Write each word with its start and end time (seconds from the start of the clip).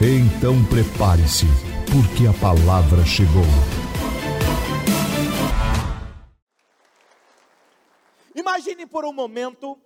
Então 0.00 0.54
prepare-se, 0.70 1.46
porque 1.90 2.28
a 2.28 2.32
palavra 2.32 3.04
chegou. 3.04 3.42
Imagine 8.32 8.86
por 8.86 9.04
um 9.04 9.12
momento 9.12 9.76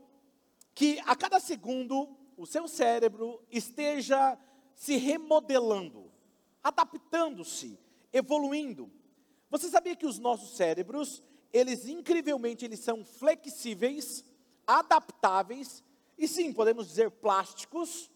que 0.74 1.00
a 1.06 1.16
cada 1.16 1.40
segundo 1.40 2.14
o 2.36 2.44
seu 2.44 2.68
cérebro 2.68 3.42
esteja 3.50 4.38
se 4.74 4.98
remodelando, 4.98 6.12
adaptando-se, 6.62 7.80
evoluindo. 8.12 8.92
Você 9.48 9.70
sabia 9.70 9.96
que 9.96 10.04
os 10.04 10.18
nossos 10.18 10.58
cérebros, 10.58 11.22
eles 11.50 11.86
incrivelmente 11.86 12.66
eles 12.66 12.80
são 12.80 13.02
flexíveis, 13.02 14.22
adaptáveis 14.66 15.82
e 16.18 16.28
sim, 16.28 16.52
podemos 16.52 16.86
dizer 16.86 17.10
plásticos. 17.12 18.10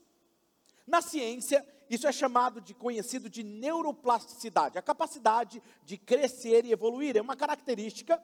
Na 0.86 1.00
ciência, 1.00 1.66
isso 1.88 2.06
é 2.06 2.12
chamado 2.12 2.60
de 2.60 2.74
conhecido 2.74 3.28
de 3.28 3.42
neuroplasticidade, 3.42 4.78
a 4.78 4.82
capacidade 4.82 5.62
de 5.84 5.96
crescer 5.96 6.64
e 6.64 6.72
evoluir. 6.72 7.16
É 7.16 7.20
uma 7.20 7.36
característica 7.36 8.22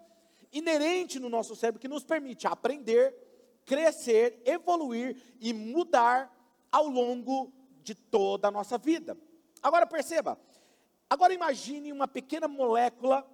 inerente 0.52 1.18
no 1.18 1.28
nosso 1.28 1.54
cérebro 1.54 1.80
que 1.80 1.88
nos 1.88 2.04
permite 2.04 2.46
aprender, 2.46 3.14
crescer, 3.64 4.42
evoluir 4.44 5.16
e 5.40 5.52
mudar 5.52 6.30
ao 6.70 6.88
longo 6.88 7.52
de 7.82 7.94
toda 7.94 8.48
a 8.48 8.50
nossa 8.50 8.76
vida. 8.78 9.16
Agora 9.62 9.86
perceba, 9.86 10.38
agora 11.08 11.32
imagine 11.32 11.92
uma 11.92 12.08
pequena 12.08 12.48
molécula, 12.48 13.26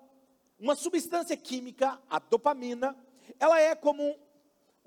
uma 0.58 0.74
substância 0.74 1.36
química, 1.36 2.00
a 2.08 2.18
dopamina, 2.18 2.96
ela 3.38 3.60
é 3.60 3.74
como 3.74 4.16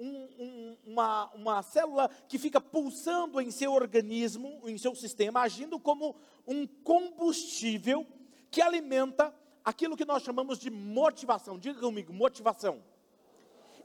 um, 0.01 0.29
um, 0.39 0.77
uma, 0.87 1.31
uma 1.33 1.61
célula 1.61 2.09
que 2.27 2.39
fica 2.39 2.59
pulsando 2.59 3.39
em 3.39 3.51
seu 3.51 3.71
organismo, 3.71 4.61
em 4.65 4.77
seu 4.77 4.95
sistema, 4.95 5.41
agindo 5.41 5.79
como 5.79 6.15
um 6.47 6.65
combustível 6.65 8.05
que 8.49 8.61
alimenta 8.61 9.33
aquilo 9.63 9.95
que 9.95 10.05
nós 10.05 10.23
chamamos 10.23 10.57
de 10.57 10.71
motivação. 10.71 11.59
Diga 11.59 11.79
comigo, 11.79 12.11
motivação. 12.11 12.81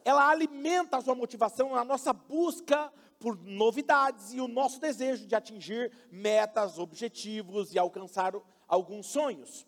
Ela 0.05 0.28
alimenta 0.31 0.97
a 0.97 1.00
sua 1.03 1.14
motivação, 1.14 1.77
a 1.77 1.84
nossa 1.84 2.12
busca 2.12 2.91
por 3.19 3.37
novidades 3.37 4.33
e 4.33 4.41
o 4.41 4.48
nosso 4.48 4.81
desejo 4.81 5.27
de 5.27 5.34
atingir 5.34 5.92
metas, 6.11 6.78
objetivos 6.78 7.75
e 7.75 7.78
alcançar 7.78 8.34
alguns 8.67 9.06
sonhos. 9.06 9.67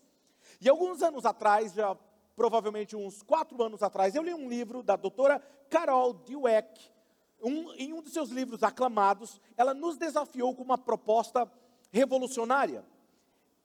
E 0.59 0.67
alguns 0.67 1.01
anos 1.03 1.25
atrás, 1.25 1.73
já 1.73 1.95
provavelmente 2.39 2.95
uns 2.95 3.21
quatro 3.21 3.61
anos 3.61 3.83
atrás, 3.83 4.15
eu 4.15 4.23
li 4.23 4.33
um 4.33 4.47
livro 4.47 4.81
da 4.81 4.95
doutora 4.95 5.41
Carol 5.69 6.13
Dweck. 6.13 6.89
Um, 7.41 7.73
em 7.73 7.91
um 7.91 8.01
dos 8.01 8.13
seus 8.13 8.29
livros 8.29 8.63
aclamados, 8.63 9.41
ela 9.57 9.73
nos 9.73 9.97
desafiou 9.97 10.55
com 10.55 10.63
uma 10.63 10.77
proposta 10.77 11.51
revolucionária. 11.91 12.85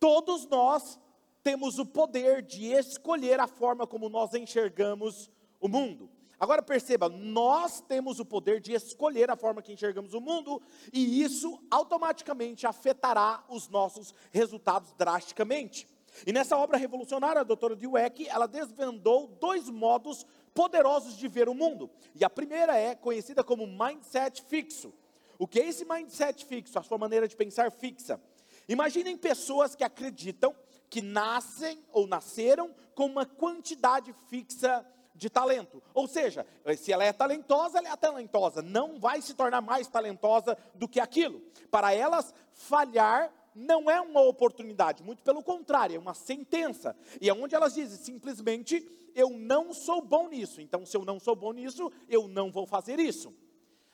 Todos 0.01 0.45
nós 0.49 0.99
temos 1.41 1.79
o 1.79 1.87
poder 1.87 2.43
de 2.43 2.73
escolher 2.73 3.39
a 3.39 3.47
forma 3.47 3.87
como 3.87 4.09
nós 4.09 4.35
enxergamos 4.35 5.31
o 5.61 5.69
mundo. 5.69 6.11
Agora 6.37 6.61
perceba, 6.61 7.09
nós 7.09 7.81
temos 7.81 8.19
o 8.19 8.25
poder 8.25 8.61
de 8.61 8.73
escolher 8.73 9.31
a 9.31 9.37
forma 9.37 9.63
que 9.63 9.73
enxergamos 9.73 10.15
o 10.15 10.21
mundo, 10.21 10.61
e 10.93 11.23
isso 11.23 11.63
automaticamente 11.71 12.67
afetará 12.67 13.45
os 13.49 13.69
nossos 13.69 14.13
resultados 14.33 14.93
drasticamente. 14.95 15.87
E 16.27 16.33
nessa 16.33 16.57
obra 16.57 16.77
revolucionária, 16.77 17.41
a 17.41 17.45
doutora 17.45 17.75
Dweck, 17.75 18.29
ela 18.29 18.47
desvendou 18.47 19.27
dois 19.27 19.69
modos 19.69 20.25
poderosos 20.55 21.17
de 21.17 21.27
ver 21.27 21.49
o 21.49 21.55
mundo. 21.55 21.91
E 22.15 22.25
a 22.25 22.31
primeira 22.31 22.77
é 22.77 22.95
conhecida 22.95 23.43
como 23.43 23.67
mindset 23.67 24.43
fixo. 24.43 24.93
O 25.39 25.49
que 25.49 25.61
é 25.61 25.67
esse 25.67 25.85
mindset 25.85 26.45
fixo? 26.45 26.79
A 26.79 26.83
sua 26.83 26.99
maneira 26.99 27.27
de 27.27 27.35
pensar 27.35 27.71
fixa. 27.71 28.21
Imaginem 28.69 29.17
pessoas 29.17 29.75
que 29.75 29.85
acreditam 29.85 30.55
que 30.89 31.03
nascem 31.03 31.83
ou 31.93 32.07
nasceram 32.07 32.73
com 32.95 33.07
uma 33.07 33.27
quantidade 33.27 34.15
fixa 34.29 34.87
de 35.15 35.29
talento. 35.29 35.83
Ou 35.93 36.07
seja, 36.07 36.47
se 36.77 36.93
ela 36.93 37.05
é 37.05 37.13
talentosa, 37.13 37.79
ela 37.79 37.89
é 37.89 37.97
talentosa, 37.97 38.63
não 38.63 38.99
vai 38.99 39.21
se 39.21 39.35
tornar 39.35 39.61
mais 39.61 39.89
talentosa 39.89 40.57
do 40.75 40.89
que 40.89 41.01
aquilo. 41.01 41.41
Para 41.71 41.93
elas, 41.93 42.33
falhar 42.53 43.33
não 43.55 43.91
é 43.91 44.01
uma 44.01 44.21
oportunidade, 44.21 45.03
muito 45.03 45.23
pelo 45.23 45.43
contrário, 45.43 45.97
é 45.97 45.99
uma 45.99 46.15
sentença. 46.15 46.97
E 47.21 47.29
é 47.29 47.35
onde 47.35 47.55
elas 47.55 47.75
dizem 47.75 47.99
simplesmente: 47.99 48.87
eu 49.15 49.31
não 49.31 49.73
sou 49.73 50.03
bom 50.03 50.29
nisso. 50.29 50.61
Então, 50.61 50.85
se 50.85 50.97
eu 50.97 51.05
não 51.05 51.21
sou 51.21 51.37
bom 51.37 51.53
nisso, 51.53 51.91
eu 52.09 52.27
não 52.27 52.51
vou 52.51 52.67
fazer 52.67 52.99
isso. 52.99 53.33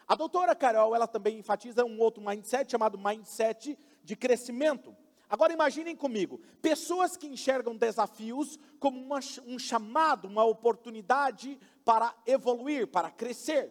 A 0.08 0.14
doutora 0.14 0.56
Carol, 0.56 0.94
ela 0.94 1.06
também 1.06 1.38
enfatiza 1.38 1.84
um 1.84 2.00
outro 2.00 2.22
mindset 2.22 2.72
chamado 2.72 2.98
mindset 2.98 3.78
de 4.02 4.16
crescimento. 4.16 4.96
Agora 5.28 5.52
imaginem 5.52 5.94
comigo, 5.94 6.40
pessoas 6.60 7.16
que 7.16 7.28
enxergam 7.28 7.76
desafios 7.76 8.58
como 8.80 9.00
uma, 9.00 9.20
um 9.46 9.56
chamado, 9.56 10.26
uma 10.26 10.42
oportunidade 10.42 11.56
para 11.84 12.12
evoluir, 12.26 12.88
para 12.88 13.08
crescer. 13.08 13.70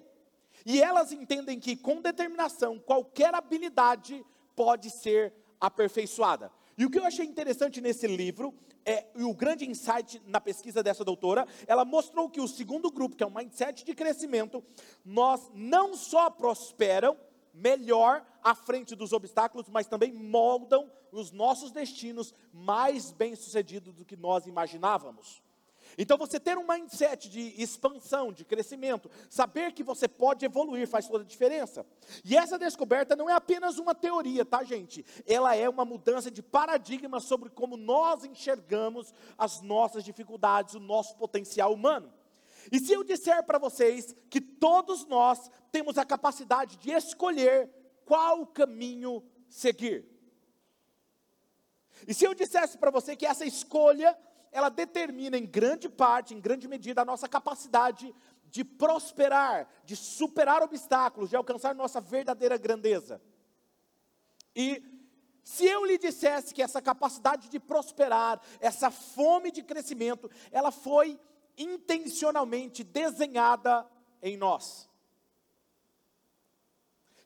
E 0.66 0.82
elas 0.82 1.12
entendem 1.12 1.60
que 1.60 1.76
com 1.76 2.02
determinação, 2.02 2.80
qualquer 2.80 3.36
habilidade 3.36 4.26
pode 4.56 4.90
ser 4.90 5.34
aperfeiçoada. 5.60 6.52
E 6.78 6.86
o 6.86 6.90
que 6.90 6.98
eu 6.98 7.06
achei 7.06 7.26
interessante 7.26 7.82
nesse 7.82 8.08
livro 8.08 8.54
é 8.86 9.06
o 9.16 9.34
grande 9.34 9.70
insight 9.70 10.22
na 10.26 10.40
pesquisa 10.40 10.82
dessa 10.82 11.04
doutora, 11.04 11.46
ela 11.68 11.84
mostrou 11.86 12.30
que 12.30 12.42
o 12.42 12.48
segundo 12.48 12.90
grupo, 12.90 13.16
que 13.16 13.24
é 13.24 13.28
o 13.28 13.34
mindset 13.34 13.84
de 13.84 13.94
crescimento, 13.94 14.64
nós 15.04 15.50
não 15.54 15.96
só 15.96 16.30
prosperam 16.30 17.18
melhor 17.54 18.26
à 18.42 18.56
frente 18.56 18.96
dos 18.96 19.12
obstáculos, 19.12 19.68
mas 19.70 19.88
também 19.88 20.14
moldam 20.14 20.90
os 21.12 21.32
nossos 21.32 21.72
destinos 21.72 22.34
mais 22.54 23.12
bem-sucedidos 23.12 23.94
do 23.94 24.06
que 24.06 24.16
nós 24.16 24.46
imaginávamos. 24.46 25.42
Então, 26.02 26.18
você 26.18 26.40
ter 26.40 26.58
um 26.58 26.66
mindset 26.66 27.30
de 27.30 27.62
expansão, 27.62 28.32
de 28.32 28.46
crescimento, 28.46 29.12
saber 29.30 29.74
que 29.74 29.84
você 29.84 30.08
pode 30.08 30.46
evoluir 30.46 30.88
faz 30.88 31.10
toda 31.10 31.26
a 31.26 31.28
diferença. 31.28 31.86
E 32.24 32.38
essa 32.38 32.58
descoberta 32.58 33.18
não 33.18 33.30
é 33.30 33.34
apenas 33.34 33.78
uma 33.78 33.94
teoria, 33.94 34.46
tá, 34.46 34.64
gente? 34.64 35.06
Ela 35.28 35.58
é 35.58 35.68
uma 35.68 35.84
mudança 35.84 36.32
de 36.32 36.42
paradigma 36.42 37.20
sobre 37.20 37.50
como 37.50 37.76
nós 37.76 38.24
enxergamos 38.24 39.14
as 39.38 39.60
nossas 39.62 40.06
dificuldades, 40.06 40.74
o 40.74 40.80
nosso 40.80 41.18
potencial 41.18 41.74
humano. 41.74 42.14
E 42.72 42.80
se 42.80 42.94
eu 42.94 43.04
disser 43.04 43.44
para 43.44 43.60
vocês 43.60 44.16
que 44.30 44.40
todos 44.40 45.06
nós 45.06 45.52
temos 45.70 45.98
a 45.98 46.06
capacidade 46.06 46.78
de 46.78 46.92
escolher 46.92 47.70
qual 48.06 48.48
caminho 48.48 49.22
seguir? 49.50 50.06
E 52.08 52.14
se 52.14 52.24
eu 52.24 52.34
dissesse 52.34 52.78
para 52.78 52.90
você 52.90 53.18
que 53.18 53.26
essa 53.26 53.46
escolha 53.46 54.18
ela 54.52 54.70
determina 54.70 55.38
em 55.38 55.46
grande 55.46 55.88
parte, 55.88 56.34
em 56.34 56.40
grande 56.40 56.68
medida, 56.68 57.02
a 57.02 57.06
nossa 57.06 57.28
capacidade 57.28 58.14
de 58.46 58.64
prosperar, 58.64 59.68
de 59.86 59.96
superar 59.96 60.62
obstáculos, 60.64 61.30
de 61.30 61.36
alcançar 61.36 61.76
nossa 61.76 62.02
verdadeira 62.02 62.58
grandeza. 62.58 63.22
E 64.56 64.84
se 65.44 65.66
eu 65.66 65.86
lhe 65.86 65.98
dissesse 65.98 66.54
que 66.54 66.62
essa 66.62 66.82
capacidade 66.82 67.50
de 67.50 67.60
prosperar, 67.60 68.42
essa 68.60 68.90
fome 68.90 69.52
de 69.52 69.64
crescimento, 69.64 70.30
ela 70.52 70.72
foi 70.72 71.20
intencionalmente 71.58 72.84
desenhada 72.84 73.86
em 74.22 74.36
nós 74.36 74.89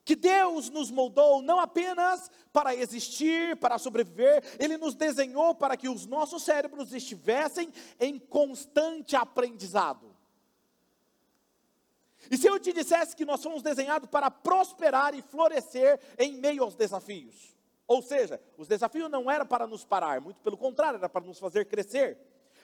que 0.04 0.14
Deus 0.14 0.68
nos 0.68 0.90
moldou 0.90 1.40
não 1.40 1.58
apenas 1.58 2.30
para 2.52 2.74
existir, 2.74 3.56
para 3.56 3.78
sobreviver, 3.78 4.44
Ele 4.58 4.76
nos 4.76 4.94
desenhou 4.94 5.54
para 5.54 5.76
que 5.76 5.88
os 5.88 6.06
nossos 6.06 6.42
cérebros 6.42 6.92
estivessem 6.92 7.72
em 7.98 8.18
constante 8.18 9.16
aprendizado. 9.16 10.14
E 12.30 12.36
se 12.36 12.46
eu 12.46 12.58
te 12.58 12.72
dissesse 12.72 13.16
que 13.16 13.24
nós 13.24 13.42
fomos 13.42 13.62
desenhados 13.62 14.08
para 14.08 14.30
prosperar 14.30 15.14
e 15.14 15.22
florescer 15.22 16.00
em 16.18 16.34
meio 16.34 16.62
aos 16.62 16.74
desafios? 16.74 17.54
Ou 17.86 18.02
seja, 18.02 18.40
os 18.56 18.66
desafios 18.66 19.10
não 19.10 19.30
eram 19.30 19.46
para 19.46 19.66
nos 19.66 19.84
parar, 19.84 20.20
muito 20.20 20.40
pelo 20.40 20.56
contrário, 20.56 20.98
era 20.98 21.08
para 21.08 21.24
nos 21.24 21.38
fazer 21.38 21.66
crescer. 21.66 22.18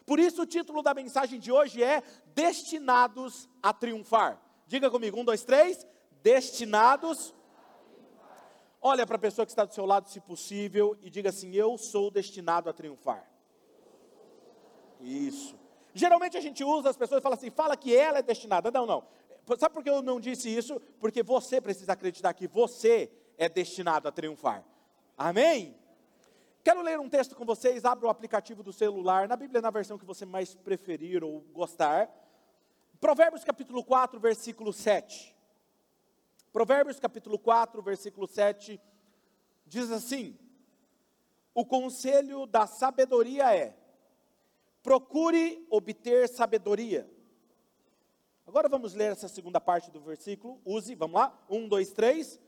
Por 0.06 0.19
isso 0.19 0.43
o 0.43 0.46
título 0.46 0.82
da 0.82 0.94
mensagem 0.94 1.38
de 1.38 1.52
hoje 1.52 1.82
é 1.82 2.02
Destinados 2.34 3.48
a 3.62 3.72
Triunfar. 3.72 4.40
Diga 4.66 4.90
comigo, 4.90 5.20
um, 5.20 5.25
dois, 5.25 5.44
três 5.44 5.86
destinados. 6.22 7.34
Olha 8.81 9.06
para 9.06 9.17
a 9.17 9.19
pessoa 9.19 9.44
que 9.44 9.52
está 9.52 9.64
do 9.64 9.75
seu 9.75 9.84
lado, 9.84 10.08
se 10.08 10.20
possível, 10.20 10.96
e 11.02 11.11
diga 11.11 11.28
assim: 11.28 11.55
Eu 11.55 11.76
sou 11.76 12.11
destinado 12.11 12.70
a 12.70 12.72
triunfar. 12.72 13.28
Isso. 15.00 15.58
Geralmente 15.93 16.37
a 16.37 16.40
gente 16.40 16.62
usa 16.62 16.90
as 16.90 16.96
pessoas 16.96 17.20
e 17.20 17.22
fala 17.22 17.34
assim: 17.34 17.50
fala 17.50 17.76
que 17.76 17.94
ela 17.94 18.19
é 18.19 18.22
destinada. 18.22 18.70
Não, 18.70 18.87
não. 18.87 19.05
Sabe 19.58 19.75
por 19.75 19.82
que 19.82 19.90
eu 19.90 20.02
não 20.02 20.20
disse 20.20 20.49
isso? 20.49 20.81
Porque 21.00 21.22
você 21.22 21.61
precisa 21.61 21.93
acreditar 21.93 22.32
que 22.34 22.46
você 22.46 23.11
é 23.37 23.49
destinado 23.49 24.06
a 24.06 24.12
triunfar. 24.12 24.64
Amém? 25.17 25.76
Quero 26.62 26.82
ler 26.82 27.00
um 27.00 27.08
texto 27.08 27.34
com 27.34 27.44
vocês. 27.44 27.84
Abra 27.84 28.06
o 28.06 28.11
aplicativo 28.11 28.62
do 28.62 28.72
celular, 28.72 29.26
na 29.26 29.37
Bíblia, 29.37 29.61
na 29.61 29.70
versão 29.70 29.99
que 29.99 30.05
você 30.05 30.25
mais 30.25 30.55
preferir 30.55 31.25
ou 31.25 31.40
gostar. 31.52 32.08
Provérbios 33.00 33.43
capítulo 33.43 33.82
4, 33.82 34.20
versículo 34.20 34.72
7. 34.72 35.34
Provérbios 36.52 36.99
capítulo 36.99 37.38
4, 37.38 37.81
versículo 37.81 38.26
7 38.26 38.81
diz 39.64 39.91
assim: 39.93 40.37
O 41.55 41.64
conselho 41.64 42.44
da 42.44 42.67
sabedoria 42.67 43.55
é: 43.55 43.76
procure 44.82 45.64
obter 45.70 46.29
sabedoria. 46.29 47.08
Agora 48.44 48.69
vamos 48.69 48.94
ler 48.94 49.12
essa 49.12 49.29
segunda 49.29 49.61
parte 49.61 49.93
do 49.93 50.00
versículo. 50.00 50.61
Use, 50.64 50.97
vamos 50.97 51.20
lá? 51.20 51.41
Um, 51.49 51.69
dois, 51.69 51.93
três. 51.93 52.41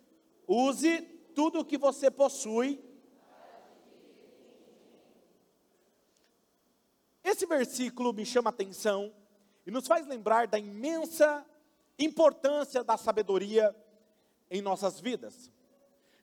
Use 0.49 1.03
tudo 1.33 1.61
o 1.61 1.65
que 1.65 1.79
você 1.79 2.11
possui. 2.11 2.83
Esse 7.23 7.47
versículo 7.47 8.13
me 8.13 8.27
chama 8.27 8.51
a 8.51 8.53
atenção 8.53 9.15
e 9.65 9.71
nos 9.71 9.87
faz 9.87 10.09
lembrar 10.09 10.49
da 10.49 10.59
imensa 10.59 11.47
importância 11.97 12.83
da 12.83 12.97
sabedoria 12.97 13.73
em 14.53 14.63
nossas 14.63 15.01
vidas. 15.01 15.51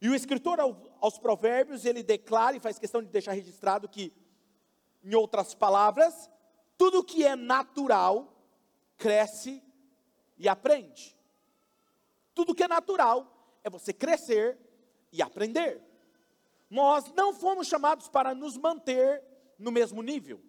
E 0.01 0.07
o 0.07 0.15
escritor 0.15 0.59
aos 1.01 1.17
Provérbios, 1.17 1.83
ele 1.83 2.01
declara 2.01 2.55
e 2.55 2.59
faz 2.59 2.79
questão 2.79 3.01
de 3.01 3.09
deixar 3.09 3.33
registrado 3.33 3.89
que, 3.89 4.13
em 5.03 5.13
outras 5.15 5.53
palavras, 5.53 6.29
tudo 6.77 7.03
que 7.03 7.25
é 7.25 7.35
natural 7.35 8.33
cresce 8.97 9.61
e 10.37 10.47
aprende. 10.47 11.17
Tudo 12.33 12.55
que 12.55 12.63
é 12.63 12.67
natural 12.67 13.59
é 13.63 13.69
você 13.69 13.91
crescer 13.91 14.57
e 15.11 15.21
aprender. 15.21 15.81
Nós 16.69 17.11
não 17.13 17.33
fomos 17.33 17.67
chamados 17.67 18.07
para 18.07 18.33
nos 18.33 18.55
manter 18.55 19.21
no 19.57 19.71
mesmo 19.71 20.01
nível. 20.01 20.39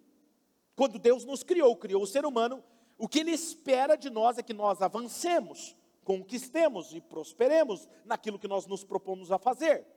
Quando 0.75 0.97
Deus 0.97 1.25
nos 1.25 1.43
criou, 1.43 1.75
criou 1.75 2.03
o 2.03 2.07
ser 2.07 2.25
humano 2.25 2.63
o 3.01 3.07
que 3.07 3.21
Ele 3.21 3.31
espera 3.31 3.95
de 3.95 4.11
nós 4.11 4.37
é 4.37 4.43
que 4.43 4.53
nós 4.53 4.79
avancemos, 4.79 5.75
conquistemos 6.11 6.93
e 6.93 6.99
prosperemos 6.99 7.87
naquilo 8.03 8.37
que 8.37 8.47
nós 8.47 8.67
nos 8.67 8.83
propomos 8.83 9.31
a 9.31 9.39
fazer. 9.39 9.87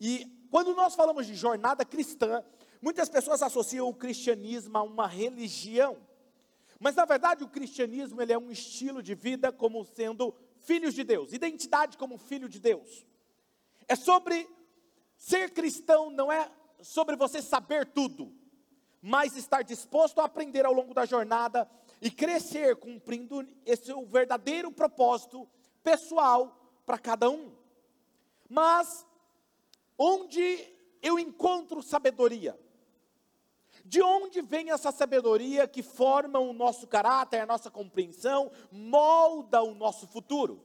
E 0.00 0.24
quando 0.50 0.74
nós 0.74 0.94
falamos 0.94 1.26
de 1.26 1.34
jornada 1.34 1.84
cristã, 1.84 2.42
muitas 2.80 3.10
pessoas 3.10 3.42
associam 3.42 3.86
o 3.86 3.92
cristianismo 3.92 4.78
a 4.78 4.82
uma 4.82 5.06
religião. 5.06 5.98
Mas 6.80 6.94
na 6.94 7.04
verdade 7.04 7.44
o 7.44 7.48
cristianismo 7.48 8.22
ele 8.22 8.32
é 8.32 8.38
um 8.38 8.50
estilo 8.50 9.02
de 9.02 9.14
vida 9.14 9.52
como 9.52 9.84
sendo 9.84 10.34
filhos 10.60 10.94
de 10.94 11.04
Deus, 11.04 11.34
identidade 11.34 11.98
como 11.98 12.16
filho 12.16 12.48
de 12.48 12.58
Deus. 12.58 13.06
É 13.86 13.94
sobre 13.94 14.48
ser 15.18 15.50
cristão, 15.50 16.08
não 16.08 16.32
é 16.32 16.50
sobre 16.80 17.14
você 17.14 17.42
saber 17.42 17.84
tudo, 17.92 18.32
mas 19.02 19.36
estar 19.36 19.60
disposto 19.60 20.18
a 20.18 20.24
aprender 20.24 20.64
ao 20.64 20.72
longo 20.72 20.94
da 20.94 21.04
jornada 21.04 21.70
e 22.00 22.10
crescer 22.10 22.76
cumprindo 22.76 23.46
esse 23.64 23.92
o 23.92 24.06
verdadeiro 24.06 24.70
propósito 24.70 25.48
pessoal 25.82 26.80
para 26.84 26.98
cada 26.98 27.30
um. 27.30 27.52
Mas 28.48 29.06
onde 29.98 30.66
eu 31.02 31.18
encontro 31.18 31.82
sabedoria? 31.82 32.58
De 33.84 34.02
onde 34.02 34.42
vem 34.42 34.70
essa 34.70 34.90
sabedoria 34.90 35.68
que 35.68 35.82
forma 35.82 36.38
o 36.38 36.52
nosso 36.52 36.86
caráter, 36.86 37.40
a 37.40 37.46
nossa 37.46 37.70
compreensão, 37.70 38.50
molda 38.70 39.62
o 39.62 39.74
nosso 39.74 40.06
futuro? 40.06 40.60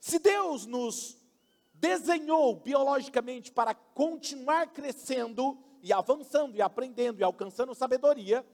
Se 0.00 0.18
Deus 0.18 0.66
nos 0.66 1.16
desenhou 1.74 2.56
biologicamente 2.56 3.52
para 3.52 3.74
continuar 3.74 4.68
crescendo 4.68 5.58
e 5.82 5.92
avançando 5.92 6.56
e 6.56 6.62
aprendendo 6.62 7.20
e 7.20 7.24
alcançando 7.24 7.74
sabedoria, 7.74 8.46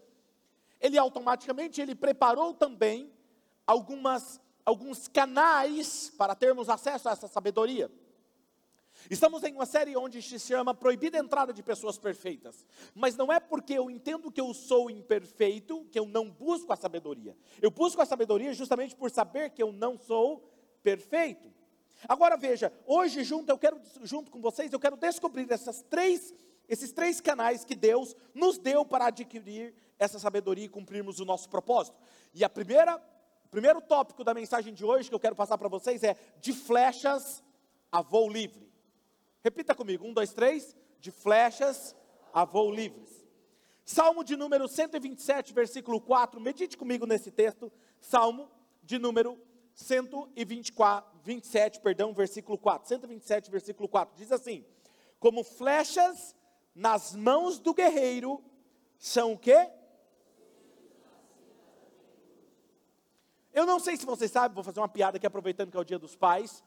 ele 0.80 0.98
automaticamente 0.98 1.80
ele 1.80 1.94
preparou 1.94 2.54
também 2.54 3.12
algumas 3.66 4.40
alguns 4.64 5.08
canais 5.08 6.12
para 6.18 6.34
termos 6.34 6.68
acesso 6.68 7.08
a 7.08 7.12
essa 7.12 7.26
sabedoria. 7.26 7.90
Estamos 9.10 9.42
em 9.42 9.54
uma 9.54 9.64
série 9.64 9.96
onde 9.96 10.20
se 10.20 10.38
chama 10.38 10.74
Proibida 10.74 11.16
Entrada 11.16 11.54
de 11.54 11.62
Pessoas 11.62 11.96
Perfeitas. 11.96 12.66
Mas 12.94 13.16
não 13.16 13.32
é 13.32 13.40
porque 13.40 13.72
eu 13.72 13.90
entendo 13.90 14.30
que 14.30 14.40
eu 14.40 14.52
sou 14.52 14.90
imperfeito 14.90 15.86
que 15.90 15.98
eu 15.98 16.06
não 16.06 16.30
busco 16.30 16.70
a 16.72 16.76
sabedoria. 16.76 17.34
Eu 17.62 17.70
busco 17.70 18.02
a 18.02 18.06
sabedoria 18.06 18.52
justamente 18.52 18.94
por 18.94 19.10
saber 19.10 19.50
que 19.50 19.62
eu 19.62 19.72
não 19.72 19.96
sou 19.98 20.52
perfeito. 20.82 21.50
Agora 22.06 22.36
veja, 22.36 22.72
hoje 22.86 23.24
junto 23.24 23.50
eu 23.50 23.58
quero 23.58 23.80
junto 24.02 24.30
com 24.30 24.40
vocês, 24.40 24.72
eu 24.72 24.80
quero 24.80 24.96
descobrir 24.96 25.50
essas 25.50 25.82
três 25.82 26.34
esses 26.68 26.92
três 26.92 27.18
canais 27.18 27.64
que 27.64 27.74
Deus 27.74 28.14
nos 28.34 28.58
deu 28.58 28.84
para 28.84 29.06
adquirir 29.06 29.74
essa 29.98 30.18
sabedoria 30.18 30.64
e 30.64 30.68
cumprirmos 30.68 31.20
o 31.20 31.24
nosso 31.24 31.48
propósito. 31.48 31.96
E 32.32 32.44
a 32.44 32.48
primeira, 32.48 32.96
o 33.44 33.48
primeiro 33.48 33.80
tópico 33.80 34.22
da 34.22 34.32
mensagem 34.32 34.72
de 34.72 34.84
hoje 34.84 35.08
que 35.08 35.14
eu 35.14 35.20
quero 35.20 35.34
passar 35.34 35.58
para 35.58 35.68
vocês 35.68 36.02
é 36.02 36.16
de 36.40 36.52
flechas 36.52 37.42
a 37.90 38.00
voo 38.00 38.28
livre. 38.28 38.70
Repita 39.42 39.74
comigo, 39.74 40.06
um, 40.06 40.12
dois, 40.12 40.32
três, 40.32 40.76
de 41.00 41.10
flechas 41.10 41.94
a 42.32 42.44
voo 42.44 42.70
livres. 42.70 43.26
Salmo 43.84 44.22
de 44.22 44.36
número 44.36 44.68
127, 44.68 45.54
versículo 45.54 46.00
4, 46.00 46.38
medite 46.40 46.76
comigo 46.76 47.06
nesse 47.06 47.30
texto, 47.30 47.72
Salmo 47.98 48.50
de 48.82 48.98
número 48.98 49.40
124, 49.74 51.18
27, 51.22 51.80
perdão, 51.80 52.12
versículo 52.12 52.58
4, 52.58 52.86
127, 52.88 53.50
versículo 53.50 53.88
4, 53.88 54.14
diz 54.16 54.30
assim, 54.30 54.64
como 55.18 55.42
flechas 55.42 56.36
nas 56.74 57.14
mãos 57.16 57.58
do 57.58 57.72
guerreiro 57.72 58.44
são 58.98 59.32
o 59.32 59.38
quê? 59.38 59.70
Eu 63.58 63.66
não 63.66 63.80
sei 63.80 63.96
se 63.96 64.06
vocês 64.06 64.30
sabem, 64.30 64.54
vou 64.54 64.62
fazer 64.62 64.78
uma 64.78 64.88
piada 64.88 65.16
aqui 65.16 65.26
aproveitando 65.26 65.72
que 65.72 65.76
é 65.76 65.80
o 65.80 65.84
dia 65.84 65.98
dos 65.98 66.14
pais, 66.14 66.62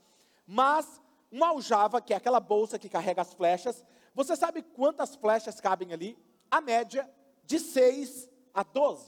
mas 0.46 1.02
uma 1.32 1.48
aljava, 1.48 2.02
que 2.02 2.14
é 2.14 2.18
aquela 2.18 2.42
bolsa 2.42 2.78
que 2.78 2.90
carrega 2.90 3.22
as 3.22 3.34
flechas, 3.34 3.86
você 4.14 4.36
sabe 4.36 4.62
quantas 4.62 5.16
flechas 5.16 5.62
cabem 5.62 5.94
ali? 5.94 6.18
A 6.50 6.60
média 6.60 7.10
de 7.46 7.60
6 7.60 8.30
a 8.54 8.62
12. 8.62 9.06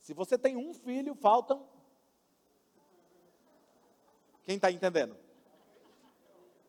Se 0.00 0.12
você 0.12 0.36
tem 0.36 0.56
um 0.56 0.74
filho, 0.74 1.14
faltam. 1.14 1.64
Quem 4.42 4.56
está 4.56 4.68
entendendo? 4.68 5.16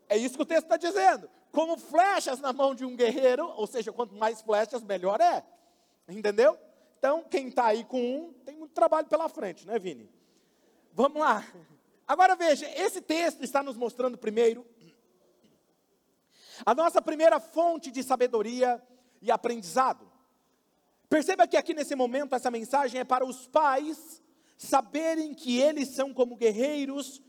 É 0.07 0.15
isso 0.15 0.35
que 0.35 0.43
o 0.43 0.45
texto 0.45 0.65
está 0.65 0.77
dizendo. 0.77 1.27
Como 1.51 1.79
flechas 1.79 2.39
na 2.39 2.53
mão 2.53 2.75
de 2.75 2.85
um 2.85 2.95
guerreiro, 2.95 3.47
ou 3.57 3.65
seja, 3.65 3.91
quanto 3.91 4.13
mais 4.13 4.39
flechas, 4.39 4.83
melhor 4.83 5.19
é. 5.19 5.43
Entendeu? 6.07 6.59
Então, 7.05 7.23
quem 7.29 7.49
está 7.49 7.67
aí 7.67 7.83
com 7.83 8.01
um, 8.01 8.33
tem 8.43 8.57
muito 8.57 8.73
trabalho 8.73 9.05
pela 9.05 9.29
frente, 9.29 9.67
né, 9.67 9.77
Vini? 9.77 10.09
Vamos 10.91 11.19
lá. 11.19 11.45
Agora 12.07 12.35
veja, 12.35 12.67
esse 12.67 12.99
texto 12.99 13.43
está 13.43 13.61
nos 13.61 13.77
mostrando 13.77 14.17
primeiro 14.17 14.65
a 16.65 16.73
nossa 16.73 17.03
primeira 17.03 17.39
fonte 17.39 17.91
de 17.91 18.01
sabedoria 18.01 18.81
e 19.21 19.29
aprendizado. 19.29 20.11
Perceba 21.07 21.47
que 21.47 21.55
aqui 21.55 21.75
nesse 21.75 21.93
momento 21.93 22.33
essa 22.33 22.49
mensagem 22.49 22.99
é 22.99 23.03
para 23.03 23.23
os 23.23 23.45
pais 23.45 24.19
saberem 24.57 25.35
que 25.35 25.61
eles 25.61 25.89
são 25.89 26.11
como 26.11 26.35
guerreiros 26.35 27.21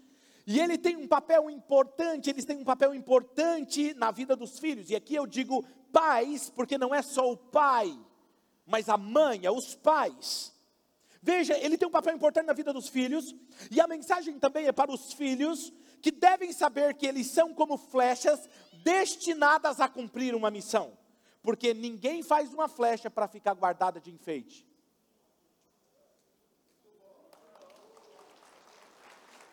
e 0.46 0.58
ele 0.58 0.78
tem 0.78 0.96
um 0.96 1.06
papel 1.06 1.50
importante, 1.50 2.30
eles 2.30 2.46
têm 2.46 2.56
um 2.56 2.64
papel 2.64 2.94
importante 2.94 3.92
na 3.92 4.10
vida 4.10 4.34
dos 4.34 4.58
filhos. 4.58 4.88
E 4.88 4.96
aqui 4.96 5.14
eu 5.14 5.26
digo 5.26 5.62
pais, 5.92 6.48
porque 6.48 6.78
não 6.78 6.94
é 6.94 7.02
só 7.02 7.30
o 7.30 7.36
pai 7.36 8.05
mas 8.66 8.88
a 8.88 8.96
mãe, 8.96 9.46
é 9.46 9.50
os 9.50 9.74
pais. 9.74 10.52
Veja, 11.22 11.56
ele 11.58 11.78
tem 11.78 11.88
um 11.88 11.92
papel 11.92 12.14
importante 12.14 12.46
na 12.46 12.52
vida 12.52 12.72
dos 12.72 12.88
filhos, 12.88 13.34
e 13.70 13.80
a 13.80 13.86
mensagem 13.86 14.38
também 14.38 14.66
é 14.66 14.72
para 14.72 14.92
os 14.92 15.12
filhos, 15.12 15.72
que 16.02 16.10
devem 16.10 16.52
saber 16.52 16.94
que 16.94 17.06
eles 17.06 17.28
são 17.28 17.54
como 17.54 17.78
flechas 17.78 18.48
destinadas 18.82 19.80
a 19.80 19.88
cumprir 19.88 20.34
uma 20.34 20.50
missão, 20.50 20.96
porque 21.42 21.72
ninguém 21.72 22.22
faz 22.22 22.52
uma 22.52 22.68
flecha 22.68 23.10
para 23.10 23.28
ficar 23.28 23.54
guardada 23.54 24.00
de 24.00 24.10
enfeite. 24.10 24.66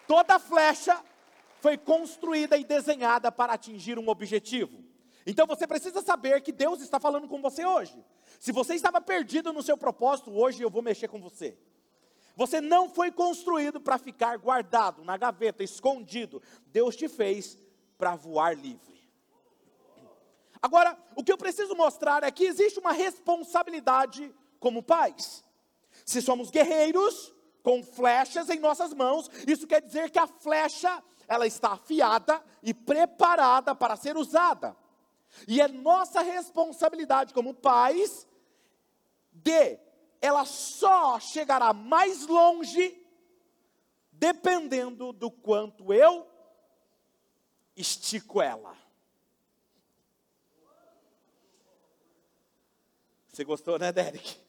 Toda 0.08 0.38
flecha 0.38 1.02
foi 1.62 1.78
construída 1.78 2.58
e 2.58 2.64
desenhada 2.64 3.32
para 3.32 3.54
atingir 3.54 3.98
um 3.98 4.10
objetivo. 4.10 4.84
Então 5.26 5.48
você 5.48 5.66
precisa 5.66 6.02
saber 6.02 6.42
que 6.42 6.52
Deus 6.52 6.82
está 6.82 7.00
falando 7.00 7.28
com 7.28 7.42
você 7.42 7.66
hoje. 7.66 8.04
Se 8.40 8.52
você 8.52 8.76
estava 8.76 9.00
perdido 9.00 9.54
no 9.54 9.64
seu 9.64 9.78
propósito, 9.78 10.32
hoje 10.32 10.62
eu 10.62 10.70
vou 10.70 10.82
mexer 10.82 11.08
com 11.08 11.20
você. 11.22 11.58
Você 12.36 12.60
não 12.60 12.90
foi 12.90 13.12
construído 13.12 13.80
para 13.80 13.98
ficar 13.98 14.38
guardado 14.38 15.04
na 15.04 15.16
gaveta, 15.16 15.64
escondido. 15.64 16.42
Deus 16.68 16.96
te 16.96 17.08
fez 17.08 17.58
para 17.98 18.16
voar 18.16 18.58
livre. 18.58 18.94
Agora, 20.62 20.98
o 21.16 21.24
que 21.24 21.32
eu 21.32 21.38
preciso 21.38 21.76
mostrar 21.76 22.24
é 22.24 22.32
que 22.32 22.46
existe 22.46 22.80
uma 22.80 22.92
responsabilidade 22.92 24.34
como 24.60 24.82
pais. 24.82 25.44
Se 26.06 26.22
somos 26.22 26.50
guerreiros 26.50 27.34
com 27.62 27.84
flechas 27.84 28.50
em 28.50 28.60
nossas 28.60 28.94
mãos, 28.94 29.30
isso 29.48 29.68
quer 29.68 29.82
dizer 29.82 30.10
que 30.10 30.20
a 30.20 30.28
flecha 30.28 31.04
ela 31.28 31.46
está 31.46 31.74
afiada 31.74 32.44
e 32.62 32.74
preparada 32.74 33.76
para 33.76 33.96
ser 33.96 34.18
usada. 34.18 34.76
E 35.48 35.62
é 35.62 35.68
nossa 35.68 36.22
responsabilidade 36.22 37.34
como 37.34 37.54
pais 37.54 38.28
de 39.32 39.80
ela 40.22 40.46
só 40.46 41.20
chegará 41.20 41.74
mais 41.74 42.26
longe 42.28 43.00
dependendo 44.12 45.12
do 45.12 45.30
quanto 45.30 45.94
eu 45.94 46.26
estico 47.76 48.42
ela. 48.42 48.78
Você 53.28 53.44
gostou, 53.44 53.80
né, 53.80 53.92
Derek? 53.92 54.40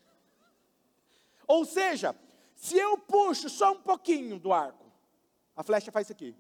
Ou 1.47 1.65
seja, 1.65 2.15
se 2.55 2.77
eu 2.77 2.97
puxo 2.99 3.49
só 3.49 3.73
um 3.73 3.81
pouquinho 3.81 4.39
do 4.39 4.53
arco, 4.53 4.93
a 5.57 5.63
flecha 5.63 5.91
faz 5.91 6.07
isso 6.07 6.13
aqui. 6.13 6.37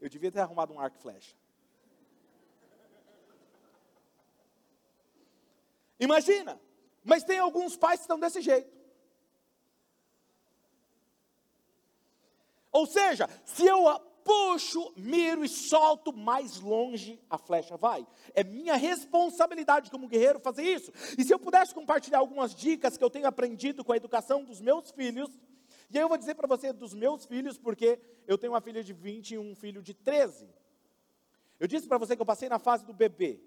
Eu 0.00 0.08
devia 0.08 0.30
ter 0.30 0.40
arrumado 0.40 0.72
um 0.74 0.80
arco 0.80 0.96
e 0.98 1.00
flecha. 1.00 1.34
Imagina, 5.98 6.60
mas 7.04 7.24
tem 7.24 7.38
alguns 7.38 7.76
pais 7.76 8.00
que 8.00 8.04
estão 8.04 8.18
desse 8.18 8.40
jeito. 8.40 8.74
Ou 12.70 12.86
seja, 12.86 13.28
se 13.44 13.64
eu 13.64 13.88
puxo, 14.26 14.92
miro 14.96 15.44
e 15.44 15.48
solto, 15.48 16.12
mais 16.12 16.58
longe 16.58 17.18
a 17.30 17.38
flecha 17.38 17.76
vai. 17.76 18.04
É 18.34 18.42
minha 18.42 18.74
responsabilidade 18.74 19.88
como 19.90 20.08
guerreiro 20.08 20.40
fazer 20.40 20.64
isso. 20.64 20.92
E 21.16 21.24
se 21.24 21.32
eu 21.32 21.38
pudesse 21.38 21.72
compartilhar 21.72 22.18
algumas 22.18 22.52
dicas 22.52 22.96
que 22.96 23.04
eu 23.04 23.08
tenho 23.08 23.28
aprendido 23.28 23.84
com 23.84 23.92
a 23.92 23.96
educação 23.96 24.42
dos 24.44 24.60
meus 24.60 24.90
filhos, 24.90 25.30
e 25.88 25.96
aí 25.96 26.02
eu 26.02 26.08
vou 26.08 26.18
dizer 26.18 26.34
para 26.34 26.48
você 26.48 26.72
dos 26.72 26.92
meus 26.92 27.24
filhos, 27.24 27.56
porque 27.56 28.00
eu 28.26 28.36
tenho 28.36 28.52
uma 28.52 28.60
filha 28.60 28.82
de 28.82 28.92
20 28.92 29.30
e 29.30 29.38
um 29.38 29.54
filho 29.54 29.80
de 29.80 29.94
13. 29.94 30.48
Eu 31.60 31.68
disse 31.68 31.86
para 31.86 31.96
você 31.96 32.16
que 32.16 32.20
eu 32.20 32.26
passei 32.26 32.48
na 32.48 32.58
fase 32.58 32.84
do 32.84 32.92
bebê, 32.92 33.40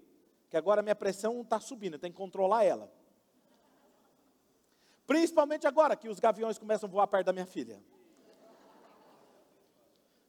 que 0.50 0.56
agora 0.56 0.82
minha 0.82 0.96
pressão 0.96 1.40
está 1.42 1.60
subindo, 1.60 1.98
tem 1.98 2.10
que 2.10 2.18
controlar 2.18 2.64
ela. 2.64 2.92
Principalmente 5.06 5.66
agora 5.66 5.94
que 5.96 6.08
os 6.08 6.18
gaviões 6.18 6.58
começam 6.58 6.88
a 6.88 6.92
voar 6.92 7.06
perto 7.06 7.26
da 7.26 7.32
minha 7.32 7.46
filha. 7.46 7.80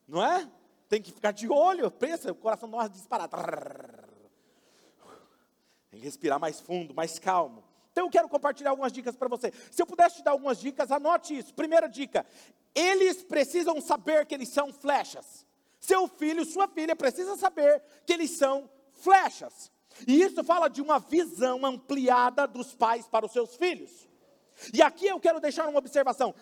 Não 0.07 0.23
é? 0.23 0.49
Tem 0.87 1.01
que 1.01 1.11
ficar 1.11 1.31
de 1.31 1.49
olho, 1.49 1.89
pensa, 1.89 2.31
o 2.31 2.35
coração 2.35 2.69
nosso 2.69 2.89
disparar. 2.89 3.29
Tem 5.89 5.99
que 5.99 6.05
respirar 6.05 6.39
mais 6.39 6.59
fundo, 6.59 6.93
mais 6.93 7.17
calmo. 7.17 7.63
Então 7.91 8.05
eu 8.05 8.11
quero 8.11 8.29
compartilhar 8.29 8.69
algumas 8.69 8.93
dicas 8.93 9.15
para 9.15 9.27
você. 9.27 9.51
Se 9.71 9.81
eu 9.81 9.87
pudesse 9.87 10.17
te 10.17 10.23
dar 10.23 10.31
algumas 10.31 10.59
dicas, 10.59 10.91
anote 10.91 11.37
isso. 11.37 11.53
Primeira 11.53 11.87
dica: 11.87 12.25
eles 12.75 13.23
precisam 13.23 13.81
saber 13.81 14.25
que 14.25 14.35
eles 14.35 14.49
são 14.49 14.71
flechas. 14.71 15.45
Seu 15.79 16.07
filho, 16.07 16.45
sua 16.45 16.67
filha 16.67 16.95
precisa 16.95 17.35
saber 17.35 17.81
que 18.05 18.13
eles 18.13 18.31
são 18.31 18.69
flechas. 18.91 19.71
E 20.07 20.21
isso 20.21 20.43
fala 20.43 20.67
de 20.67 20.81
uma 20.81 20.99
visão 20.99 21.65
ampliada 21.65 22.47
dos 22.47 22.73
pais 22.73 23.07
para 23.07 23.25
os 23.25 23.31
seus 23.31 23.55
filhos. 23.55 24.09
E 24.73 24.81
aqui 24.81 25.07
eu 25.07 25.19
quero 25.19 25.39
deixar 25.39 25.67
uma 25.67 25.79
observação. 25.79 26.33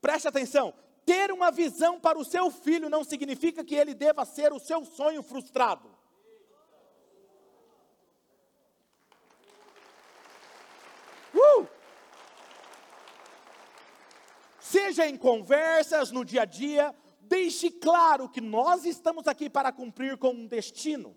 Preste 0.00 0.28
atenção. 0.28 0.74
Ter 1.04 1.32
uma 1.32 1.50
visão 1.50 1.98
para 1.98 2.18
o 2.18 2.24
seu 2.24 2.50
filho 2.50 2.88
não 2.88 3.02
significa 3.02 3.64
que 3.64 3.74
ele 3.74 3.94
deva 3.94 4.24
ser 4.24 4.52
o 4.52 4.58
seu 4.58 4.84
sonho 4.84 5.22
frustrado. 5.22 5.90
Uh! 11.34 11.66
Seja 14.60 15.06
em 15.06 15.16
conversas, 15.16 16.12
no 16.12 16.24
dia 16.24 16.42
a 16.42 16.44
dia, 16.44 16.94
deixe 17.20 17.70
claro 17.70 18.28
que 18.28 18.40
nós 18.40 18.84
estamos 18.84 19.26
aqui 19.26 19.50
para 19.50 19.72
cumprir 19.72 20.16
com 20.16 20.30
um 20.30 20.46
destino. 20.46 21.16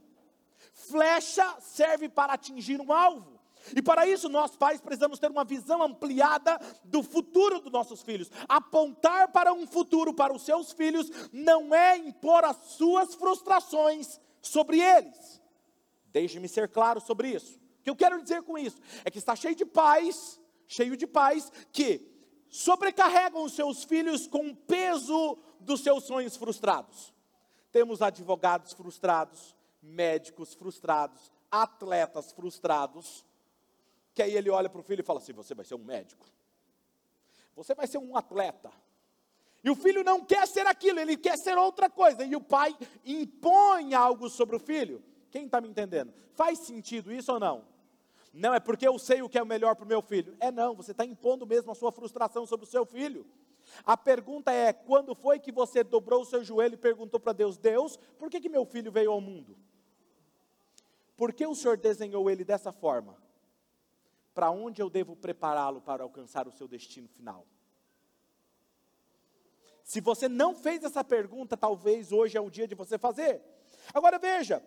Flecha 0.73 1.59
serve 1.59 2.09
para 2.09 2.33
atingir 2.33 2.81
um 2.81 2.91
alvo. 2.91 3.39
E 3.75 3.81
para 3.81 4.05
isso, 4.05 4.27
nós 4.27 4.55
pais 4.57 4.81
precisamos 4.81 5.19
ter 5.19 5.31
uma 5.31 5.45
visão 5.45 5.81
ampliada 5.81 6.59
do 6.83 7.01
futuro 7.01 7.59
dos 7.59 7.71
nossos 7.71 8.01
filhos. 8.01 8.29
Apontar 8.49 9.31
para 9.31 9.53
um 9.53 9.65
futuro 9.65 10.13
para 10.13 10.33
os 10.33 10.43
seus 10.43 10.73
filhos 10.73 11.09
não 11.31 11.73
é 11.73 11.97
impor 11.97 12.43
as 12.43 12.57
suas 12.57 13.15
frustrações 13.15 14.19
sobre 14.41 14.81
eles. 14.81 15.41
Deixe-me 16.07 16.49
ser 16.49 16.67
claro 16.67 16.99
sobre 16.99 17.29
isso. 17.29 17.57
O 17.79 17.83
que 17.83 17.89
eu 17.89 17.95
quero 17.95 18.21
dizer 18.21 18.43
com 18.43 18.57
isso 18.57 18.79
é 19.05 19.11
que 19.11 19.17
está 19.17 19.35
cheio 19.35 19.55
de 19.55 19.65
pais, 19.65 20.39
cheio 20.67 20.97
de 20.97 21.07
pais 21.07 21.51
que 21.71 22.11
sobrecarregam 22.49 23.43
os 23.43 23.53
seus 23.53 23.83
filhos 23.83 24.27
com 24.27 24.49
o 24.49 24.55
peso 24.55 25.37
dos 25.59 25.81
seus 25.81 26.03
sonhos 26.03 26.35
frustrados. 26.35 27.13
Temos 27.71 28.01
advogados 28.01 28.73
frustrados, 28.73 29.55
médicos 29.83 30.53
frustrados, 30.53 31.31
atletas 31.51 32.31
frustrados, 32.31 33.25
que 34.13 34.23
aí 34.23 34.35
ele 34.35 34.49
olha 34.49 34.69
para 34.69 34.79
o 34.79 34.83
filho 34.83 35.01
e 35.01 35.05
fala 35.05 35.19
assim: 35.19 35.33
Você 35.33 35.53
vai 35.53 35.65
ser 35.65 35.75
um 35.75 35.83
médico, 35.83 36.25
você 37.55 37.75
vai 37.75 37.85
ser 37.85 37.97
um 37.97 38.15
atleta. 38.15 38.71
E 39.63 39.69
o 39.69 39.75
filho 39.75 40.03
não 40.03 40.25
quer 40.25 40.45
ser 40.47 40.67
aquilo, 40.67 40.99
ele 40.99 41.15
quer 41.15 41.37
ser 41.37 41.57
outra 41.57 41.89
coisa. 41.89 42.25
E 42.25 42.35
o 42.35 42.41
pai 42.41 42.75
impõe 43.05 43.93
algo 43.93 44.29
sobre 44.29 44.57
o 44.57 44.59
filho. 44.59 45.01
Quem 45.31 45.45
está 45.45 45.61
me 45.61 45.69
entendendo? 45.69 46.13
Faz 46.33 46.59
sentido 46.59 47.13
isso 47.13 47.31
ou 47.31 47.39
não? 47.39 47.65
Não, 48.33 48.53
é 48.53 48.59
porque 48.59 48.85
eu 48.85 48.99
sei 48.99 49.21
o 49.21 49.29
que 49.29 49.37
é 49.37 49.43
o 49.43 49.45
melhor 49.45 49.75
para 49.75 49.85
o 49.85 49.87
meu 49.87 50.01
filho. 50.01 50.35
É 50.39 50.51
não, 50.51 50.75
você 50.75 50.91
está 50.91 51.05
impondo 51.05 51.45
mesmo 51.47 51.71
a 51.71 51.75
sua 51.75 51.93
frustração 51.93 52.45
sobre 52.45 52.65
o 52.65 52.69
seu 52.69 52.85
filho. 52.85 53.25
A 53.85 53.95
pergunta 53.95 54.51
é: 54.51 54.73
quando 54.73 55.15
foi 55.15 55.39
que 55.39 55.51
você 55.51 55.83
dobrou 55.83 56.21
o 56.21 56.25
seu 56.25 56.43
joelho 56.43 56.73
e 56.73 56.77
perguntou 56.77 57.19
para 57.19 57.31
Deus: 57.31 57.57
Deus, 57.57 57.97
por 58.17 58.29
que, 58.29 58.41
que 58.41 58.49
meu 58.49 58.65
filho 58.65 58.91
veio 58.91 59.11
ao 59.11 59.21
mundo? 59.21 59.55
Por 61.15 61.33
que 61.33 61.45
o 61.45 61.55
Senhor 61.55 61.77
desenhou 61.77 62.29
ele 62.29 62.43
dessa 62.43 62.71
forma? 62.71 63.17
Para 64.33 64.49
onde 64.49 64.81
eu 64.81 64.89
devo 64.89 65.15
prepará-lo 65.15 65.81
para 65.81 66.03
alcançar 66.03 66.47
o 66.47 66.51
seu 66.51 66.67
destino 66.67 67.07
final? 67.07 67.45
Se 69.83 69.99
você 69.99 70.27
não 70.27 70.55
fez 70.55 70.83
essa 70.83 71.03
pergunta, 71.03 71.57
talvez 71.57 72.11
hoje 72.11 72.37
é 72.37 72.41
o 72.41 72.49
dia 72.49 72.67
de 72.67 72.73
você 72.73 72.97
fazer. 72.97 73.41
Agora 73.93 74.17
veja, 74.17 74.63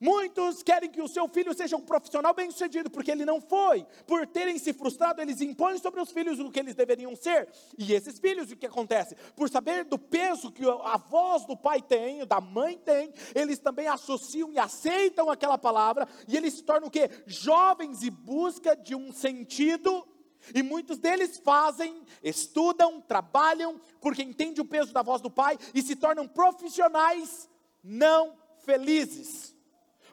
Muitos 0.00 0.62
querem 0.62 0.90
que 0.90 1.00
o 1.00 1.06
seu 1.06 1.28
filho 1.28 1.54
seja 1.54 1.76
um 1.76 1.80
profissional 1.80 2.34
bem-sucedido, 2.34 2.90
porque 2.90 3.10
ele 3.10 3.24
não 3.24 3.40
foi. 3.40 3.86
Por 4.06 4.26
terem 4.26 4.58
se 4.58 4.72
frustrado, 4.72 5.22
eles 5.22 5.40
impõem 5.40 5.78
sobre 5.78 6.00
os 6.00 6.10
filhos 6.10 6.40
o 6.40 6.50
que 6.50 6.58
eles 6.58 6.74
deveriam 6.74 7.14
ser. 7.14 7.48
E 7.78 7.92
esses 7.92 8.18
filhos, 8.18 8.50
o 8.50 8.56
que 8.56 8.66
acontece? 8.66 9.16
Por 9.36 9.48
saber 9.48 9.84
do 9.84 9.98
peso 9.98 10.50
que 10.50 10.64
a 10.64 10.96
voz 10.96 11.46
do 11.46 11.56
pai 11.56 11.80
tem, 11.80 12.26
da 12.26 12.40
mãe 12.40 12.76
tem, 12.76 13.12
eles 13.34 13.58
também 13.60 13.86
associam 13.86 14.52
e 14.52 14.58
aceitam 14.58 15.30
aquela 15.30 15.56
palavra, 15.56 16.08
e 16.26 16.36
eles 16.36 16.54
se 16.54 16.62
tornam 16.64 16.88
o 16.88 16.90
quê? 16.90 17.08
Jovens 17.26 18.02
e 18.02 18.10
busca 18.10 18.76
de 18.76 18.94
um 18.94 19.12
sentido. 19.12 20.06
E 20.54 20.62
muitos 20.62 20.98
deles 20.98 21.38
fazem, 21.38 22.02
estudam, 22.22 23.00
trabalham, 23.00 23.80
porque 24.00 24.22
entendem 24.22 24.60
o 24.60 24.66
peso 24.66 24.92
da 24.92 25.02
voz 25.02 25.22
do 25.22 25.30
pai 25.30 25.56
e 25.72 25.80
se 25.80 25.96
tornam 25.96 26.28
profissionais 26.28 27.48
não 27.82 28.36
felizes 28.58 29.53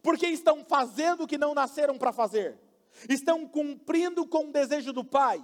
porque 0.02 0.28
estão 0.28 0.64
fazendo 0.66 1.24
o 1.24 1.28
que 1.28 1.38
não 1.38 1.54
nasceram 1.54 1.98
para 1.98 2.12
fazer, 2.12 2.58
estão 3.10 3.48
cumprindo 3.48 4.26
com 4.26 4.50
o 4.50 4.52
desejo 4.52 4.92
do 4.92 5.04
pai. 5.04 5.44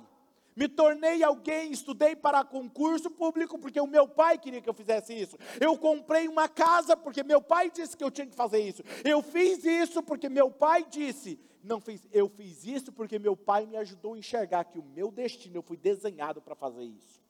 Me 0.56 0.68
tornei 0.68 1.22
alguém, 1.22 1.72
estudei 1.72 2.16
para 2.16 2.44
concurso 2.44 3.12
público 3.12 3.60
porque 3.60 3.80
o 3.80 3.86
meu 3.86 4.08
pai 4.08 4.40
queria 4.40 4.60
que 4.60 4.68
eu 4.68 4.74
fizesse 4.74 5.14
isso. 5.14 5.38
Eu 5.62 5.78
comprei 5.78 6.28
uma 6.28 6.50
casa 6.50 6.98
porque 6.98 7.24
meu 7.24 7.40
pai 7.40 7.70
disse 7.70 7.96
que 7.96 8.04
eu 8.04 8.10
tinha 8.10 8.26
que 8.26 8.36
fazer 8.36 8.58
isso. 8.58 8.82
Eu 9.06 9.22
fiz 9.22 9.64
isso 9.64 10.02
porque 10.02 10.28
meu 10.28 10.50
pai 10.50 10.84
disse. 10.90 11.40
Não 11.64 11.80
fiz, 11.80 12.08
eu 12.12 12.28
fiz 12.28 12.64
isso 12.64 12.92
porque 12.92 13.20
meu 13.20 13.38
pai 13.38 13.68
me 13.68 13.78
ajudou 13.78 14.16
a 14.16 14.18
enxergar 14.18 14.64
que 14.64 14.80
o 14.80 14.84
meu 14.84 15.12
destino 15.12 15.58
eu 15.58 15.62
fui 15.62 15.78
desenhado 15.78 16.42
para 16.42 16.56
fazer 16.56 16.86
isso. 16.86 17.22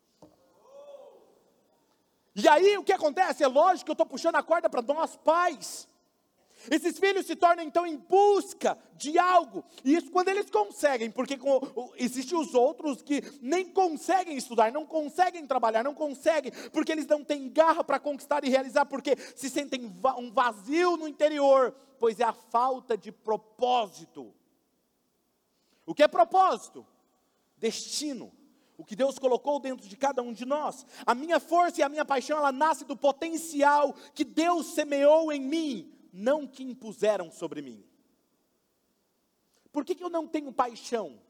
E 2.34 2.48
aí 2.48 2.78
o 2.78 2.84
que 2.84 2.94
acontece? 2.94 3.44
É 3.44 3.48
lógico 3.48 3.86
que 3.86 3.92
eu 3.92 3.94
estou 3.94 4.06
puxando 4.06 4.36
a 4.36 4.44
corda 4.44 4.70
para 4.70 4.82
nós 4.82 5.18
pais. 5.18 5.86
Esses 6.70 7.00
filhos 7.00 7.26
se 7.26 7.36
tornam 7.36 7.64
então 7.64 7.86
em 7.86 7.98
busca 7.98 8.78
de 8.96 9.18
algo, 9.18 9.64
e 9.86 9.96
isso 9.96 10.12
quando 10.12 10.30
eles 10.30 10.50
conseguem, 10.50 11.12
porque 11.12 11.38
com, 11.38 11.62
existem 11.98 12.38
os 12.38 12.54
outros 12.54 13.02
que 13.02 13.22
nem 13.42 13.66
conseguem 13.66 14.36
estudar, 14.36 14.72
não 14.72 14.86
conseguem 14.86 15.46
trabalhar, 15.46 15.84
não 15.84 15.94
conseguem, 15.94 16.52
porque 16.72 16.92
eles 16.92 17.06
não 17.06 17.24
têm 17.24 17.50
garra 17.50 17.84
para 17.84 18.00
conquistar 18.00 18.44
e 18.44 18.50
realizar, 18.50 18.86
porque 18.86 19.16
se 19.36 19.50
sentem 19.50 19.86
um 20.18 20.32
vazio 20.32 20.98
no 20.98 21.08
interior, 21.08 21.74
pois 22.00 22.20
é 22.20 22.24
a 22.24 22.34
falta 22.34 22.98
de 22.98 23.12
propósito. 23.12 24.34
O 25.86 25.94
que 25.94 26.04
é 26.04 26.08
propósito? 26.08 26.86
Destino. 27.58 28.32
o 28.78 28.86
que 28.86 28.96
Deus 28.96 29.18
colocou 29.18 29.60
dentro 29.60 29.88
de 29.88 29.98
cada 29.98 30.22
um 30.22 30.32
de 30.32 30.46
nós. 30.46 30.86
A 31.04 31.16
minha 31.16 31.40
força 31.40 31.82
e 31.82 31.84
a 31.84 31.90
minha 31.90 32.06
paixão, 32.06 32.38
ela 32.38 32.52
nasce 32.52 32.86
do 32.86 32.96
potencial 32.96 33.92
que 34.14 34.24
Deus 34.24 34.68
semeou 34.68 35.32
em 35.32 35.42
mim, 35.42 35.92
não 36.18 36.48
que 36.48 36.64
impuseram 36.64 37.32
sobre 37.32 37.62
mim. 37.62 37.86
Por 39.72 39.86
que, 39.86 39.94
que 39.94 40.04
eu 40.04 40.10
não 40.10 40.28
tenho 40.28 40.52
paixão? 40.52 41.22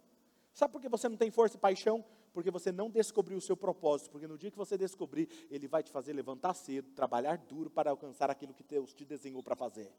Sabe 0.53 0.71
por 0.71 0.81
que 0.81 0.87
você 0.87 1.09
não 1.09 1.17
tem 1.17 1.29
força 1.29 1.57
e 1.57 1.59
paixão? 1.59 2.03
Porque 2.33 2.49
você 2.49 2.71
não 2.71 2.89
descobriu 2.89 3.37
o 3.37 3.41
seu 3.41 3.57
propósito. 3.57 4.09
Porque 4.11 4.27
no 4.27 4.37
dia 4.37 4.49
que 4.49 4.57
você 4.57 4.77
descobrir, 4.77 5.27
Ele 5.51 5.67
vai 5.67 5.83
te 5.83 5.91
fazer 5.91 6.13
levantar 6.13 6.53
cedo, 6.53 6.89
trabalhar 6.91 7.37
duro 7.37 7.69
para 7.69 7.91
alcançar 7.91 8.31
aquilo 8.31 8.53
que 8.53 8.63
Deus 8.63 8.93
te 8.93 9.03
desenhou 9.03 9.43
para 9.43 9.55
fazer 9.55 9.91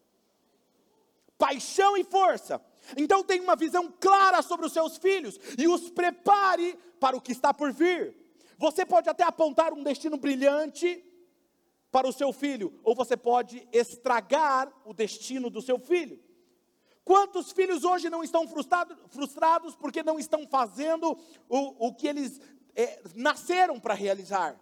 paixão 1.39 1.97
e 1.97 2.03
força. 2.03 2.61
Então 2.97 3.23
tenha 3.23 3.43
uma 3.43 3.55
visão 3.55 3.95
clara 4.01 4.43
sobre 4.43 4.67
os 4.67 4.73
seus 4.73 4.97
filhos 4.99 5.39
e 5.57 5.69
os 5.69 5.89
prepare 5.89 6.77
para 6.99 7.17
o 7.17 7.21
que 7.21 7.31
está 7.31 7.55
por 7.55 7.73
vir. 7.73 8.15
Você 8.59 8.85
pode 8.85 9.09
até 9.09 9.23
apontar 9.23 9.73
um 9.73 9.85
destino 9.85 10.17
brilhante 10.17 11.03
para 11.91 12.09
o 12.09 12.13
seu 12.13 12.33
filho, 12.33 12.79
ou 12.85 12.95
você 12.95 13.17
pode 13.17 13.67
estragar 13.73 14.73
o 14.85 14.93
destino 14.93 15.49
do 15.49 15.63
seu 15.63 15.79
filho. 15.79 16.21
Quantos 17.05 17.53
filhos 17.53 17.85
hoje 17.85 18.11
não 18.11 18.23
estão 18.23 18.47
frustrado, 18.47 18.97
frustrados 19.09 19.75
porque 19.75 20.03
não 20.03 20.19
estão 20.19 20.47
fazendo 20.47 21.19
o, 21.49 21.87
o 21.89 21.95
que 21.95 22.07
eles 22.07 22.39
é, 22.77 23.01
nasceram 23.15 23.81
para 23.81 23.95
realizar, 23.95 24.61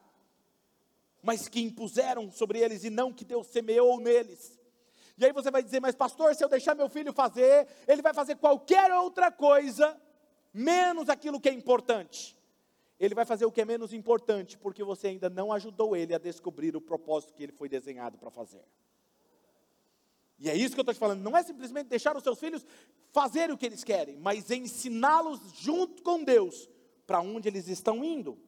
mas 1.20 1.48
que 1.48 1.60
impuseram 1.60 2.30
sobre 2.30 2.60
eles 2.60 2.84
e 2.84 2.90
não 2.90 3.12
que 3.12 3.24
Deus 3.24 3.48
semeou 3.48 3.98
neles? 3.98 4.56
E 5.18 5.24
aí 5.24 5.32
você 5.32 5.50
vai 5.50 5.62
dizer, 5.62 5.80
mas 5.80 5.96
pastor, 5.96 6.34
se 6.36 6.44
eu 6.44 6.48
deixar 6.48 6.76
meu 6.76 6.88
filho 6.88 7.12
fazer, 7.12 7.66
ele 7.88 8.02
vai 8.02 8.14
fazer 8.14 8.36
qualquer 8.36 8.92
outra 8.92 9.32
coisa, 9.32 10.00
menos 10.52 11.08
aquilo 11.08 11.40
que 11.40 11.48
é 11.48 11.52
importante. 11.52 12.36
Ele 12.98 13.14
vai 13.14 13.24
fazer 13.24 13.44
o 13.44 13.52
que 13.52 13.60
é 13.60 13.64
menos 13.64 13.92
importante, 13.92 14.56
porque 14.56 14.82
você 14.82 15.08
ainda 15.08 15.28
não 15.28 15.52
ajudou 15.52 15.94
ele 15.94 16.14
a 16.14 16.18
descobrir 16.18 16.74
o 16.76 16.80
propósito 16.80 17.34
que 17.34 17.42
ele 17.42 17.52
foi 17.52 17.68
desenhado 17.68 18.16
para 18.16 18.30
fazer. 18.30 18.64
E 20.38 20.50
é 20.50 20.54
isso 20.54 20.74
que 20.74 20.80
eu 20.80 20.82
estou 20.82 20.94
te 20.94 21.00
falando, 21.00 21.22
não 21.22 21.36
é 21.36 21.42
simplesmente 21.42 21.88
deixar 21.88 22.16
os 22.16 22.22
seus 22.22 22.38
filhos 22.38 22.64
fazerem 23.10 23.54
o 23.54 23.58
que 23.58 23.66
eles 23.66 23.84
querem, 23.84 24.18
mas 24.18 24.50
ensiná-los 24.50 25.40
junto 25.54 26.02
com 26.02 26.22
Deus 26.22 26.68
para 27.06 27.20
onde 27.20 27.48
eles 27.48 27.68
estão 27.68 28.04
indo. 28.04 28.38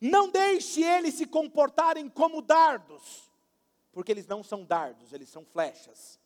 Não 0.00 0.30
deixe 0.30 0.82
eles 0.82 1.14
se 1.14 1.26
comportarem 1.26 2.08
como 2.08 2.42
dardos 2.42 3.26
porque 3.96 4.12
eles 4.12 4.26
não 4.26 4.44
são 4.44 4.62
dardos, 4.62 5.14
eles 5.14 5.30
são 5.30 5.42
flechas. 5.42 6.20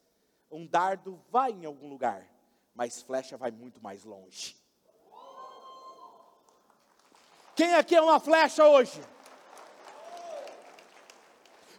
Um 0.51 0.67
dardo 0.67 1.23
vai 1.31 1.53
em 1.53 1.65
algum 1.65 1.89
lugar, 1.89 2.29
mas 2.75 3.01
flecha 3.01 3.37
vai 3.37 3.53
muito 3.53 3.81
mais 3.81 4.03
longe. 4.03 4.57
Quem 7.55 7.75
aqui 7.75 7.95
é 7.95 8.03
uma 8.03 8.21
flecha 8.21 8.67
hoje? 8.67 9.01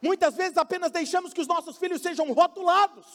Muitas 0.02 0.36
vezes 0.36 0.58
apenas 0.58 0.92
deixamos 0.92 1.34
que 1.34 1.42
os 1.42 1.48
nossos 1.48 1.78
filhos 1.78 2.02
sejam 2.02 2.32
rotulados, 2.32 3.06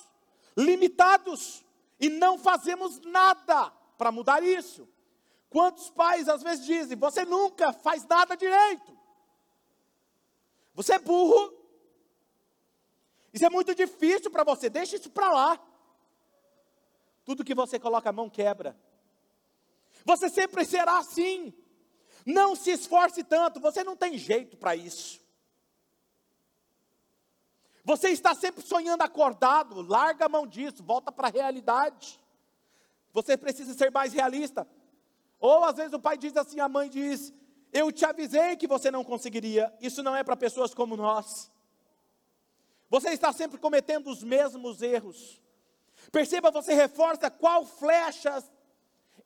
limitados, 0.56 1.64
e 1.98 2.08
não 2.08 2.38
fazemos 2.38 3.00
nada 3.00 3.70
para 3.98 4.12
mudar 4.12 4.42
isso. 4.42 4.88
Quantos 5.50 5.90
pais 5.90 6.28
às 6.28 6.42
vezes 6.42 6.64
dizem: 6.64 6.96
Você 6.96 7.25
nunca 7.25 7.72
faz 7.72 8.06
nada 8.06 8.36
direito, 8.36 8.96
você 10.75 10.94
é 10.94 10.98
burro, 10.98 11.52
isso 13.32 13.44
é 13.44 13.50
muito 13.50 13.75
difícil 13.75 14.30
para 14.30 14.44
você, 14.44 14.70
deixa 14.70 14.96
isso 14.96 15.10
para 15.10 15.32
lá. 15.32 15.60
Tudo 17.25 17.44
que 17.44 17.54
você 17.54 17.78
coloca 17.78 18.08
a 18.08 18.12
mão 18.12 18.30
quebra. 18.30 18.78
Você 20.04 20.28
sempre 20.28 20.64
será 20.64 20.98
assim. 20.98 21.52
Não 22.26 22.56
se 22.56 22.73
esforce 22.73 23.23
tanto, 23.23 23.61
você 23.61 23.85
não 23.85 23.97
tem 23.97 24.18
jeito 24.18 24.56
para 24.56 24.75
isso. 24.75 25.25
Você 27.85 28.09
está 28.09 28.35
sempre 28.35 28.66
sonhando 28.66 29.02
acordado, 29.02 29.80
larga 29.80 30.26
a 30.26 30.28
mão 30.28 30.45
disso, 30.45 30.82
volta 30.82 31.12
para 31.12 31.28
a 31.28 31.30
realidade. 31.30 32.21
Você 33.12 33.36
precisa 33.36 33.73
ser 33.75 33.93
mais 33.93 34.12
realista. 34.12 34.67
Ou 35.39 35.62
às 35.62 35.76
vezes 35.76 35.93
o 35.93 36.00
pai 36.00 36.19
diz 36.19 36.36
assim, 36.36 36.58
a 36.58 36.69
mãe 36.69 36.91
diz: 36.91 37.32
Eu 37.73 37.93
te 37.93 38.04
avisei 38.04 38.56
que 38.56 38.67
você 38.67 38.91
não 38.91 39.04
conseguiria. 39.04 39.73
Isso 39.80 40.02
não 40.02 40.17
é 40.17 40.25
para 40.25 40.36
pessoas 40.36 40.75
como 40.75 40.97
nós. 40.97 41.49
Você 42.91 43.10
está 43.10 43.32
sempre 43.32 43.56
cometendo 43.56 44.10
os 44.10 44.25
mesmos 44.25 44.82
erros. 44.82 45.41
Perceba, 46.10 46.50
você 46.50 46.75
reforça 46.75 47.30
qual 47.30 47.65
flechas 47.65 48.50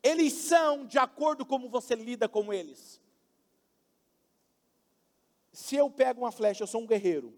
eles 0.03 0.33
são 0.33 0.87
de 0.87 0.99
acordo 0.99 1.45
como 1.45 1.69
você 1.69 1.95
lida 1.95 2.29
com 2.29 2.53
eles. 2.53 3.01
Se 5.53 5.77
eu 5.77 5.91
pego 5.91 6.23
uma 6.23 6.33
flecha, 6.33 6.63
eu 6.63 6.67
sou 6.67 6.81
um 6.81 6.87
guerreiro, 6.87 7.35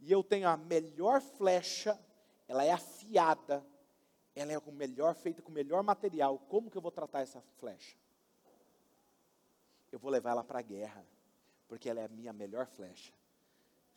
e 0.00 0.12
eu 0.12 0.22
tenho 0.22 0.48
a 0.48 0.56
melhor 0.56 1.20
flecha, 1.20 1.98
ela 2.46 2.64
é 2.64 2.70
afiada, 2.70 3.66
ela 4.34 4.52
é 4.52 4.58
o 4.58 4.72
melhor 4.72 5.14
feita 5.14 5.42
com 5.42 5.50
o 5.50 5.54
melhor 5.54 5.82
material. 5.82 6.38
Como 6.48 6.70
que 6.70 6.76
eu 6.76 6.82
vou 6.82 6.92
tratar 6.92 7.20
essa 7.20 7.40
flecha? 7.58 7.96
Eu 9.90 9.98
vou 9.98 10.10
levar 10.10 10.30
ela 10.30 10.44
para 10.44 10.60
a 10.60 10.62
guerra, 10.62 11.04
porque 11.66 11.88
ela 11.88 12.00
é 12.00 12.04
a 12.04 12.08
minha 12.08 12.32
melhor 12.32 12.66
flecha. 12.66 13.12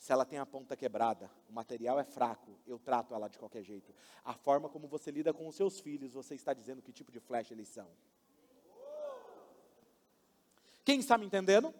Se 0.02 0.12
ela 0.12 0.26
tem 0.26 0.40
a 0.40 0.48
ponta 0.48 0.76
quebrada, 0.76 1.30
o 1.48 1.54
material 1.54 2.00
é 2.00 2.04
fraco, 2.04 2.58
eu 2.66 2.80
trato 2.80 3.14
ela 3.14 3.28
de 3.28 3.38
qualquer 3.38 3.62
jeito. 3.62 3.94
A 4.26 4.34
forma 4.34 4.68
como 4.68 4.88
você 4.88 5.12
lida 5.12 5.32
com 5.32 5.48
os 5.48 5.56
seus 5.56 5.80
filhos, 5.80 6.12
você 6.12 6.34
está 6.34 6.56
dizendo 6.56 6.82
que 6.82 6.92
tipo 6.92 7.12
de 7.12 7.20
flecha 7.20 7.54
eles 7.54 7.68
são. 7.68 7.88
Quem 10.84 11.00
está 11.00 11.20
me 11.20 11.28
entendendo? 11.28 11.72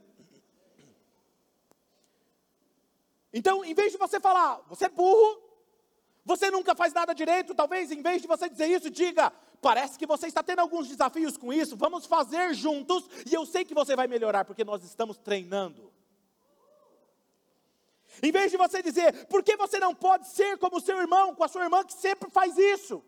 Então, 3.34 3.66
em 3.66 3.74
vez 3.74 3.92
de 3.92 3.98
você 3.98 4.20
falar, 4.20 4.62
você 4.68 4.86
é 4.86 4.90
burro, 4.90 5.42
você 6.24 6.52
nunca 6.52 6.76
faz 6.76 6.94
nada 6.94 7.16
direito, 7.16 7.56
talvez 7.56 7.92
em 7.92 8.04
vez 8.04 8.22
de 8.22 8.28
você 8.28 8.48
dizer 8.48 8.68
isso, 8.68 8.92
diga: 8.92 9.32
parece 9.60 9.98
que 9.98 10.06
você 10.06 10.28
está 10.28 10.44
tendo 10.44 10.60
alguns 10.60 10.88
desafios 10.88 11.38
com 11.38 11.52
isso, 11.52 11.76
vamos 11.76 12.06
fazer 12.06 12.54
juntos, 12.54 13.04
e 13.26 13.34
eu 13.34 13.48
sei 13.48 13.66
que 13.66 13.74
você 13.74 13.96
vai 13.96 14.06
melhorar, 14.06 14.46
porque 14.46 14.64
nós 14.64 14.84
estamos 14.84 15.18
treinando. 15.18 15.91
Em 18.22 18.32
vez 18.32 18.52
de 18.52 18.58
você 18.58 18.84
dizer, 18.84 19.26
por 19.28 19.44
que 19.44 19.56
você 19.56 19.80
não 19.80 19.96
pode 19.96 20.28
ser 20.28 20.58
como 20.58 20.78
o 20.78 20.82
seu 20.82 21.00
irmão, 21.00 21.34
com 21.34 21.44
a 21.44 21.48
sua 21.48 21.64
irmã 21.64 21.84
que 21.84 21.94
sempre 21.94 22.30
faz 22.30 22.58
isso? 22.58 23.04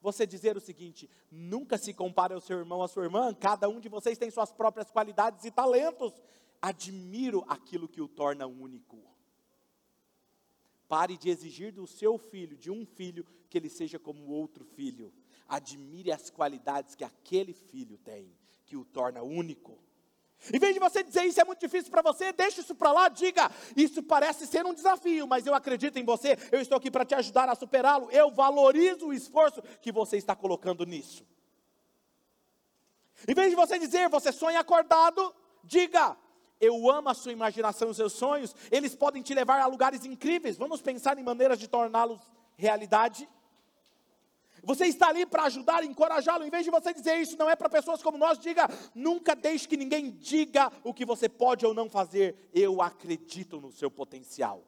Você 0.00 0.26
dizer 0.26 0.56
o 0.56 0.60
seguinte: 0.60 1.08
nunca 1.30 1.78
se 1.78 1.92
compare 1.94 2.34
ao 2.34 2.40
seu 2.40 2.58
irmão, 2.58 2.82
à 2.82 2.88
sua 2.88 3.04
irmã, 3.04 3.32
cada 3.34 3.68
um 3.68 3.80
de 3.80 3.88
vocês 3.88 4.18
tem 4.18 4.30
suas 4.30 4.52
próprias 4.52 4.90
qualidades 4.90 5.44
e 5.44 5.50
talentos. 5.50 6.12
Admiro 6.60 7.44
aquilo 7.46 7.88
que 7.88 8.00
o 8.00 8.08
torna 8.08 8.46
único. 8.46 8.98
Pare 10.88 11.16
de 11.16 11.28
exigir 11.28 11.72
do 11.72 11.86
seu 11.86 12.18
filho, 12.18 12.56
de 12.56 12.70
um 12.70 12.84
filho, 12.86 13.24
que 13.48 13.58
ele 13.58 13.68
seja 13.68 13.98
como 13.98 14.24
o 14.24 14.30
outro 14.30 14.64
filho. 14.64 15.12
Admire 15.46 16.10
as 16.10 16.30
qualidades 16.30 16.94
que 16.94 17.04
aquele 17.04 17.52
filho 17.52 17.98
tem, 17.98 18.34
que 18.66 18.76
o 18.76 18.84
torna 18.84 19.22
único. 19.22 19.78
Em 20.52 20.58
vez 20.58 20.72
de 20.72 20.80
você 20.80 21.02
dizer 21.02 21.24
isso 21.24 21.40
é 21.40 21.44
muito 21.44 21.58
difícil 21.58 21.90
para 21.90 22.00
você, 22.00 22.32
deixe 22.32 22.60
isso 22.60 22.74
para 22.74 22.92
lá, 22.92 23.08
diga: 23.08 23.50
Isso 23.76 24.02
parece 24.02 24.46
ser 24.46 24.64
um 24.64 24.72
desafio, 24.72 25.26
mas 25.26 25.46
eu 25.46 25.54
acredito 25.54 25.98
em 25.98 26.04
você, 26.04 26.38
eu 26.52 26.60
estou 26.60 26.78
aqui 26.78 26.90
para 26.90 27.04
te 27.04 27.14
ajudar 27.14 27.48
a 27.48 27.54
superá-lo. 27.54 28.08
Eu 28.10 28.30
valorizo 28.30 29.08
o 29.08 29.12
esforço 29.12 29.60
que 29.80 29.90
você 29.90 30.16
está 30.16 30.36
colocando 30.36 30.86
nisso. 30.86 31.26
Em 33.26 33.34
vez 33.34 33.50
de 33.50 33.56
você 33.56 33.78
dizer, 33.78 34.08
você 34.08 34.30
sonha 34.30 34.60
acordado, 34.60 35.34
diga: 35.64 36.16
Eu 36.60 36.88
amo 36.88 37.08
a 37.08 37.14
sua 37.14 37.32
imaginação 37.32 37.88
e 37.88 37.90
os 37.90 37.96
seus 37.96 38.12
sonhos, 38.12 38.54
eles 38.70 38.94
podem 38.94 39.22
te 39.22 39.34
levar 39.34 39.60
a 39.60 39.66
lugares 39.66 40.04
incríveis. 40.04 40.56
Vamos 40.56 40.80
pensar 40.80 41.18
em 41.18 41.24
maneiras 41.24 41.58
de 41.58 41.66
torná-los 41.66 42.20
realidade. 42.56 43.28
Você 44.68 44.84
está 44.84 45.08
ali 45.08 45.24
para 45.24 45.44
ajudar, 45.44 45.82
encorajá-lo. 45.82 46.44
Em 46.44 46.50
vez 46.50 46.62
de 46.62 46.70
você 46.70 46.92
dizer 46.92 47.16
isso 47.16 47.38
não 47.38 47.48
é 47.48 47.56
para 47.56 47.70
pessoas 47.70 48.02
como 48.02 48.18
nós, 48.18 48.38
diga: 48.38 48.68
nunca 48.94 49.34
deixe 49.34 49.66
que 49.66 49.78
ninguém 49.78 50.10
diga 50.10 50.70
o 50.84 50.92
que 50.92 51.06
você 51.06 51.26
pode 51.26 51.64
ou 51.64 51.72
não 51.72 51.88
fazer. 51.88 52.50
Eu 52.52 52.82
acredito 52.82 53.62
no 53.62 53.72
seu 53.72 53.90
potencial. 53.90 54.62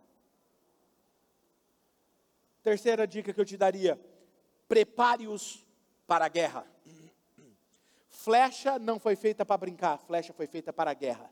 Terceira 2.62 3.06
dica 3.06 3.30
que 3.30 3.38
eu 3.38 3.44
te 3.44 3.58
daria: 3.58 4.00
prepare-os 4.66 5.66
para 6.06 6.24
a 6.24 6.28
guerra. 6.30 6.66
Flecha 8.08 8.78
não 8.78 8.98
foi 8.98 9.16
feita 9.16 9.44
para 9.44 9.58
brincar, 9.58 9.98
flecha 9.98 10.32
foi 10.32 10.46
feita 10.46 10.72
para 10.72 10.92
a 10.92 10.94
guerra. 10.94 11.30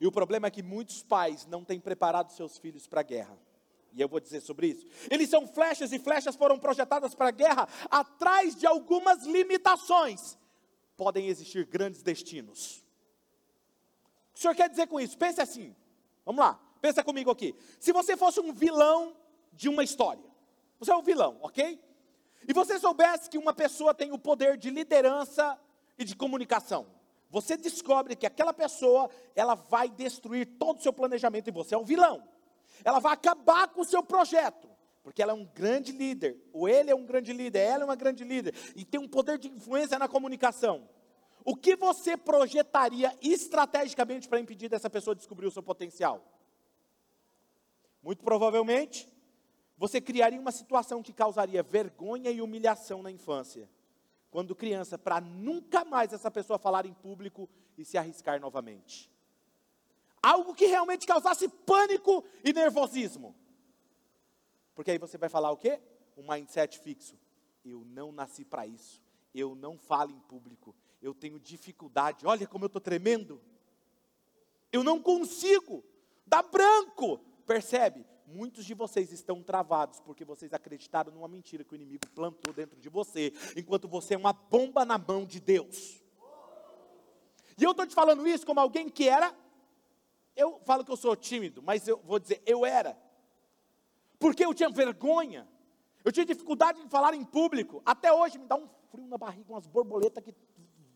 E 0.00 0.06
o 0.06 0.12
problema 0.12 0.46
é 0.46 0.52
que 0.52 0.62
muitos 0.62 1.02
pais 1.02 1.46
não 1.46 1.64
têm 1.64 1.80
preparado 1.80 2.30
seus 2.30 2.58
filhos 2.58 2.86
para 2.86 3.00
a 3.00 3.02
guerra. 3.02 3.36
E 3.94 4.00
eu 4.00 4.08
vou 4.08 4.20
dizer 4.20 4.40
sobre 4.40 4.68
isso. 4.68 4.86
Eles 5.10 5.28
são 5.28 5.46
flechas 5.46 5.92
e 5.92 5.98
flechas 5.98 6.36
foram 6.36 6.58
projetadas 6.58 7.14
para 7.14 7.28
a 7.28 7.32
guerra 7.32 7.68
atrás 7.90 8.54
de 8.54 8.66
algumas 8.66 9.24
limitações. 9.24 10.38
Podem 10.96 11.28
existir 11.28 11.66
grandes 11.66 12.02
destinos. 12.02 12.84
O 14.30 14.34
que 14.34 14.38
o 14.38 14.42
senhor 14.42 14.54
quer 14.54 14.68
dizer 14.68 14.86
com 14.86 15.00
isso? 15.00 15.16
Pense 15.16 15.40
assim. 15.40 15.74
Vamos 16.24 16.40
lá, 16.40 16.60
pensa 16.80 17.02
comigo 17.02 17.30
aqui. 17.30 17.54
Se 17.80 17.92
você 17.92 18.16
fosse 18.16 18.40
um 18.40 18.52
vilão 18.52 19.16
de 19.52 19.68
uma 19.68 19.82
história, 19.82 20.24
você 20.78 20.92
é 20.92 20.96
um 20.96 21.02
vilão, 21.02 21.38
ok? 21.42 21.80
E 22.46 22.52
você 22.52 22.78
soubesse 22.78 23.28
que 23.28 23.38
uma 23.38 23.52
pessoa 23.52 23.92
tem 23.94 24.12
o 24.12 24.18
poder 24.18 24.56
de 24.56 24.70
liderança 24.70 25.58
e 25.98 26.04
de 26.04 26.14
comunicação. 26.14 26.86
você 27.30 27.58
descobre 27.58 28.16
que 28.16 28.26
aquela 28.26 28.54
pessoa, 28.54 29.10
ela 29.34 29.54
vai 29.54 29.90
destruir 29.90 30.46
todo 30.58 30.78
o 30.78 30.82
seu 30.82 30.92
planejamento 30.92 31.48
e 31.48 31.52
você 31.52 31.74
é 31.74 31.78
o 31.78 31.84
vilão. 31.84 32.26
Ela 32.84 32.98
vai 32.98 33.12
acabar 33.12 33.68
com 33.68 33.80
o 33.80 33.84
seu 33.84 34.02
projeto, 34.02 34.68
porque 35.02 35.22
ela 35.22 35.32
é 35.32 35.34
um 35.34 35.44
grande 35.44 35.92
líder, 35.92 36.36
ou 36.52 36.68
ele 36.68 36.90
é 36.90 36.94
um 36.94 37.04
grande 37.04 37.32
líder, 37.32 37.60
ela 37.60 37.82
é 37.82 37.84
uma 37.84 37.96
grande 37.96 38.24
líder, 38.24 38.54
e 38.76 38.84
tem 38.84 39.00
um 39.00 39.08
poder 39.08 39.38
de 39.38 39.48
influência 39.48 39.98
na 39.98 40.08
comunicação. 40.08 40.88
O 41.44 41.56
que 41.56 41.76
você 41.76 42.16
projetaria 42.16 43.16
estrategicamente 43.22 44.28
para 44.28 44.40
impedir 44.40 44.68
dessa 44.68 44.90
pessoa 44.90 45.14
descobrir 45.14 45.46
o 45.46 45.50
seu 45.50 45.62
potencial? 45.62 46.22
Muito 48.02 48.22
provavelmente, 48.22 49.08
você 49.76 50.00
criaria 50.00 50.40
uma 50.40 50.52
situação 50.52 51.02
que 51.02 51.12
causaria 51.12 51.62
vergonha 51.62 52.30
e 52.30 52.42
humilhação 52.42 53.02
na 53.02 53.10
infância 53.10 53.68
quando 54.30 54.54
criança, 54.54 54.98
para 54.98 55.20
nunca 55.20 55.84
mais 55.84 56.12
essa 56.12 56.30
pessoa 56.30 56.58
falar 56.58 56.84
em 56.84 56.92
público 56.92 57.48
e 57.76 57.84
se 57.84 57.96
arriscar 57.96 58.40
novamente. 58.40 59.10
Algo 60.28 60.54
que 60.54 60.66
realmente 60.66 61.06
causasse 61.06 61.48
pânico 61.48 62.22
e 62.44 62.52
nervosismo. 62.52 63.34
Porque 64.74 64.90
aí 64.90 64.98
você 64.98 65.16
vai 65.16 65.30
falar 65.30 65.50
o 65.50 65.56
quê? 65.56 65.80
Um 66.18 66.30
mindset 66.30 66.78
fixo. 66.78 67.18
Eu 67.64 67.82
não 67.86 68.12
nasci 68.12 68.44
para 68.44 68.66
isso. 68.66 69.02
Eu 69.34 69.54
não 69.54 69.78
falo 69.78 70.10
em 70.10 70.20
público. 70.20 70.76
Eu 71.00 71.14
tenho 71.14 71.40
dificuldade. 71.40 72.26
Olha 72.26 72.46
como 72.46 72.64
eu 72.64 72.66
estou 72.66 72.78
tremendo. 72.78 73.40
Eu 74.70 74.84
não 74.84 75.00
consigo. 75.00 75.82
Dá 76.26 76.42
branco. 76.42 77.16
Percebe? 77.46 78.04
Muitos 78.26 78.66
de 78.66 78.74
vocês 78.74 79.10
estão 79.10 79.42
travados 79.42 79.98
porque 79.98 80.26
vocês 80.26 80.52
acreditaram 80.52 81.10
numa 81.10 81.26
mentira 81.26 81.64
que 81.64 81.72
o 81.72 81.76
inimigo 81.76 82.06
plantou 82.14 82.52
dentro 82.52 82.78
de 82.78 82.90
você, 82.90 83.32
enquanto 83.56 83.88
você 83.88 84.12
é 84.12 84.18
uma 84.18 84.34
bomba 84.34 84.84
na 84.84 84.98
mão 84.98 85.24
de 85.24 85.40
Deus. 85.40 86.02
E 87.56 87.64
eu 87.64 87.70
estou 87.70 87.86
te 87.86 87.94
falando 87.94 88.28
isso 88.28 88.44
como 88.44 88.60
alguém 88.60 88.90
que 88.90 89.08
era. 89.08 89.34
Eu 90.38 90.60
falo 90.64 90.84
que 90.84 90.92
eu 90.92 90.96
sou 90.96 91.16
tímido, 91.16 91.60
mas 91.60 91.88
eu 91.88 91.98
vou 92.04 92.20
dizer, 92.20 92.40
eu 92.46 92.64
era. 92.64 92.96
Porque 94.20 94.44
eu 94.44 94.54
tinha 94.54 94.70
vergonha. 94.70 95.48
Eu 96.04 96.12
tinha 96.12 96.24
dificuldade 96.24 96.80
de 96.80 96.88
falar 96.88 97.12
em 97.12 97.24
público. 97.24 97.82
Até 97.84 98.12
hoje 98.12 98.38
me 98.38 98.46
dá 98.46 98.54
um 98.54 98.68
frio 98.88 99.08
na 99.08 99.18
barriga, 99.18 99.52
umas 99.52 99.66
borboletas 99.66 100.22
que 100.22 100.32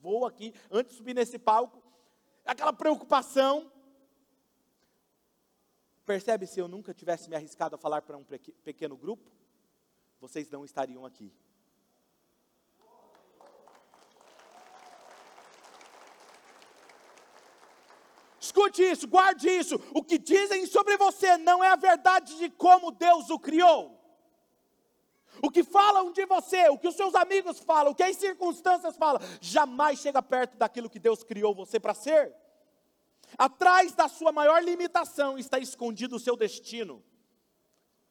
voam 0.00 0.24
aqui 0.24 0.54
antes 0.70 0.92
de 0.92 0.98
subir 0.98 1.12
nesse 1.12 1.40
palco. 1.40 1.82
Aquela 2.44 2.72
preocupação. 2.72 3.68
Percebe 6.06 6.46
se 6.46 6.60
eu 6.60 6.68
nunca 6.68 6.94
tivesse 6.94 7.28
me 7.28 7.34
arriscado 7.34 7.74
a 7.74 7.78
falar 7.78 8.02
para 8.02 8.16
um 8.16 8.24
pequeno 8.62 8.96
grupo? 8.96 9.28
Vocês 10.20 10.48
não 10.50 10.64
estariam 10.64 11.04
aqui. 11.04 11.32
Escute 18.62 18.82
isso, 18.82 19.08
guarde 19.08 19.48
isso. 19.48 19.80
O 19.92 20.04
que 20.04 20.18
dizem 20.18 20.66
sobre 20.66 20.96
você 20.96 21.36
não 21.36 21.64
é 21.64 21.68
a 21.70 21.76
verdade 21.76 22.36
de 22.38 22.48
como 22.48 22.92
Deus 22.92 23.28
o 23.28 23.38
criou. 23.38 23.98
O 25.42 25.50
que 25.50 25.64
falam 25.64 26.12
de 26.12 26.24
você, 26.26 26.68
o 26.68 26.78
que 26.78 26.86
os 26.86 26.94
seus 26.94 27.14
amigos 27.16 27.58
falam, 27.58 27.90
o 27.90 27.94
que 27.94 28.02
as 28.02 28.16
circunstâncias 28.16 28.96
falam, 28.96 29.20
jamais 29.40 29.98
chega 29.98 30.22
perto 30.22 30.56
daquilo 30.56 30.88
que 30.88 31.00
Deus 31.00 31.24
criou 31.24 31.52
você 31.54 31.80
para 31.80 31.94
ser. 31.94 32.32
Atrás 33.36 33.94
da 33.94 34.08
sua 34.08 34.30
maior 34.30 34.62
limitação 34.62 35.36
está 35.36 35.58
escondido 35.58 36.16
o 36.16 36.20
seu 36.20 36.36
destino. 36.36 37.02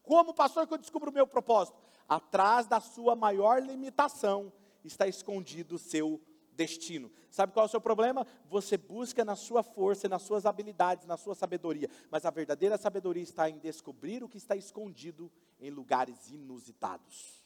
Como 0.04 0.34
pastor 0.34 0.68
que 0.68 0.74
eu 0.74 0.80
descubro 0.80 1.12
o 1.12 1.14
meu 1.14 1.28
propósito? 1.28 1.78
Atrás 2.10 2.68
da 2.68 2.82
sua 2.82 3.16
maior 3.16 3.62
limitação 3.62 4.52
está 4.84 5.08
escondido 5.08 5.76
o 5.76 5.80
seu 5.80 6.20
destino. 6.54 7.12
Sabe 7.30 7.54
qual 7.54 7.66
é 7.66 7.68
o 7.68 7.72
seu 7.72 7.82
problema? 7.82 8.26
Você 8.50 8.78
busca 8.78 9.24
na 9.24 9.36
sua 9.36 9.64
força, 9.64 10.10
nas 10.10 10.22
suas 10.22 10.46
habilidades, 10.46 11.06
na 11.06 11.18
sua 11.18 11.36
sabedoria, 11.36 11.90
mas 12.10 12.26
a 12.26 12.30
verdadeira 12.30 12.78
sabedoria 12.78 13.24
está 13.24 13.50
em 13.50 13.58
descobrir 13.58 14.24
o 14.24 14.30
que 14.30 14.38
está 14.38 14.56
escondido 14.56 15.32
em 15.60 15.70
lugares 15.70 16.30
inusitados. 16.30 17.42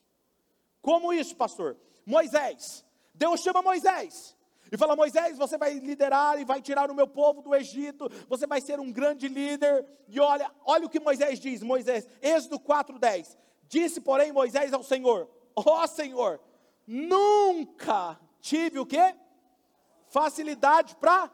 Como 0.81 1.13
isso, 1.13 1.35
pastor? 1.35 1.77
Moisés. 2.05 2.85
Deus 3.13 3.41
chama 3.41 3.61
Moisés 3.61 4.35
e 4.71 4.77
fala: 4.77 4.95
Moisés, 4.95 5.37
você 5.37 5.57
vai 5.57 5.79
liderar 5.79 6.39
e 6.39 6.45
vai 6.45 6.61
tirar 6.61 6.91
o 6.91 6.95
meu 6.95 7.07
povo 7.07 7.41
do 7.41 7.55
Egito, 7.55 8.09
você 8.27 8.45
vai 8.45 8.61
ser 8.61 8.79
um 8.79 8.91
grande 8.91 9.27
líder. 9.27 9.85
E 10.07 10.19
olha, 10.19 10.51
olha 10.65 10.85
o 10.85 10.89
que 10.89 10.99
Moisés 10.99 11.39
diz, 11.39 11.61
Moisés, 11.63 12.07
Êxodo 12.21 12.59
4:10. 12.59 13.37
Disse, 13.67 13.99
porém, 13.99 14.31
Moisés 14.31 14.73
ao 14.73 14.83
Senhor: 14.83 15.29
Ó 15.55 15.83
oh, 15.83 15.87
Senhor, 15.87 16.39
nunca 16.85 18.19
tive 18.45 18.77
o 18.77 18.85
quê? 18.85 19.17
Facilidade 20.07 20.95
para 20.97 21.31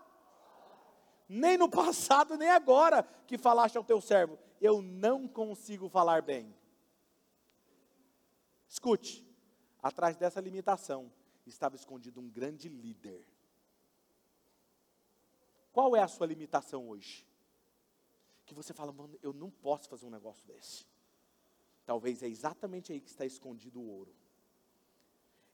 nem 1.27 1.57
no 1.57 1.67
passado, 1.69 2.37
nem 2.37 2.49
agora 2.49 3.03
que 3.27 3.37
falaste 3.37 3.77
ao 3.77 3.83
teu 3.83 3.99
servo, 3.99 4.39
eu 4.61 4.81
não 4.81 5.27
consigo 5.27 5.89
falar 5.89 6.21
bem. 6.21 6.55
Escute, 8.67 9.25
atrás 9.81 10.15
dessa 10.15 10.39
limitação, 10.39 11.11
estava 11.45 11.75
escondido 11.75 12.21
um 12.21 12.29
grande 12.29 12.69
líder. 12.69 13.27
Qual 15.73 15.95
é 15.95 16.01
a 16.01 16.07
sua 16.07 16.27
limitação 16.27 16.87
hoje? 16.89 17.27
Que 18.45 18.53
você 18.53 18.73
fala, 18.73 18.93
mano, 18.93 19.17
eu 19.21 19.33
não 19.33 19.49
posso 19.49 19.89
fazer 19.89 20.05
um 20.05 20.09
negócio 20.09 20.45
desse. 20.47 20.85
Talvez 21.85 22.23
é 22.23 22.27
exatamente 22.27 22.93
aí 22.93 23.01
que 23.01 23.09
está 23.09 23.25
escondido 23.25 23.81
o 23.81 23.89
ouro. 23.89 24.20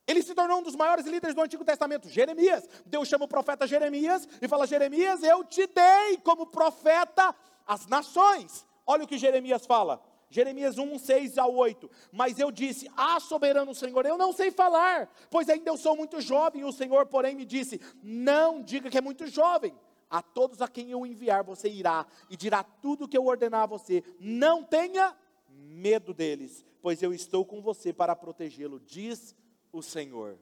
Ele 0.07 0.23
se 0.23 0.33
tornou 0.33 0.59
um 0.59 0.63
dos 0.63 0.75
maiores 0.75 1.05
líderes 1.05 1.35
do 1.35 1.41
Antigo 1.41 1.65
Testamento, 1.65 2.07
Jeremias. 2.07 2.67
Deus 2.85 3.09
chama 3.09 3.25
o 3.25 3.27
profeta 3.27 3.67
Jeremias 3.67 4.25
e 4.41 4.47
fala: 4.47 4.65
Jeremias, 4.65 5.21
eu 5.21 5.43
te 5.43 5.67
dei 5.67 6.17
como 6.23 6.47
profeta 6.47 7.35
as 7.67 7.85
nações. 7.87 8.65
Olha 8.85 9.03
o 9.03 9.07
que 9.07 9.17
Jeremias 9.17 9.65
fala. 9.65 10.01
Jeremias 10.29 10.77
1, 10.77 10.97
6 10.97 11.37
a 11.37 11.45
8. 11.45 11.91
Mas 12.09 12.39
eu 12.39 12.51
disse: 12.51 12.89
Ah, 12.95 13.19
soberano 13.19 13.75
Senhor, 13.75 14.05
eu 14.05 14.17
não 14.17 14.31
sei 14.31 14.49
falar, 14.49 15.11
pois 15.29 15.49
ainda 15.49 15.69
eu 15.69 15.75
sou 15.75 15.95
muito 15.95 16.21
jovem. 16.21 16.63
O 16.63 16.71
Senhor, 16.71 17.05
porém, 17.07 17.35
me 17.35 17.43
disse: 17.45 17.81
Não 18.01 18.61
diga 18.61 18.89
que 18.89 18.97
é 18.97 19.01
muito 19.01 19.27
jovem. 19.27 19.77
A 20.09 20.21
todos 20.21 20.61
a 20.61 20.69
quem 20.69 20.89
eu 20.89 21.05
enviar, 21.05 21.43
você 21.43 21.67
irá 21.67 22.07
e 22.29 22.37
dirá 22.37 22.63
tudo 22.63 23.03
o 23.03 23.07
que 23.09 23.17
eu 23.17 23.25
ordenar 23.25 23.63
a 23.63 23.65
você. 23.65 24.01
Não 24.21 24.63
tenha 24.63 25.13
medo 25.49 26.13
deles, 26.13 26.65
pois 26.81 27.03
eu 27.03 27.13
estou 27.13 27.43
com 27.43 27.61
você 27.61 27.91
para 27.91 28.15
protegê-lo, 28.15 28.79
diz 28.79 29.35
o 29.77 29.83
Senhor. 29.83 30.37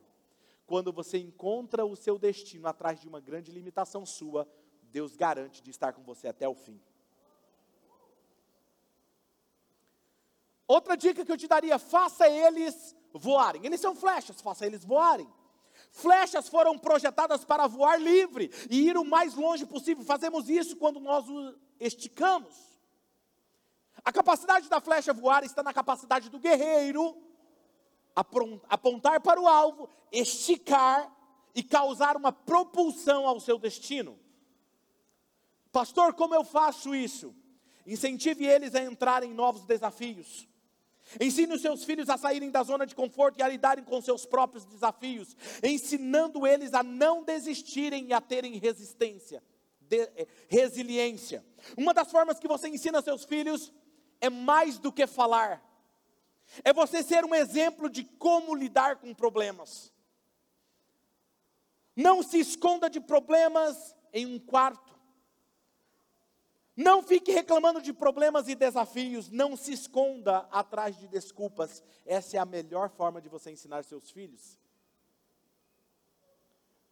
Quando 0.66 0.92
você 0.92 1.18
encontra 1.18 1.86
o 1.86 1.96
seu 1.96 2.18
destino 2.18 2.68
atrás 2.68 3.00
de 3.00 3.08
uma 3.08 3.20
grande 3.20 3.52
limitação 3.52 4.06
sua, 4.06 4.48
Deus 4.84 5.16
garante 5.16 5.62
de 5.62 5.70
estar 5.70 5.94
com 5.94 6.04
você 6.04 6.28
até 6.28 6.48
o 6.48 6.56
fim. 6.56 6.82
Outra 10.68 10.96
dica 10.96 11.24
que 11.24 11.32
eu 11.32 11.38
te 11.38 11.48
daria: 11.48 11.78
faça 11.78 12.28
eles 12.28 12.96
voarem. 13.14 13.66
Eles 13.66 13.80
são 13.80 13.96
flechas, 13.96 14.42
faça 14.42 14.66
eles 14.66 14.84
voarem. 14.84 15.32
Flechas 15.92 16.50
foram 16.50 16.78
projetadas 16.78 17.46
para 17.46 17.68
voar 17.68 18.02
livre 18.02 18.50
e 18.70 18.88
ir 18.88 18.98
o 18.98 19.06
mais 19.06 19.36
longe 19.36 19.66
possível. 19.66 20.04
Fazemos 20.04 20.50
isso 20.50 20.76
quando 20.78 21.00
nós 21.00 21.30
o 21.30 21.56
esticamos. 21.80 22.56
A 24.04 24.12
capacidade 24.12 24.70
da 24.70 24.82
flecha 24.82 25.14
voar 25.14 25.44
está 25.44 25.62
na 25.62 25.74
capacidade 25.74 26.30
do 26.30 26.40
guerreiro 26.40 27.16
apontar 28.16 29.20
para 29.22 29.42
o 29.42 29.48
alvo, 29.48 29.90
esticar 30.12 31.14
e 31.54 31.62
causar 31.62 32.16
uma 32.16 32.32
propulsão 32.32 33.28
ao 33.28 33.40
seu 33.40 33.60
destino. 33.60 34.18
Pastor, 35.72 36.14
como 36.14 36.34
eu 36.34 36.44
faço 36.44 36.96
isso? 36.96 37.36
Incentive 37.86 38.46
eles 38.46 38.74
a 38.74 38.84
entrarem 38.84 39.32
em 39.32 39.34
novos 39.34 39.66
desafios. 39.66 40.48
Ensine 41.20 41.54
os 41.54 41.62
seus 41.62 41.84
filhos 41.84 42.10
a 42.10 42.18
saírem 42.18 42.50
da 42.50 42.64
zona 42.64 42.86
de 42.86 42.96
conforto 42.96 43.40
e 43.40 43.44
a 43.44 43.48
lidarem 43.48 43.84
com 43.84 44.02
seus 44.02 44.26
próprios 44.26 44.66
desafios, 44.66 45.36
ensinando 45.64 46.48
eles 46.48 46.74
a 46.74 46.82
não 46.82 47.24
desistirem 47.24 48.08
e 48.08 48.14
a 48.14 48.20
terem 48.20 48.58
resistência, 48.58 49.44
de, 49.80 50.02
eh, 50.02 50.28
resiliência. 50.48 51.46
Uma 51.78 51.94
das 51.94 52.12
formas 52.12 52.40
que 52.40 52.48
você 52.48 52.68
ensina 52.68 53.04
seus 53.04 53.24
filhos 53.24 53.72
é 54.20 54.30
mais 54.30 54.80
do 54.80 54.92
que 54.92 55.06
falar, 55.06 55.64
é 56.64 56.72
você 56.72 57.04
ser 57.04 57.26
um 57.26 57.34
exemplo 57.34 57.90
de 57.90 58.04
como 58.04 58.56
lidar 58.56 58.98
com 58.98 59.14
problemas. 59.14 59.94
Não 61.96 62.22
se 62.22 62.40
esconda 62.40 62.90
de 62.90 63.00
problemas 63.00 63.96
em 64.12 64.26
um 64.26 64.40
quarto. 64.40 64.96
Não 66.76 67.02
fique 67.02 67.32
reclamando 67.32 67.82
de 67.82 67.94
problemas 67.94 68.50
e 68.50 68.56
desafios, 68.56 69.30
não 69.30 69.56
se 69.56 69.72
esconda 69.72 70.40
atrás 70.52 70.98
de 70.98 71.08
desculpas. 71.08 71.82
Essa 72.06 72.36
é 72.36 72.40
a 72.40 72.46
melhor 72.46 72.90
forma 72.90 73.22
de 73.22 73.30
você 73.30 73.50
ensinar 73.50 73.84
seus 73.84 74.12
filhos. 74.12 74.60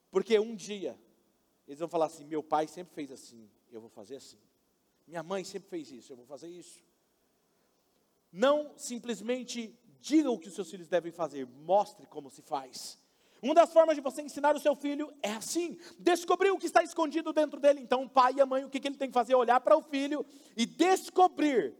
Porque 0.10 0.40
um 0.40 0.56
dia 0.56 0.98
eles 1.68 1.80
vão 1.80 1.90
falar 1.90 2.06
assim: 2.06 2.24
meu 2.24 2.42
pai 2.42 2.68
sempre 2.68 2.94
fez 2.94 3.12
assim, 3.12 3.50
eu 3.72 3.82
vou 3.82 3.90
fazer 3.90 4.18
assim. 4.18 4.40
Minha 5.06 5.24
mãe 5.24 5.44
sempre 5.44 5.70
fez 5.70 5.92
isso, 5.92 6.14
eu 6.14 6.18
vou 6.18 6.26
fazer 6.26 6.48
isso. 6.48 6.82
Não 8.34 8.74
simplesmente 8.76 9.80
diga 10.02 10.32
o 10.32 10.40
que 10.40 10.48
os 10.48 10.56
seus 10.56 10.70
filhos 10.70 10.88
devem 10.88 11.12
fazer, 11.12 11.46
mostre 11.46 12.08
como 12.08 12.32
se 12.32 12.42
faz. 12.42 13.00
Uma 13.44 13.54
das 13.54 13.72
formas 13.72 13.96
de 13.96 14.02
você 14.02 14.24
ensinar 14.24 14.56
o 14.56 14.60
seu 14.60 14.76
filho 14.76 15.14
é 15.22 15.34
assim: 15.34 15.78
descobrir 16.00 16.50
o 16.50 16.58
que 16.58 16.66
está 16.66 16.82
escondido 16.82 17.32
dentro 17.32 17.60
dele. 17.60 17.80
Então, 17.80 18.04
o 18.04 18.10
pai 18.10 18.34
e 18.36 18.42
a 18.42 18.46
mãe, 18.46 18.66
o 18.66 18.70
que, 18.72 18.80
que 18.80 18.88
ele 18.88 18.98
tem 18.98 19.10
que 19.10 19.14
fazer? 19.14 19.36
Olhar 19.36 19.60
para 19.60 19.78
o 19.78 19.84
filho 19.84 20.26
e 20.58 20.66
descobrir 20.66 21.76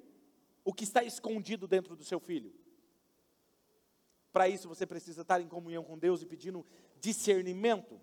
o 0.64 0.72
que 0.72 0.84
está 0.84 1.04
escondido 1.04 1.68
dentro 1.68 1.96
do 1.96 2.04
seu 2.04 2.20
filho. 2.20 2.54
Para 4.32 4.48
isso, 4.48 4.68
você 4.68 4.86
precisa 4.86 5.22
estar 5.22 5.42
em 5.42 5.48
comunhão 5.48 5.84
com 5.84 5.98
Deus 5.98 6.22
e 6.22 6.26
pedindo 6.26 6.66
discernimento. 7.00 8.00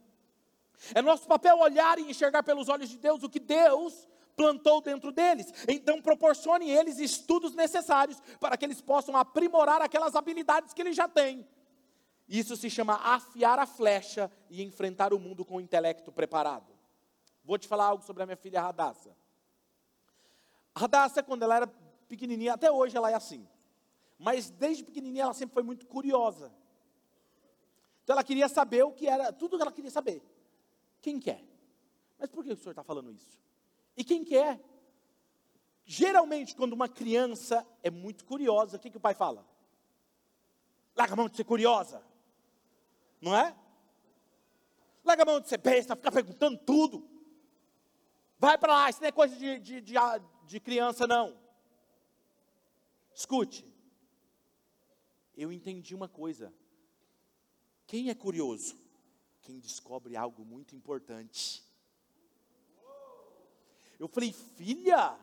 É 0.94 1.00
nosso 1.00 1.28
papel 1.28 1.58
olhar 1.58 1.98
e 1.98 2.10
enxergar 2.10 2.42
pelos 2.42 2.68
olhos 2.68 2.88
de 2.88 2.98
Deus 2.98 3.22
o 3.22 3.28
que 3.28 3.38
Deus 3.38 4.08
plantou 4.40 4.80
dentro 4.80 5.12
deles. 5.12 5.52
Então, 5.68 6.00
proporcione 6.00 6.70
eles 6.70 6.98
estudos 6.98 7.54
necessários 7.54 8.18
para 8.40 8.56
que 8.56 8.64
eles 8.64 8.80
possam 8.80 9.14
aprimorar 9.14 9.82
aquelas 9.82 10.14
habilidades 10.14 10.72
que 10.72 10.80
eles 10.80 10.96
já 10.96 11.06
têm. 11.06 11.46
Isso 12.26 12.56
se 12.56 12.70
chama 12.70 12.94
afiar 12.94 13.58
a 13.58 13.66
flecha 13.66 14.32
e 14.48 14.62
enfrentar 14.62 15.12
o 15.12 15.18
mundo 15.18 15.44
com 15.44 15.56
o 15.56 15.60
intelecto 15.60 16.10
preparado. 16.10 16.72
Vou 17.44 17.58
te 17.58 17.68
falar 17.68 17.84
algo 17.84 18.02
sobre 18.02 18.22
a 18.22 18.26
minha 18.26 18.36
filha 18.36 18.62
Radassa. 18.62 19.14
Radassa, 20.74 21.22
quando 21.22 21.42
ela 21.42 21.56
era 21.56 21.66
pequenininha, 22.08 22.54
até 22.54 22.72
hoje 22.72 22.96
ela 22.96 23.10
é 23.10 23.14
assim. 23.14 23.46
Mas 24.18 24.48
desde 24.48 24.82
pequenininha 24.82 25.24
ela 25.24 25.34
sempre 25.34 25.52
foi 25.52 25.62
muito 25.62 25.86
curiosa. 25.86 26.50
Então 28.04 28.14
ela 28.14 28.24
queria 28.24 28.48
saber 28.48 28.84
o 28.84 28.92
que 28.92 29.06
era, 29.06 29.34
tudo 29.34 29.58
que 29.58 29.62
ela 29.62 29.72
queria 29.72 29.90
saber. 29.90 30.22
Quem 31.02 31.20
quer? 31.20 31.44
Mas 32.18 32.30
por 32.30 32.42
que 32.42 32.52
o 32.52 32.56
senhor 32.56 32.70
está 32.70 32.82
falando 32.82 33.12
isso? 33.12 33.38
E 34.00 34.04
quem 34.04 34.24
quer? 34.24 34.58
Geralmente, 35.84 36.56
quando 36.56 36.72
uma 36.72 36.88
criança 36.88 37.66
é 37.82 37.90
muito 37.90 38.24
curiosa, 38.24 38.78
o 38.78 38.80
que, 38.80 38.90
que 38.90 38.96
o 38.96 39.00
pai 39.00 39.12
fala? 39.12 39.46
Larga 40.96 41.12
a 41.12 41.16
mão 41.16 41.28
de 41.28 41.36
ser 41.36 41.44
curiosa. 41.44 42.02
Não 43.20 43.36
é? 43.36 43.54
Larga 45.04 45.22
a 45.22 45.26
mão 45.26 45.38
de 45.38 45.50
ser 45.50 45.58
besta, 45.58 45.94
ficar 45.94 46.12
perguntando 46.12 46.56
tudo. 46.56 47.06
Vai 48.38 48.56
para 48.56 48.72
lá, 48.72 48.88
isso 48.88 49.02
não 49.02 49.08
é 49.08 49.12
coisa 49.12 49.36
de, 49.36 49.58
de, 49.58 49.80
de, 49.82 49.94
de 50.46 50.60
criança, 50.60 51.06
não. 51.06 51.38
Escute. 53.14 53.70
Eu 55.36 55.52
entendi 55.52 55.94
uma 55.94 56.08
coisa. 56.08 56.50
Quem 57.86 58.08
é 58.08 58.14
curioso? 58.14 58.78
Quem 59.42 59.60
descobre 59.60 60.16
algo 60.16 60.42
muito 60.42 60.74
importante. 60.74 61.69
Eu 64.00 64.08
falei, 64.08 64.32
filha, 64.32 65.14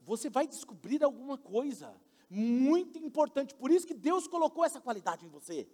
você 0.00 0.30
vai 0.30 0.46
descobrir 0.46 1.02
alguma 1.02 1.36
coisa 1.36 1.94
muito 2.30 2.96
importante. 2.96 3.54
Por 3.56 3.72
isso 3.72 3.86
que 3.86 3.92
Deus 3.92 4.28
colocou 4.28 4.64
essa 4.64 4.80
qualidade 4.80 5.26
em 5.26 5.28
você. 5.28 5.68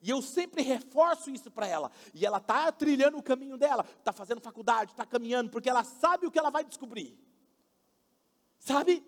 E 0.00 0.08
eu 0.08 0.22
sempre 0.22 0.62
reforço 0.62 1.28
isso 1.28 1.50
para 1.50 1.66
ela. 1.66 1.90
E 2.14 2.24
ela 2.24 2.38
está 2.38 2.70
trilhando 2.70 3.18
o 3.18 3.22
caminho 3.22 3.58
dela, 3.58 3.84
está 3.98 4.12
fazendo 4.12 4.40
faculdade, 4.40 4.92
está 4.92 5.04
caminhando, 5.04 5.50
porque 5.50 5.68
ela 5.68 5.82
sabe 5.82 6.24
o 6.24 6.30
que 6.30 6.38
ela 6.38 6.50
vai 6.50 6.64
descobrir. 6.64 7.18
Sabe? 8.60 9.04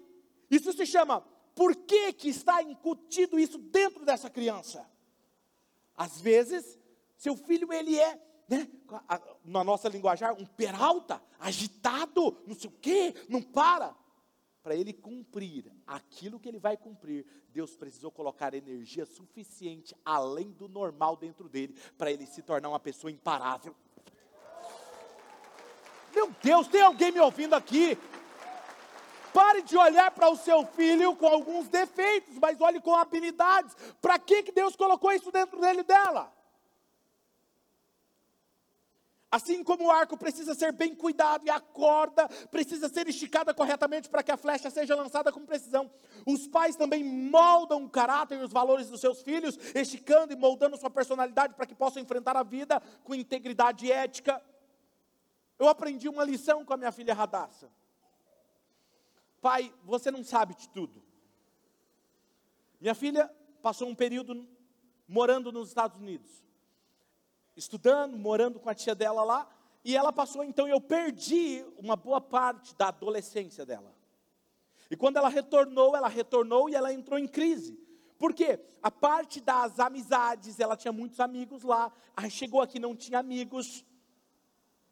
Isso 0.51 0.73
se 0.73 0.85
chama, 0.85 1.21
por 1.55 1.77
que, 1.77 2.13
que 2.13 2.29
está 2.29 2.61
incutido 2.61 3.39
isso 3.39 3.57
dentro 3.57 4.05
dessa 4.05 4.29
criança? 4.29 4.85
Às 5.97 6.21
vezes, 6.21 6.77
seu 7.17 7.37
filho, 7.37 7.73
ele 7.73 7.97
é, 7.99 8.21
né, 8.53 8.69
na 9.43 9.65
nossa 9.65 9.89
linguajar, 9.89 10.35
um 10.35 10.45
peralta, 10.45 11.23
agitado, 11.41 12.37
não 12.47 12.55
sei 12.55 12.69
o 12.69 12.73
quê, 12.81 13.15
não 13.29 13.41
para 13.41 13.95
para 14.63 14.77
ele 14.77 14.93
cumprir 14.93 15.73
aquilo 15.85 16.39
que 16.39 16.49
ele 16.49 16.61
vai 16.61 16.77
cumprir, 16.77 17.27
Deus 17.49 17.75
precisou 17.75 18.13
colocar 18.13 18.55
energia 18.55 19.05
suficiente 19.05 19.93
além 20.05 20.53
do 20.53 20.69
normal 20.69 21.17
dentro 21.17 21.49
dele 21.49 21.75
para 21.99 22.13
ele 22.13 22.27
se 22.27 22.43
tornar 22.43 22.69
uma 22.69 22.79
pessoa 22.79 23.11
imparável. 23.11 23.75
Meu 26.15 26.31
Deus, 26.41 26.69
tem 26.69 26.81
alguém 26.81 27.11
me 27.11 27.19
ouvindo 27.19 27.55
aqui? 27.55 27.99
Pare 29.35 29.63
de 29.63 29.77
olhar 29.77 30.13
para 30.13 30.31
o 30.31 30.37
seu 30.37 30.65
filho 30.67 31.17
com 31.17 31.27
alguns 31.27 31.67
defeitos, 31.67 32.39
mas 32.39 32.61
olhe 32.61 32.81
com 32.81 32.95
habilidades. 32.95 33.75
Para 34.01 34.17
que, 34.17 34.45
que 34.45 34.53
Deus 34.53 34.77
colocou 34.77 35.11
isso 35.11 35.33
dentro 35.33 35.61
dele 35.61 35.83
dela? 35.83 36.33
Assim 39.33 39.65
como 39.65 39.87
o 39.87 39.91
arco 39.91 40.15
precisa 40.15 40.55
ser 40.55 40.73
bem 40.73 40.95
cuidado 40.95 41.47
e 41.47 41.49
a 41.49 41.59
corda 41.59 42.29
precisa 42.51 42.87
ser 42.87 43.09
esticada 43.09 43.55
corretamente 43.55 44.11
para 44.11 44.23
que 44.23 44.31
a 44.31 44.37
flecha 44.37 44.69
seja 44.69 44.95
lançada 44.95 45.33
com 45.33 45.47
precisão, 45.47 45.91
os 46.27 46.47
pais 46.47 46.77
também 46.77 47.03
moldam 47.03 47.83
o 47.83 47.89
caráter 47.89 48.39
e 48.39 48.45
os 48.45 48.53
valores 48.53 48.91
dos 48.91 49.01
seus 49.01 49.23
filhos, 49.23 49.57
esticando 49.75 50.35
e 50.35 50.37
moldando 50.37 50.77
sua 50.77 50.91
personalidade 50.91 51.55
para 51.55 51.65
que 51.65 51.75
possam 51.75 52.03
enfrentar 52.03 52.37
a 52.37 52.43
vida 52.43 52.79
com 53.03 53.15
integridade 53.15 53.91
ética. 53.91 54.39
Eu 55.59 55.67
aprendi 55.67 56.11
uma 56.11 56.25
lição 56.25 56.63
com 56.63 56.75
a 56.75 56.77
minha 56.77 56.93
filha 56.93 57.15
Radassa. 57.15 57.73
Pai, 59.41 59.73
você 59.83 60.11
não 60.11 60.23
sabe 60.23 60.55
de 60.55 60.69
tudo. 60.69 61.03
Minha 62.79 62.95
filha 62.95 63.35
passou 63.63 63.89
um 63.89 63.95
período 63.95 64.47
morando 65.09 65.51
nos 65.51 65.69
Estados 65.69 65.99
Unidos 65.99 66.43
estudando, 67.57 68.17
morando 68.17 68.59
com 68.59 68.69
a 68.69 68.75
tia 68.75 68.95
dela 68.95 69.25
lá, 69.25 69.49
e 69.85 69.97
ela 69.97 70.13
passou, 70.13 70.45
então 70.45 70.69
eu 70.69 70.81
perdi 70.81 71.65
uma 71.77 71.97
boa 71.97 72.21
parte 72.21 72.75
da 72.77 72.89
adolescência 72.89 73.67
dela. 73.67 73.95
E 74.91 74.97
quando 74.97 75.17
ela 75.17 75.29
retornou, 75.29 75.97
ela 75.97 76.09
retornou 76.09 76.69
e 76.69 76.75
ela 76.75 76.93
entrou 76.93 77.19
em 77.19 77.27
crise. 77.27 77.79
Por 78.19 78.33
quê? 78.33 78.61
A 78.83 78.91
parte 78.91 79.41
das 79.41 79.81
amizades, 79.81 80.61
ela 80.61 80.77
tinha 80.77 80.93
muitos 80.93 81.19
amigos 81.19 81.63
lá, 81.65 81.93
aí 82.17 82.31
chegou 82.31 82.61
aqui 82.61 82.79
não 82.79 82.95
tinha 82.95 83.19
amigos, 83.19 83.85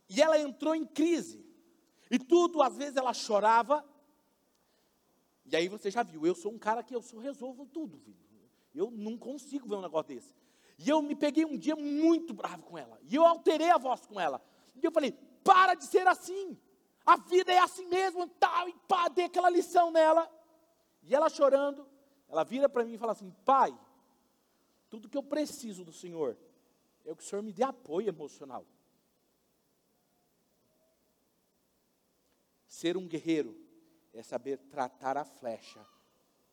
e 0.08 0.20
ela 0.20 0.38
entrou 0.38 0.74
em 0.74 0.84
crise. 0.84 1.44
E 2.10 2.18
tudo, 2.18 2.60
às 2.60 2.76
vezes 2.76 2.96
ela 2.96 3.14
chorava, 3.14 3.84
e 5.44 5.54
aí 5.54 5.68
você 5.68 5.90
já 5.90 6.02
viu, 6.02 6.26
eu 6.26 6.34
sou 6.34 6.52
um 6.52 6.58
cara 6.58 6.82
que 6.82 6.94
eu 6.94 7.02
sou, 7.02 7.20
resolvo 7.20 7.66
tudo, 7.66 7.98
filho. 7.98 8.18
Eu 8.74 8.90
não 8.90 9.16
consigo 9.16 9.68
ver 9.68 9.76
um 9.76 9.82
negócio 9.82 10.14
desse. 10.14 10.34
E 10.82 10.88
eu 10.88 11.02
me 11.02 11.14
peguei 11.14 11.44
um 11.44 11.58
dia 11.58 11.76
muito 11.76 12.32
bravo 12.32 12.62
com 12.62 12.78
ela. 12.78 12.98
E 13.02 13.14
eu 13.14 13.26
alterei 13.26 13.68
a 13.68 13.76
voz 13.76 14.06
com 14.06 14.18
ela. 14.18 14.42
E 14.74 14.82
eu 14.82 14.90
falei: 14.90 15.12
para 15.44 15.74
de 15.74 15.84
ser 15.84 16.06
assim. 16.08 16.58
A 17.04 17.18
vida 17.18 17.52
é 17.52 17.58
assim 17.58 17.86
mesmo, 17.86 18.26
tal, 18.26 18.66
e 18.66 18.72
pá, 18.88 19.08
dei 19.08 19.26
aquela 19.26 19.50
lição 19.50 19.90
nela. 19.90 20.30
E 21.02 21.14
ela 21.14 21.28
chorando, 21.28 21.86
ela 22.28 22.44
vira 22.44 22.66
para 22.66 22.82
mim 22.82 22.94
e 22.94 22.98
fala 22.98 23.12
assim: 23.12 23.30
pai, 23.44 23.78
tudo 24.88 25.06
que 25.06 25.18
eu 25.18 25.22
preciso 25.22 25.84
do 25.84 25.92
Senhor 25.92 26.34
é 27.04 27.14
que 27.14 27.22
o 27.22 27.26
Senhor 27.26 27.42
me 27.42 27.52
dê 27.52 27.62
apoio 27.62 28.08
emocional. 28.08 28.64
Ser 32.66 32.96
um 32.96 33.06
guerreiro 33.06 33.54
é 34.14 34.22
saber 34.22 34.56
tratar 34.56 35.18
a 35.18 35.26
flecha 35.26 35.86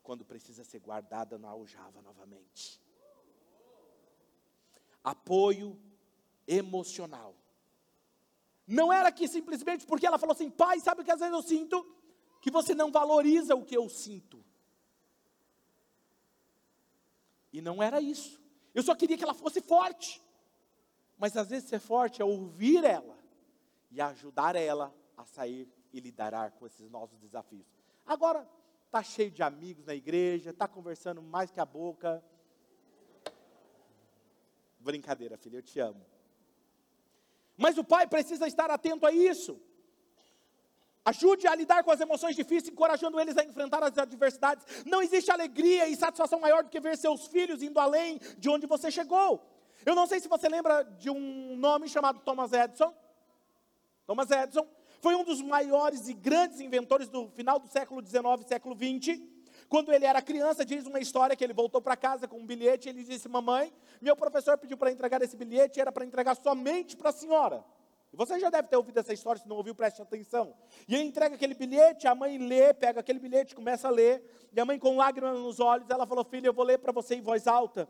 quando 0.04 0.26
precisa 0.26 0.66
ser 0.66 0.80
guardada 0.80 1.38
na 1.38 1.48
aljava 1.48 2.02
novamente 2.02 2.86
apoio 5.08 5.80
emocional. 6.48 7.36
Não 8.66 8.92
era 8.92 9.12
que 9.12 9.28
simplesmente 9.28 9.86
porque 9.86 10.06
ela 10.06 10.18
falou 10.18 10.34
assim, 10.34 10.50
pai, 10.50 10.80
sabe 10.80 11.02
o 11.02 11.06
que 11.06 11.12
às 11.12 11.20
vezes 11.20 11.34
eu 11.34 11.42
sinto? 11.42 11.86
Que 12.42 12.52
você 12.52 12.76
não 12.76 12.92
valoriza 12.92 13.56
o 13.56 13.64
que 13.64 13.76
eu 13.76 13.88
sinto. 13.88 14.44
E 17.54 17.62
não 17.62 17.82
era 17.82 18.02
isso. 18.02 18.40
Eu 18.76 18.84
só 18.84 18.94
queria 18.94 19.18
que 19.18 19.24
ela 19.24 19.34
fosse 19.34 19.62
forte. 19.62 20.22
Mas 21.18 21.36
às 21.36 21.50
vezes 21.50 21.70
ser 21.70 21.80
forte 21.80 22.22
é 22.22 22.26
ouvir 22.26 22.84
ela 22.84 23.18
e 23.90 24.02
ajudar 24.02 24.56
ela 24.56 24.94
a 25.16 25.26
sair 25.26 25.68
e 25.94 26.00
lidar 26.00 26.52
com 26.52 26.68
esses 26.68 26.90
novos 26.92 27.18
desafios. 27.18 27.66
Agora, 28.06 28.48
está 28.86 29.02
cheio 29.02 29.32
de 29.32 29.42
amigos 29.42 29.86
na 29.86 29.96
igreja, 29.96 30.52
está 30.52 30.68
conversando 30.68 31.22
mais 31.22 31.50
que 31.50 31.60
a 31.60 31.66
boca, 31.66 32.24
Brincadeira, 34.88 35.36
filho, 35.38 35.58
eu 35.58 35.62
te 35.62 35.82
amo. 35.82 36.02
Mas 37.58 37.78
o 37.78 37.84
pai 37.84 38.08
precisa 38.08 38.48
estar 38.48 38.72
atento 38.72 39.06
a 39.06 39.12
isso. 39.12 39.60
Ajude 41.04 41.46
a 41.46 41.54
lidar 41.54 41.84
com 41.84 41.92
as 41.92 42.00
emoções 42.00 42.38
difíceis, 42.38 42.70
encorajando 42.70 43.20
eles 43.20 43.38
a 43.38 43.44
enfrentar 43.44 43.84
as 43.84 43.98
adversidades. 43.98 44.66
Não 44.86 45.02
existe 45.02 45.30
alegria 45.30 45.90
e 45.90 45.96
satisfação 45.98 46.40
maior 46.40 46.64
do 46.64 46.70
que 46.70 46.80
ver 46.80 46.98
seus 46.98 47.28
filhos 47.28 47.62
indo 47.62 47.78
além 47.82 48.18
de 48.38 48.48
onde 48.50 48.66
você 48.66 48.90
chegou. 48.90 49.46
Eu 49.86 49.94
não 49.94 50.08
sei 50.08 50.22
se 50.22 50.30
você 50.30 50.48
lembra 50.48 50.84
de 50.84 51.10
um 51.10 51.58
nome 51.58 51.90
chamado 51.90 52.22
Thomas 52.22 52.54
Edison. 52.54 52.94
Thomas 54.06 54.32
Edison 54.32 54.66
foi 55.02 55.16
um 55.16 55.24
dos 55.26 55.42
maiores 55.42 56.08
e 56.08 56.14
grandes 56.14 56.62
inventores 56.62 57.10
do 57.10 57.28
final 57.32 57.60
do 57.60 57.68
século 57.68 58.02
XIX, 58.02 58.24
século 58.48 58.74
XX. 58.74 59.20
Quando 59.70 59.92
ele 59.92 60.06
era 60.06 60.22
criança, 60.22 60.64
diz 60.64 60.86
uma 60.86 61.00
história 61.00 61.36
que 61.36 61.44
ele 61.44 61.54
voltou 61.54 61.82
para 61.82 61.96
casa 61.98 62.28
com 62.28 62.40
um 62.40 62.46
bilhete 62.46 62.88
e 62.88 62.90
ele 62.90 63.04
disse: 63.04 63.28
Mamãe, 63.28 63.74
meu 64.02 64.16
professor 64.16 64.58
pediu 64.58 64.78
para 64.78 64.92
entregar 64.92 65.22
esse 65.22 65.36
bilhete, 65.36 65.80
era 65.80 65.92
para 65.92 66.06
entregar 66.06 66.36
somente 66.36 66.96
para 66.96 67.10
a 67.10 67.14
senhora. 67.14 67.64
E 68.14 68.16
você 68.16 68.40
já 68.40 68.50
deve 68.50 68.70
ter 68.70 68.78
ouvido 68.78 68.98
essa 69.00 69.14
história, 69.14 69.42
se 69.42 69.48
não 69.48 69.58
ouviu, 69.58 69.76
preste 69.76 70.02
atenção. 70.02 70.56
E 70.88 70.96
ele 70.96 71.04
entrega 71.04 71.36
aquele 71.36 71.54
bilhete, 71.54 72.08
a 72.08 72.16
mãe 72.16 72.38
lê, 72.38 72.74
pega 72.74 73.02
aquele 73.02 73.20
bilhete, 73.20 73.54
começa 73.54 73.90
a 73.90 73.92
ler, 73.92 74.24
e 74.54 74.60
a 74.60 74.66
mãe 74.66 74.80
com 74.80 74.96
lágrimas 74.96 75.38
nos 75.38 75.60
olhos, 75.60 75.90
ela 75.90 76.08
falou: 76.08 76.24
Filha, 76.24 76.48
eu 76.48 76.54
vou 76.54 76.64
ler 76.64 76.80
para 76.80 76.94
você 76.94 77.16
em 77.16 77.22
voz 77.22 77.48
alta 77.48 77.88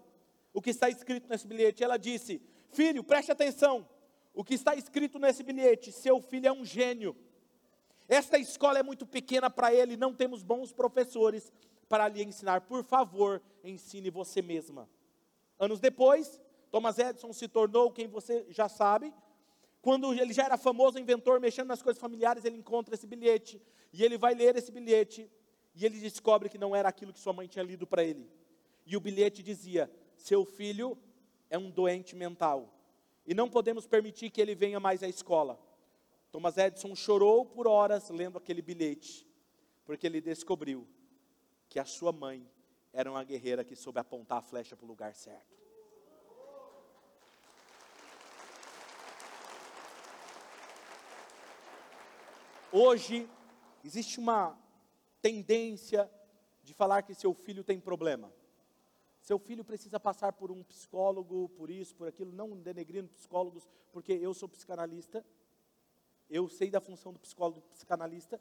o 0.54 0.62
que 0.62 0.72
está 0.72 0.90
escrito 0.90 1.30
nesse 1.30 1.46
bilhete. 1.46 1.84
Ela 1.84 1.98
disse: 1.98 2.42
Filho, 2.72 3.04
preste 3.04 3.32
atenção. 3.32 3.88
O 4.34 4.44
que 4.44 4.56
está 4.56 4.76
escrito 4.76 5.20
nesse 5.20 5.44
bilhete: 5.44 5.92
seu 5.92 6.20
filho 6.20 6.48
é 6.48 6.52
um 6.52 6.66
gênio. 6.66 7.16
Esta 8.08 8.38
escola 8.38 8.80
é 8.80 8.84
muito 8.84 9.06
pequena 9.06 9.50
para 9.50 9.74
ele, 9.74 9.98
não 9.98 10.14
temos 10.14 10.44
bons 10.44 10.72
professores 10.72 11.52
para 11.90 12.08
lhe 12.08 12.24
ensinar. 12.24 12.62
Por 12.62 12.84
favor, 12.84 13.42
ensine 13.64 14.10
você 14.10 14.42
mesma. 14.42 14.90
Anos 15.60 15.80
depois, 15.80 16.40
Thomas 16.72 16.98
Edison 16.98 17.34
se 17.34 17.48
tornou 17.48 17.92
quem 17.92 18.08
você 18.08 18.46
já 18.50 18.70
sabe. 18.70 19.14
Quando 19.82 20.14
ele 20.14 20.34
já 20.34 20.46
era 20.46 20.58
famoso 20.58 21.00
inventor, 21.00 21.40
mexendo 21.40 21.68
nas 21.68 21.82
coisas 21.82 22.00
familiares, 22.00 22.46
ele 22.46 22.58
encontra 22.58 22.96
esse 22.96 23.08
bilhete. 23.08 23.62
E 23.92 24.04
ele 24.04 24.18
vai 24.18 24.34
ler 24.34 24.56
esse 24.56 24.72
bilhete. 24.72 25.30
E 25.76 25.86
ele 25.86 26.00
descobre 26.00 26.50
que 26.50 26.58
não 26.58 26.76
era 26.76 26.90
aquilo 26.90 27.14
que 27.14 27.20
sua 27.20 27.34
mãe 27.34 27.48
tinha 27.48 27.64
lido 27.64 27.86
para 27.86 28.04
ele. 28.04 28.30
E 28.86 28.96
o 28.96 29.00
bilhete 29.00 29.44
dizia: 29.44 29.92
Seu 30.16 30.46
filho 30.46 30.98
é 31.50 31.58
um 31.58 31.70
doente 31.70 32.16
mental. 32.16 32.74
E 33.26 33.34
não 33.34 33.50
podemos 33.50 33.86
permitir 33.86 34.30
que 34.30 34.42
ele 34.42 34.56
venha 34.56 34.80
mais 34.80 35.04
à 35.04 35.08
escola. 35.08 35.60
Thomas 36.38 36.56
Edison 36.56 36.94
chorou 36.94 37.44
por 37.44 37.68
horas 37.68 38.12
lendo 38.12 38.38
aquele 38.38 38.62
bilhete, 38.62 39.28
porque 39.84 40.06
ele 40.06 40.22
descobriu 40.22 40.88
que 41.68 41.80
a 41.80 41.84
sua 41.84 42.12
mãe 42.12 42.48
era 42.94 43.10
uma 43.10 43.24
guerreira 43.24 43.64
que 43.64 43.76
soube 43.76 44.00
apontar 44.00 44.38
a 44.38 44.42
flecha 44.44 44.76
para 44.76 44.86
o 44.86 44.88
lugar 44.88 45.16
certo. 45.16 45.58
Hoje, 52.72 53.28
existe 53.84 54.20
uma 54.20 54.56
tendência 55.20 56.08
de 56.62 56.72
falar 56.72 57.02
que 57.02 57.16
seu 57.16 57.34
filho 57.34 57.64
tem 57.64 57.80
problema. 57.80 58.32
Seu 59.22 59.40
filho 59.40 59.66
precisa 59.66 60.00
passar 60.00 60.34
por 60.34 60.52
um 60.52 60.64
psicólogo, 60.64 61.50
por 61.58 61.72
isso, 61.72 61.96
por 61.96 62.08
aquilo, 62.08 62.32
não 62.32 62.56
denegrindo 62.56 63.10
psicólogos, 63.10 63.68
porque 63.92 64.14
eu 64.14 64.36
sou 64.36 64.48
psicanalista, 64.48 65.26
eu 66.30 66.48
sei 66.50 66.70
da 66.70 66.82
função 66.82 67.14
do 67.14 67.20
psicólogo 67.20 67.62
psicanalista, 67.74 68.40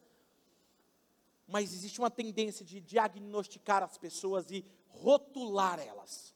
mas 1.47 1.73
existe 1.73 2.01
uma 2.01 2.11
tendência 2.11 2.65
de 2.65 2.81
diagnosticar 2.81 3.83
as 3.83 3.97
pessoas 3.97 4.51
e 4.51 4.65
rotular 4.89 5.79
elas. 5.79 6.35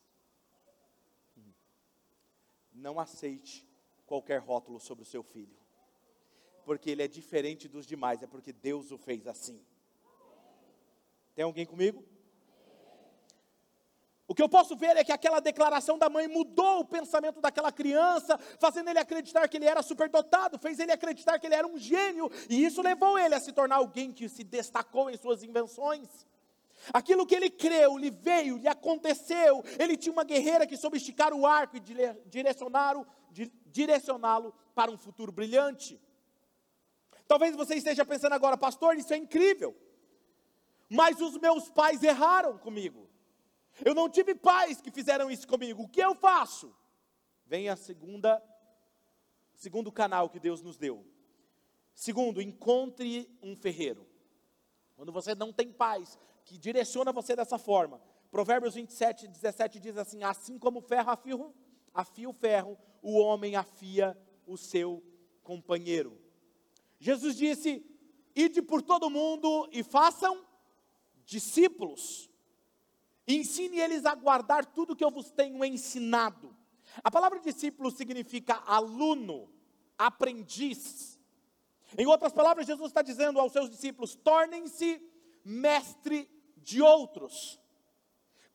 Não 2.72 3.00
aceite 3.00 3.66
qualquer 4.06 4.38
rótulo 4.38 4.78
sobre 4.78 5.02
o 5.02 5.06
seu 5.06 5.22
filho, 5.22 5.56
porque 6.64 6.90
ele 6.90 7.02
é 7.02 7.08
diferente 7.08 7.68
dos 7.68 7.86
demais, 7.86 8.22
é 8.22 8.26
porque 8.26 8.52
Deus 8.52 8.90
o 8.90 8.98
fez 8.98 9.26
assim. 9.26 9.64
Tem 11.34 11.44
alguém 11.44 11.66
comigo? 11.66 12.04
O 14.30 14.34
que 14.34 14.40
eu 14.40 14.48
posso 14.48 14.76
ver 14.76 14.96
é 14.96 15.02
que 15.02 15.10
aquela 15.10 15.40
declaração 15.40 15.98
da 15.98 16.08
mãe 16.08 16.28
mudou 16.28 16.78
o 16.78 16.84
pensamento 16.84 17.40
daquela 17.40 17.72
criança, 17.72 18.38
fazendo 18.60 18.88
ele 18.88 19.00
acreditar 19.00 19.48
que 19.48 19.56
ele 19.56 19.66
era 19.66 19.82
superdotado, 19.82 20.56
fez 20.56 20.78
ele 20.78 20.92
acreditar 20.92 21.36
que 21.40 21.48
ele 21.48 21.56
era 21.56 21.66
um 21.66 21.76
gênio, 21.76 22.30
e 22.48 22.64
isso 22.64 22.80
levou 22.80 23.18
ele 23.18 23.34
a 23.34 23.40
se 23.40 23.50
tornar 23.50 23.78
alguém 23.78 24.12
que 24.12 24.28
se 24.28 24.44
destacou 24.44 25.10
em 25.10 25.16
suas 25.16 25.42
invenções. 25.42 26.08
Aquilo 26.92 27.26
que 27.26 27.34
ele 27.34 27.50
creu, 27.50 27.98
lhe 27.98 28.08
veio, 28.08 28.56
lhe 28.56 28.68
aconteceu. 28.68 29.64
Ele 29.76 29.96
tinha 29.96 30.12
uma 30.12 30.22
guerreira 30.22 30.64
que 30.64 30.76
soube 30.76 30.98
esticar 30.98 31.34
o 31.34 31.44
arco 31.44 31.76
e 31.76 31.80
direcioná-lo 32.26 33.04
direcioná 33.66 34.40
para 34.76 34.92
um 34.92 34.96
futuro 34.96 35.32
brilhante. 35.32 36.00
Talvez 37.26 37.56
você 37.56 37.74
esteja 37.74 38.06
pensando 38.06 38.34
agora, 38.34 38.56
pastor, 38.56 38.96
isso 38.96 39.12
é 39.12 39.16
incrível. 39.16 39.76
Mas 40.88 41.20
os 41.20 41.36
meus 41.36 41.68
pais 41.68 42.00
erraram 42.04 42.56
comigo. 42.56 43.09
Eu 43.84 43.94
não 43.94 44.08
tive 44.08 44.34
pais 44.34 44.80
que 44.80 44.90
fizeram 44.90 45.30
isso 45.30 45.46
comigo. 45.46 45.82
O 45.82 45.88
que 45.88 46.00
eu 46.00 46.14
faço? 46.14 46.74
Vem 47.46 47.68
a 47.68 47.76
segunda, 47.76 48.42
segundo 49.54 49.90
canal 49.90 50.28
que 50.28 50.38
Deus 50.38 50.62
nos 50.62 50.76
deu. 50.76 51.04
Segundo, 51.94 52.40
encontre 52.40 53.28
um 53.42 53.56
ferreiro. 53.56 54.06
Quando 54.94 55.12
você 55.12 55.34
não 55.34 55.52
tem 55.52 55.72
pais 55.72 56.18
que 56.44 56.56
direciona 56.58 57.12
você 57.12 57.34
dessa 57.34 57.58
forma. 57.58 58.00
Provérbios 58.30 58.74
27, 58.74 59.26
17 59.26 59.80
diz 59.80 59.96
assim: 59.96 60.22
Assim 60.22 60.58
como 60.58 60.80
ferro 60.80 61.10
afia, 61.10 61.34
afia 61.92 62.28
o 62.28 62.32
ferro, 62.32 62.78
o 63.02 63.18
homem 63.18 63.56
afia 63.56 64.16
o 64.46 64.56
seu 64.56 65.02
companheiro. 65.42 66.16
Jesus 66.98 67.36
disse: 67.36 67.84
Ide 68.34 68.62
por 68.62 68.82
todo 68.82 69.10
mundo 69.10 69.68
e 69.72 69.82
façam 69.82 70.46
discípulos. 71.24 72.29
Ensine 73.34 73.78
eles 73.78 74.04
a 74.04 74.14
guardar 74.14 74.64
tudo 74.64 74.96
que 74.96 75.04
eu 75.04 75.10
vos 75.10 75.30
tenho 75.30 75.64
ensinado. 75.64 76.56
A 77.02 77.10
palavra 77.10 77.38
discípulo 77.38 77.90
significa 77.90 78.62
aluno, 78.66 79.48
aprendiz. 79.96 81.18
Em 81.96 82.06
outras 82.06 82.32
palavras, 82.32 82.66
Jesus 82.66 82.88
está 82.88 83.02
dizendo 83.02 83.38
aos 83.38 83.52
seus 83.52 83.70
discípulos: 83.70 84.14
tornem-se 84.14 85.02
mestre 85.44 86.28
de 86.56 86.82
outros. 86.82 87.58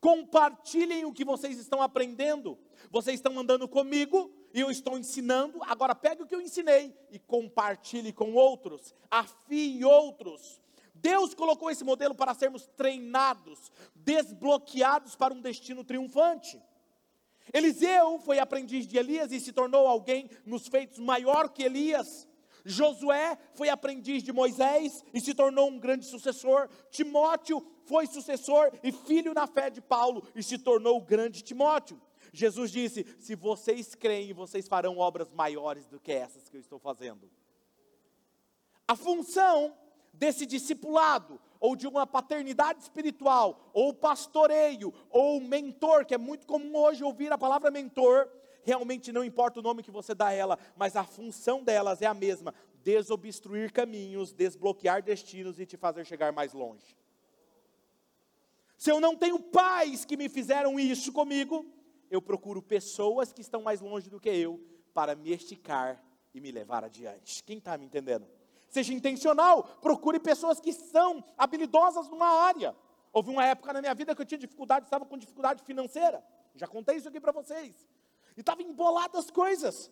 Compartilhem 0.00 1.04
o 1.04 1.12
que 1.12 1.24
vocês 1.24 1.58
estão 1.58 1.80
aprendendo. 1.80 2.58
Vocês 2.90 3.16
estão 3.16 3.38
andando 3.38 3.66
comigo 3.66 4.30
e 4.52 4.60
eu 4.60 4.70
estou 4.70 4.98
ensinando. 4.98 5.58
Agora 5.64 5.94
pegue 5.94 6.22
o 6.22 6.26
que 6.26 6.34
eu 6.34 6.40
ensinei 6.40 6.96
e 7.10 7.18
compartilhe 7.18 8.12
com 8.12 8.34
outros. 8.34 8.94
Afie 9.10 9.84
outros. 9.84 10.60
Deus 11.00 11.34
colocou 11.34 11.70
esse 11.70 11.84
modelo 11.84 12.14
para 12.14 12.34
sermos 12.34 12.66
treinados, 12.76 13.70
desbloqueados 13.94 15.14
para 15.14 15.34
um 15.34 15.40
destino 15.40 15.84
triunfante. 15.84 16.60
Eliseu 17.52 18.18
foi 18.20 18.38
aprendiz 18.38 18.86
de 18.86 18.98
Elias 18.98 19.30
e 19.30 19.40
se 19.40 19.52
tornou 19.52 19.86
alguém 19.86 20.28
nos 20.44 20.66
feitos 20.66 20.98
maior 20.98 21.48
que 21.48 21.62
Elias. 21.62 22.26
Josué 22.64 23.38
foi 23.54 23.68
aprendiz 23.68 24.24
de 24.24 24.32
Moisés 24.32 25.04
e 25.14 25.20
se 25.20 25.32
tornou 25.32 25.68
um 25.68 25.78
grande 25.78 26.04
sucessor. 26.04 26.68
Timóteo 26.90 27.64
foi 27.84 28.06
sucessor 28.06 28.72
e 28.82 28.90
filho 28.90 29.32
na 29.32 29.46
fé 29.46 29.70
de 29.70 29.80
Paulo 29.80 30.26
e 30.34 30.42
se 30.42 30.58
tornou 30.58 30.96
o 30.96 31.04
grande 31.04 31.42
Timóteo. 31.42 32.00
Jesus 32.32 32.72
disse: 32.72 33.06
Se 33.20 33.36
vocês 33.36 33.94
creem, 33.94 34.32
vocês 34.32 34.66
farão 34.66 34.98
obras 34.98 35.30
maiores 35.30 35.86
do 35.86 36.00
que 36.00 36.10
essas 36.10 36.48
que 36.48 36.56
eu 36.56 36.60
estou 36.60 36.80
fazendo. 36.80 37.30
A 38.88 38.96
função 38.96 39.76
desse 40.18 40.46
discipulado, 40.46 41.40
ou 41.60 41.74
de 41.74 41.86
uma 41.86 42.06
paternidade 42.06 42.82
espiritual, 42.82 43.70
ou 43.72 43.92
pastoreio, 43.92 44.92
ou 45.10 45.40
mentor, 45.40 46.04
que 46.04 46.14
é 46.14 46.18
muito 46.18 46.46
comum 46.46 46.76
hoje 46.76 47.04
ouvir 47.04 47.32
a 47.32 47.38
palavra 47.38 47.70
mentor, 47.70 48.28
realmente 48.62 49.12
não 49.12 49.24
importa 49.24 49.60
o 49.60 49.62
nome 49.62 49.82
que 49.82 49.90
você 49.90 50.14
dá 50.14 50.28
a 50.28 50.32
ela, 50.32 50.58
mas 50.76 50.96
a 50.96 51.04
função 51.04 51.62
delas 51.62 52.02
é 52.02 52.06
a 52.06 52.14
mesma: 52.14 52.54
desobstruir 52.82 53.72
caminhos, 53.72 54.32
desbloquear 54.32 55.02
destinos 55.02 55.58
e 55.60 55.66
te 55.66 55.76
fazer 55.76 56.04
chegar 56.04 56.32
mais 56.32 56.52
longe. 56.52 56.96
Se 58.76 58.90
eu 58.90 59.00
não 59.00 59.16
tenho 59.16 59.38
pais 59.40 60.04
que 60.04 60.16
me 60.16 60.28
fizeram 60.28 60.78
isso 60.78 61.12
comigo, 61.12 61.64
eu 62.10 62.20
procuro 62.20 62.60
pessoas 62.62 63.32
que 63.32 63.40
estão 63.40 63.62
mais 63.62 63.80
longe 63.80 64.10
do 64.10 64.20
que 64.20 64.28
eu 64.28 64.60
para 64.92 65.14
me 65.14 65.32
esticar 65.32 66.02
e 66.34 66.40
me 66.40 66.50
levar 66.50 66.84
adiante. 66.84 67.42
Quem 67.42 67.58
está 67.58 67.78
me 67.78 67.86
entendendo? 67.86 68.26
Seja 68.76 68.92
intencional, 68.92 69.62
procure 69.80 70.20
pessoas 70.20 70.60
que 70.60 70.70
são 70.70 71.24
habilidosas 71.38 72.10
numa 72.10 72.28
área. 72.28 72.76
Houve 73.10 73.30
uma 73.30 73.42
época 73.42 73.72
na 73.72 73.80
minha 73.80 73.94
vida 73.94 74.14
que 74.14 74.20
eu 74.20 74.26
tinha 74.26 74.36
dificuldade, 74.36 74.84
estava 74.84 75.06
com 75.06 75.16
dificuldade 75.16 75.62
financeira. 75.62 76.22
Já 76.54 76.66
contei 76.66 76.96
isso 76.96 77.08
aqui 77.08 77.18
para 77.18 77.32
vocês. 77.32 77.88
E 78.36 78.40
estava 78.40 78.60
embolado 78.60 79.16
as 79.16 79.30
coisas. 79.30 79.90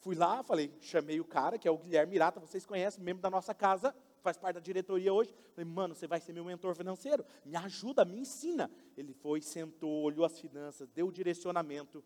Fui 0.00 0.14
lá, 0.14 0.42
falei, 0.42 0.70
chamei 0.82 1.18
o 1.18 1.24
cara, 1.24 1.58
que 1.58 1.66
é 1.66 1.70
o 1.70 1.78
Guilherme 1.78 2.12
Mirata, 2.12 2.38
vocês 2.38 2.66
conhecem, 2.66 3.02
membro 3.02 3.22
da 3.22 3.30
nossa 3.30 3.54
casa, 3.54 3.96
faz 4.20 4.36
parte 4.36 4.56
da 4.56 4.60
diretoria 4.60 5.10
hoje. 5.10 5.34
Falei, 5.54 5.64
mano, 5.64 5.94
você 5.94 6.06
vai 6.06 6.20
ser 6.20 6.34
meu 6.34 6.44
mentor 6.44 6.74
financeiro, 6.74 7.24
me 7.42 7.56
ajuda, 7.56 8.04
me 8.04 8.18
ensina. 8.18 8.70
Ele 8.98 9.14
foi, 9.14 9.40
sentou, 9.40 10.02
olhou 10.02 10.26
as 10.26 10.38
finanças, 10.38 10.90
deu 10.90 11.08
o 11.08 11.10
direcionamento, 11.10 12.04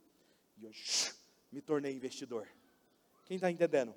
e 0.58 0.64
eu 0.64 0.70
me 1.50 1.60
tornei 1.60 1.92
investidor. 1.92 2.46
Quem 3.24 3.34
está 3.34 3.50
entendendo? 3.50 3.92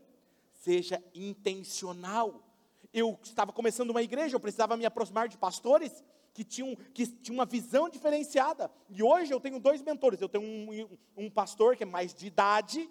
Seja 0.61 1.03
intencional. 1.13 2.47
Eu 2.93 3.17
estava 3.23 3.51
começando 3.51 3.89
uma 3.89 4.01
igreja, 4.01 4.35
eu 4.35 4.39
precisava 4.39 4.77
me 4.77 4.85
aproximar 4.85 5.27
de 5.27 5.37
pastores 5.37 6.03
que 6.33 6.43
tinham, 6.43 6.75
que 6.93 7.07
tinham 7.07 7.35
uma 7.39 7.45
visão 7.45 7.89
diferenciada. 7.89 8.71
E 8.89 9.01
hoje 9.01 9.33
eu 9.33 9.39
tenho 9.39 9.59
dois 9.59 9.81
mentores. 9.81 10.21
Eu 10.21 10.29
tenho 10.29 10.43
um, 10.43 10.97
um 11.17 11.29
pastor 11.29 11.75
que 11.75 11.83
é 11.83 11.85
mais 11.85 12.13
de 12.13 12.27
idade, 12.27 12.89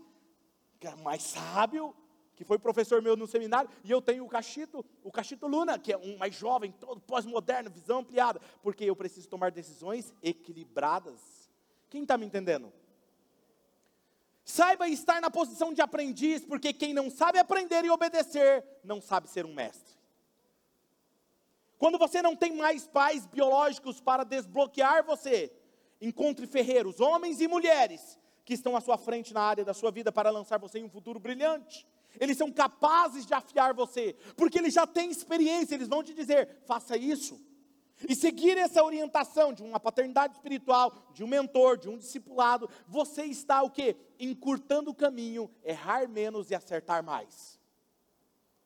que 0.78 0.86
é 0.86 0.96
mais 0.96 1.22
sábio, 1.22 1.94
que 2.34 2.44
foi 2.44 2.58
professor 2.58 3.02
meu 3.02 3.16
no 3.16 3.26
seminário, 3.26 3.68
e 3.84 3.90
eu 3.90 4.00
tenho 4.00 4.24
o 4.24 4.28
Cachito, 4.28 4.82
o 5.04 5.12
Cachito 5.12 5.46
Luna, 5.46 5.78
que 5.78 5.92
é 5.92 5.98
um 5.98 6.16
mais 6.16 6.34
jovem, 6.34 6.72
todo 6.72 6.98
pós-moderno, 6.98 7.70
visão 7.70 7.98
ampliada, 7.98 8.40
porque 8.62 8.84
eu 8.84 8.96
preciso 8.96 9.28
tomar 9.28 9.50
decisões 9.50 10.14
equilibradas. 10.22 11.50
Quem 11.90 12.02
está 12.02 12.16
me 12.16 12.24
entendendo? 12.24 12.72
Saiba 14.50 14.88
estar 14.88 15.20
na 15.20 15.30
posição 15.30 15.72
de 15.72 15.80
aprendiz, 15.80 16.44
porque 16.44 16.72
quem 16.72 16.92
não 16.92 17.08
sabe 17.08 17.38
aprender 17.38 17.84
e 17.84 17.90
obedecer, 17.90 18.64
não 18.82 19.00
sabe 19.00 19.30
ser 19.30 19.46
um 19.46 19.54
mestre. 19.54 19.94
Quando 21.78 21.96
você 21.96 22.20
não 22.20 22.34
tem 22.34 22.56
mais 22.56 22.84
pais 22.84 23.24
biológicos 23.26 24.00
para 24.00 24.24
desbloquear 24.24 25.04
você, 25.04 25.52
encontre 26.00 26.48
ferreiros, 26.48 26.98
homens 26.98 27.40
e 27.40 27.46
mulheres, 27.46 28.18
que 28.44 28.54
estão 28.54 28.76
à 28.76 28.80
sua 28.80 28.98
frente 28.98 29.32
na 29.32 29.40
área 29.40 29.64
da 29.64 29.72
sua 29.72 29.92
vida 29.92 30.10
para 30.10 30.30
lançar 30.30 30.58
você 30.58 30.80
em 30.80 30.84
um 30.84 30.90
futuro 30.90 31.20
brilhante. 31.20 31.86
Eles 32.18 32.36
são 32.36 32.50
capazes 32.50 33.24
de 33.24 33.32
afiar 33.32 33.72
você, 33.72 34.16
porque 34.36 34.58
eles 34.58 34.74
já 34.74 34.84
têm 34.84 35.12
experiência, 35.12 35.76
eles 35.76 35.86
vão 35.86 36.02
te 36.02 36.12
dizer: 36.12 36.58
faça 36.66 36.96
isso. 36.96 37.40
E 38.08 38.14
seguir 38.14 38.56
essa 38.56 38.82
orientação 38.82 39.52
de 39.52 39.62
uma 39.62 39.78
paternidade 39.78 40.34
espiritual, 40.34 40.92
de 41.12 41.22
um 41.22 41.26
mentor, 41.26 41.76
de 41.76 41.88
um 41.88 41.98
discipulado, 41.98 42.68
você 42.86 43.24
está 43.24 43.62
o 43.62 43.70
quê? 43.70 43.96
Encurtando 44.18 44.90
o 44.90 44.94
caminho, 44.94 45.50
errar 45.62 46.08
menos 46.08 46.50
e 46.50 46.54
acertar 46.54 47.04
mais. 47.04 47.58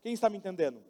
Quem 0.01 0.13
está 0.13 0.29
me 0.29 0.39
entendendo? 0.39 0.83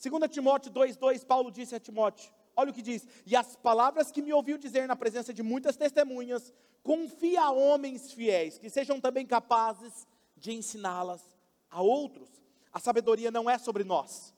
2 0.00 0.30
Timóteo 0.30 0.70
2,2, 0.72 1.24
Paulo 1.26 1.50
disse 1.50 1.74
a 1.74 1.80
Timóteo: 1.80 2.32
olha 2.58 2.70
o 2.70 2.74
que 2.74 2.82
diz: 2.82 3.06
E 3.24 3.36
as 3.36 3.56
palavras 3.56 4.10
que 4.10 4.20
me 4.20 4.32
ouviu 4.32 4.58
dizer 4.58 4.86
na 4.86 4.96
presença 4.96 5.32
de 5.32 5.42
muitas 5.42 5.76
testemunhas, 5.76 6.52
confia 6.82 7.42
a 7.42 7.50
homens 7.50 8.12
fiéis, 8.12 8.58
que 8.58 8.68
sejam 8.68 9.00
também 9.00 9.24
capazes 9.24 10.06
de 10.36 10.52
ensiná-las 10.52 11.22
a 11.70 11.80
outros. 11.80 12.28
A 12.72 12.80
sabedoria 12.80 13.30
não 13.30 13.48
é 13.48 13.58
sobre 13.58 13.84
nós. 13.84 14.34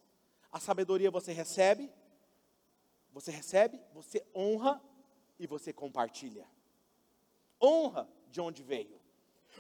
A 0.53 0.61
sabedoria 0.61 1.11
você 1.11 1.33
recebe, 1.33 1.91
você 3.21 3.31
recebe, 3.31 3.79
você 3.93 4.25
honra 4.35 4.83
e 5.39 5.47
você 5.47 5.73
compartilha. 5.75 6.47
Honra 7.63 8.09
de 8.31 8.41
onde 8.41 8.63
veio. 8.63 8.99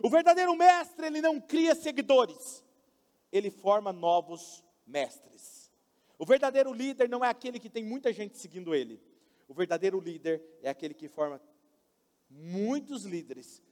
O 0.03 0.09
verdadeiro 0.09 0.57
mestre, 0.57 1.07
ele 1.07 1.21
não 1.21 1.39
cria 1.39 1.75
seguidores, 1.75 2.65
ele 3.31 3.51
forma 3.51 3.93
novos 3.93 4.65
mestres. 4.87 5.71
O 6.19 6.25
verdadeiro 6.25 6.73
líder 6.73 7.09
não 7.09 7.23
é 7.23 7.29
aquele 7.29 7.61
que 7.61 7.69
tem 7.69 7.85
muita 7.85 8.13
gente 8.13 8.39
seguindo 8.39 8.75
ele. 8.75 8.99
O 9.47 9.53
verdadeiro 9.53 10.01
líder 10.01 10.43
é 10.63 10.71
aquele 10.71 10.95
que 10.95 11.09
forma 11.09 11.41
muitos 12.31 13.05
líderes 13.05 13.63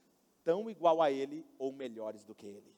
tão 0.43 0.69
igual 0.69 1.01
a 1.01 1.09
ele 1.09 1.45
ou 1.57 1.71
melhores 1.71 2.23
do 2.23 2.35
que 2.35 2.45
ele. 2.45 2.75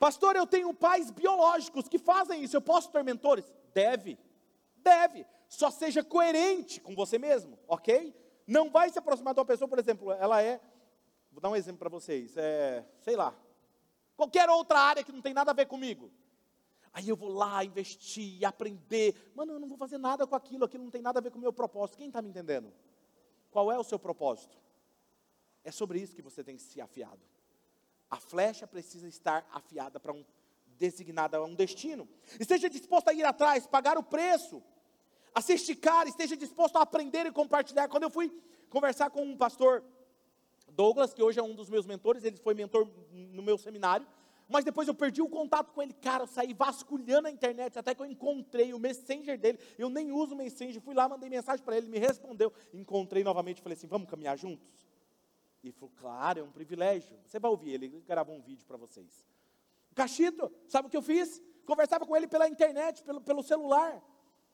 Pastor, 0.00 0.34
eu 0.34 0.46
tenho 0.46 0.72
pais 0.72 1.10
biológicos 1.10 1.86
que 1.86 1.98
fazem 1.98 2.42
isso, 2.42 2.56
eu 2.56 2.62
posso 2.62 2.90
ter 2.90 3.04
mentores? 3.04 3.44
Deve, 3.74 4.18
deve. 4.76 5.26
Só 5.46 5.70
seja 5.70 6.02
coerente 6.02 6.80
com 6.80 6.94
você 6.94 7.18
mesmo, 7.18 7.58
ok? 7.68 8.16
Não 8.46 8.70
vai 8.70 8.88
se 8.88 8.98
aproximar 8.98 9.34
de 9.34 9.40
uma 9.40 9.44
pessoa, 9.44 9.68
por 9.68 9.78
exemplo, 9.78 10.10
ela 10.12 10.40
é, 10.40 10.58
vou 11.30 11.38
dar 11.38 11.50
um 11.50 11.54
exemplo 11.54 11.80
para 11.80 11.90
vocês, 11.90 12.34
é, 12.38 12.82
sei 13.02 13.14
lá, 13.14 13.36
qualquer 14.16 14.48
outra 14.48 14.78
área 14.78 15.04
que 15.04 15.12
não 15.12 15.20
tem 15.20 15.34
nada 15.34 15.50
a 15.50 15.54
ver 15.54 15.66
comigo. 15.66 16.10
Aí 16.94 17.06
eu 17.06 17.14
vou 17.14 17.28
lá 17.28 17.62
investir, 17.62 18.42
aprender. 18.42 19.14
Mano, 19.34 19.52
eu 19.52 19.60
não 19.60 19.68
vou 19.68 19.76
fazer 19.76 19.98
nada 19.98 20.26
com 20.26 20.34
aquilo, 20.34 20.64
aquilo 20.64 20.82
não 20.82 20.90
tem 20.90 21.02
nada 21.02 21.18
a 21.18 21.22
ver 21.22 21.30
com 21.30 21.36
o 21.36 21.42
meu 21.42 21.52
propósito. 21.52 21.98
Quem 21.98 22.06
está 22.06 22.22
me 22.22 22.30
entendendo? 22.30 22.72
Qual 23.50 23.70
é 23.70 23.78
o 23.78 23.84
seu 23.84 23.98
propósito? 23.98 24.56
É 25.62 25.70
sobre 25.70 26.00
isso 26.00 26.16
que 26.16 26.22
você 26.22 26.42
tem 26.42 26.56
que 26.56 26.62
se 26.62 26.80
afiado. 26.80 27.20
A 28.10 28.16
flecha 28.16 28.66
precisa 28.66 29.06
estar 29.06 29.46
afiada 29.52 30.00
para 30.00 30.12
um 30.12 30.24
designada 30.78 31.36
a 31.36 31.44
um 31.44 31.54
destino. 31.54 32.08
Esteja 32.40 32.68
disposto 32.68 33.08
a 33.08 33.12
ir 33.12 33.24
atrás, 33.24 33.66
pagar 33.66 33.98
o 33.98 34.02
preço, 34.02 34.62
a 35.34 35.40
se 35.40 35.52
esticar, 35.52 36.08
esteja 36.08 36.36
disposto 36.36 36.76
a 36.76 36.82
aprender 36.82 37.26
e 37.26 37.30
compartilhar. 37.30 37.86
Quando 37.88 38.04
eu 38.04 38.10
fui 38.10 38.32
conversar 38.70 39.10
com 39.10 39.22
um 39.22 39.36
pastor 39.36 39.84
Douglas, 40.68 41.12
que 41.12 41.22
hoje 41.22 41.38
é 41.38 41.42
um 41.42 41.54
dos 41.54 41.68
meus 41.68 41.86
mentores, 41.86 42.24
ele 42.24 42.38
foi 42.38 42.54
mentor 42.54 42.88
no 43.12 43.42
meu 43.42 43.58
seminário, 43.58 44.06
mas 44.48 44.64
depois 44.64 44.88
eu 44.88 44.94
perdi 44.94 45.20
o 45.20 45.28
contato 45.28 45.72
com 45.72 45.82
ele, 45.82 45.92
cara, 45.92 46.24
eu 46.24 46.26
saí 46.26 46.54
vasculhando 46.54 47.28
a 47.28 47.30
internet, 47.30 47.78
até 47.78 47.94
que 47.94 48.02
eu 48.02 48.06
encontrei 48.06 48.72
o 48.72 48.78
Messenger 48.78 49.38
dele, 49.38 49.58
eu 49.78 49.88
nem 49.88 50.10
uso 50.10 50.34
o 50.34 50.36
Messenger, 50.36 50.80
fui 50.80 50.94
lá, 50.94 51.08
mandei 51.08 51.28
mensagem 51.28 51.64
para 51.64 51.76
ele, 51.76 51.88
me 51.88 51.98
respondeu, 51.98 52.52
encontrei 52.72 53.22
novamente, 53.22 53.60
falei 53.62 53.76
assim, 53.76 53.86
vamos 53.86 54.08
caminhar 54.08 54.36
juntos? 54.36 54.66
E 55.62 55.72
falou, 55.72 55.92
claro, 55.96 56.40
é 56.40 56.42
um 56.42 56.50
privilégio. 56.50 57.16
Você 57.24 57.38
vai 57.38 57.50
ouvir, 57.50 57.74
ele 57.74 57.88
gravou 58.06 58.34
um 58.34 58.40
vídeo 58.40 58.66
para 58.66 58.76
vocês. 58.76 59.24
Cachito, 59.94 60.50
sabe 60.66 60.88
o 60.88 60.90
que 60.90 60.96
eu 60.96 61.02
fiz? 61.02 61.42
Conversava 61.66 62.06
com 62.06 62.16
ele 62.16 62.26
pela 62.26 62.48
internet, 62.48 63.02
pelo, 63.02 63.20
pelo 63.20 63.42
celular, 63.42 64.02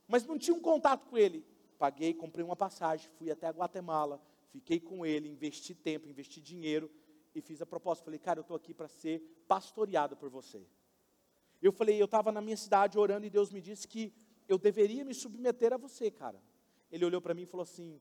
mas 0.09 0.25
não 0.25 0.39
tinha 0.39 0.55
um 0.55 0.61
contato 0.61 1.07
com 1.07 1.17
ele. 1.17 1.45
Paguei, 1.79 2.13
comprei 2.15 2.45
uma 2.45 2.57
passagem, 2.57 3.11
fui 3.19 3.31
até 3.31 3.47
a 3.47 3.51
Guatemala, 3.51 4.21
fiquei 4.51 4.81
com 4.81 5.05
ele, 5.05 5.29
investi 5.29 5.75
tempo, 5.75 6.09
investi 6.09 6.41
dinheiro 6.41 6.91
e 7.35 7.41
fiz 7.41 7.61
a 7.63 7.67
proposta. 7.67 8.05
Falei, 8.05 8.19
cara, 8.19 8.41
eu 8.41 8.43
estou 8.43 8.57
aqui 8.57 8.75
para 8.75 8.89
ser 8.89 9.21
pastoreado 9.47 10.17
por 10.17 10.29
você. 10.29 10.67
Eu 11.63 11.73
falei, 11.73 12.01
eu 12.01 12.07
estava 12.07 12.33
na 12.33 12.41
minha 12.41 12.57
cidade 12.57 12.99
orando 12.99 13.27
e 13.27 13.31
Deus 13.31 13.51
me 13.51 13.61
disse 13.61 13.87
que 13.87 14.13
eu 14.49 14.59
deveria 14.59 15.05
me 15.05 15.15
submeter 15.15 15.73
a 15.73 15.77
você, 15.77 16.11
cara. 16.11 16.43
Ele 16.91 17.05
olhou 17.05 17.21
para 17.21 17.35
mim 17.35 17.43
e 17.43 17.47
falou 17.47 17.63
assim: 17.63 18.01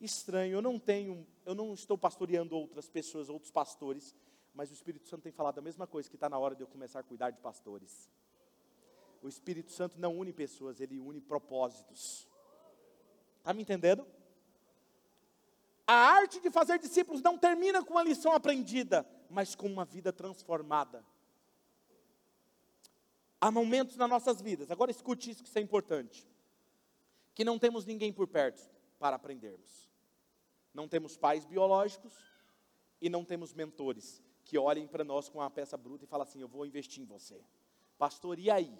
estranho, 0.00 0.54
eu 0.54 0.62
não 0.62 0.78
tenho, 0.78 1.26
eu 1.44 1.54
não 1.54 1.74
estou 1.74 1.98
pastoreando 1.98 2.56
outras 2.56 2.88
pessoas, 2.88 3.28
outros 3.28 3.50
pastores, 3.50 4.14
mas 4.54 4.70
o 4.70 4.74
Espírito 4.74 5.08
Santo 5.08 5.22
tem 5.22 5.32
falado 5.32 5.58
a 5.58 5.62
mesma 5.62 5.86
coisa, 5.86 6.08
que 6.08 6.16
está 6.16 6.28
na 6.28 6.38
hora 6.38 6.54
de 6.54 6.62
eu 6.62 6.66
começar 6.66 7.00
a 7.00 7.02
cuidar 7.02 7.30
de 7.30 7.38
pastores. 7.38 8.10
O 9.22 9.28
Espírito 9.28 9.70
Santo 9.70 9.98
não 9.98 10.18
une 10.18 10.32
pessoas, 10.32 10.80
ele 10.80 10.98
une 10.98 11.20
propósitos. 11.20 12.26
Está 13.38 13.52
me 13.52 13.62
entendendo? 13.62 14.06
A 15.86 15.92
arte 15.92 16.40
de 16.40 16.50
fazer 16.50 16.78
discípulos 16.78 17.20
não 17.20 17.36
termina 17.36 17.84
com 17.84 17.94
uma 17.94 18.02
lição 18.02 18.32
aprendida, 18.32 19.06
mas 19.28 19.54
com 19.54 19.66
uma 19.66 19.84
vida 19.84 20.12
transformada. 20.12 21.04
Há 23.40 23.50
momentos 23.50 23.96
nas 23.96 24.08
nossas 24.08 24.40
vidas, 24.40 24.70
agora 24.70 24.90
escute 24.90 25.30
isso 25.30 25.42
que 25.42 25.48
isso 25.48 25.58
é 25.58 25.62
importante, 25.62 26.26
que 27.34 27.44
não 27.44 27.58
temos 27.58 27.84
ninguém 27.84 28.12
por 28.12 28.26
perto 28.28 28.70
para 28.98 29.16
aprendermos. 29.16 29.89
Não 30.72 30.88
temos 30.88 31.16
pais 31.16 31.44
biológicos 31.44 32.12
e 33.00 33.08
não 33.08 33.24
temos 33.24 33.52
mentores 33.52 34.22
que 34.44 34.58
olhem 34.58 34.86
para 34.86 35.04
nós 35.04 35.28
com 35.28 35.38
uma 35.38 35.50
peça 35.50 35.76
bruta 35.76 36.04
e 36.04 36.08
falem 36.08 36.26
assim: 36.26 36.40
Eu 36.40 36.48
vou 36.48 36.66
investir 36.66 37.02
em 37.02 37.06
você. 37.06 37.40
Pastor, 37.96 38.38
e 38.38 38.50
aí? 38.50 38.76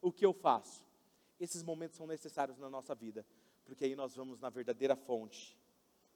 O 0.00 0.12
que 0.12 0.26
eu 0.26 0.32
faço? 0.32 0.84
Esses 1.38 1.62
momentos 1.62 1.96
são 1.96 2.06
necessários 2.06 2.58
na 2.58 2.68
nossa 2.68 2.94
vida, 2.94 3.26
porque 3.64 3.84
aí 3.84 3.94
nós 3.94 4.14
vamos 4.14 4.40
na 4.40 4.50
verdadeira 4.50 4.96
fonte. 4.96 5.56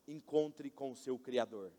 Encontre 0.06 0.70
com 0.70 0.90
o 0.90 0.96
seu 0.96 1.18
Criador. 1.18 1.72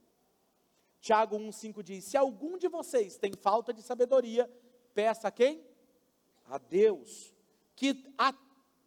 Tiago 0.99 1.37
1,5 1.37 1.83
diz: 1.83 2.05
Se 2.05 2.17
algum 2.17 2.57
de 2.57 2.67
vocês 2.67 3.17
tem 3.17 3.33
falta 3.33 3.73
de 3.73 3.81
sabedoria, 3.81 4.49
peça 4.93 5.27
a 5.27 5.31
quem? 5.31 5.65
A 6.45 6.57
Deus, 6.57 7.33
que 7.75 8.13
a 8.17 8.33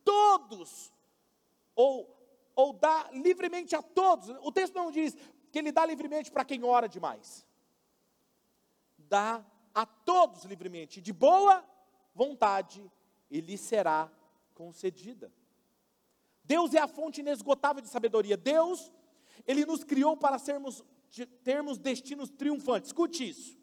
todos, 0.05 0.93
ou 1.75 2.22
ou 2.55 2.73
dá 2.73 3.11
livremente 3.13 3.75
a 3.75 3.83
todos. 3.83 4.29
O 4.43 4.53
texto 4.53 4.75
não 4.75 4.91
diz 4.91 5.17
que 5.51 5.59
ele 5.59 5.73
dá 5.73 5.85
livremente 5.85 6.31
para 6.31 6.45
quem 6.45 6.65
ora 6.65 6.89
demais. 6.89 7.47
Dá 8.99 9.45
a 9.75 9.87
todos 9.87 10.45
livremente, 10.45 11.01
de 11.01 11.13
boa 11.13 11.65
vontade, 12.15 12.91
e 13.31 13.41
lhe 13.41 13.57
será 13.57 14.11
concedida. 14.55 15.33
Deus 16.45 16.75
é 16.75 16.79
a 16.79 16.89
fonte 16.89 17.21
inesgotável 17.21 17.81
de 17.81 17.89
sabedoria. 17.89 18.37
Deus, 18.37 18.93
ele 19.47 19.65
nos 19.65 19.85
criou 19.85 20.17
para 20.17 20.39
sermos 20.39 20.85
termos 21.45 21.79
destinos 21.79 22.31
triunfantes. 22.31 22.89
Escute 22.89 23.29
isso. 23.29 23.59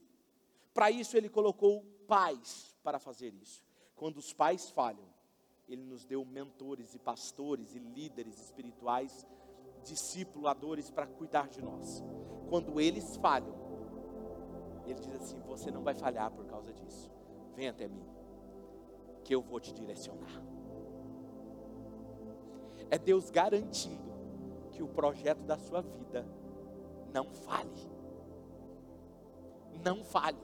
Para 0.73 0.91
isso 0.91 1.17
ele 1.17 1.29
colocou 1.29 1.83
pais 2.07 2.75
para 2.83 2.99
fazer 2.99 3.33
isso. 3.33 3.63
Quando 3.95 4.17
os 4.17 4.33
pais 4.33 4.69
falham, 4.69 5.07
ele 5.69 5.83
nos 5.83 6.03
deu 6.03 6.25
mentores 6.25 6.95
e 6.95 6.99
pastores 6.99 7.75
e 7.75 7.79
líderes 7.79 8.39
espirituais, 8.41 9.25
discipuladores 9.83 10.89
para 10.89 11.05
cuidar 11.05 11.47
de 11.47 11.61
nós. 11.61 12.03
Quando 12.49 12.81
eles 12.81 13.15
falham, 13.17 13.53
ele 14.85 14.99
diz 14.99 15.13
assim: 15.13 15.39
Você 15.41 15.69
não 15.69 15.83
vai 15.83 15.93
falhar 15.93 16.31
por 16.31 16.45
causa 16.45 16.73
disso. 16.73 17.11
Vem 17.55 17.69
até 17.69 17.87
mim, 17.87 18.03
que 19.23 19.33
eu 19.33 19.41
vou 19.41 19.59
te 19.59 19.71
direcionar. 19.71 20.43
É 22.89 22.97
Deus 22.97 23.29
garantindo 23.29 24.09
que 24.71 24.81
o 24.81 24.87
projeto 24.87 25.43
da 25.43 25.59
sua 25.59 25.81
vida 25.81 26.25
não 27.13 27.31
fale. 27.31 27.87
Não 29.83 30.03
fale. 30.03 30.39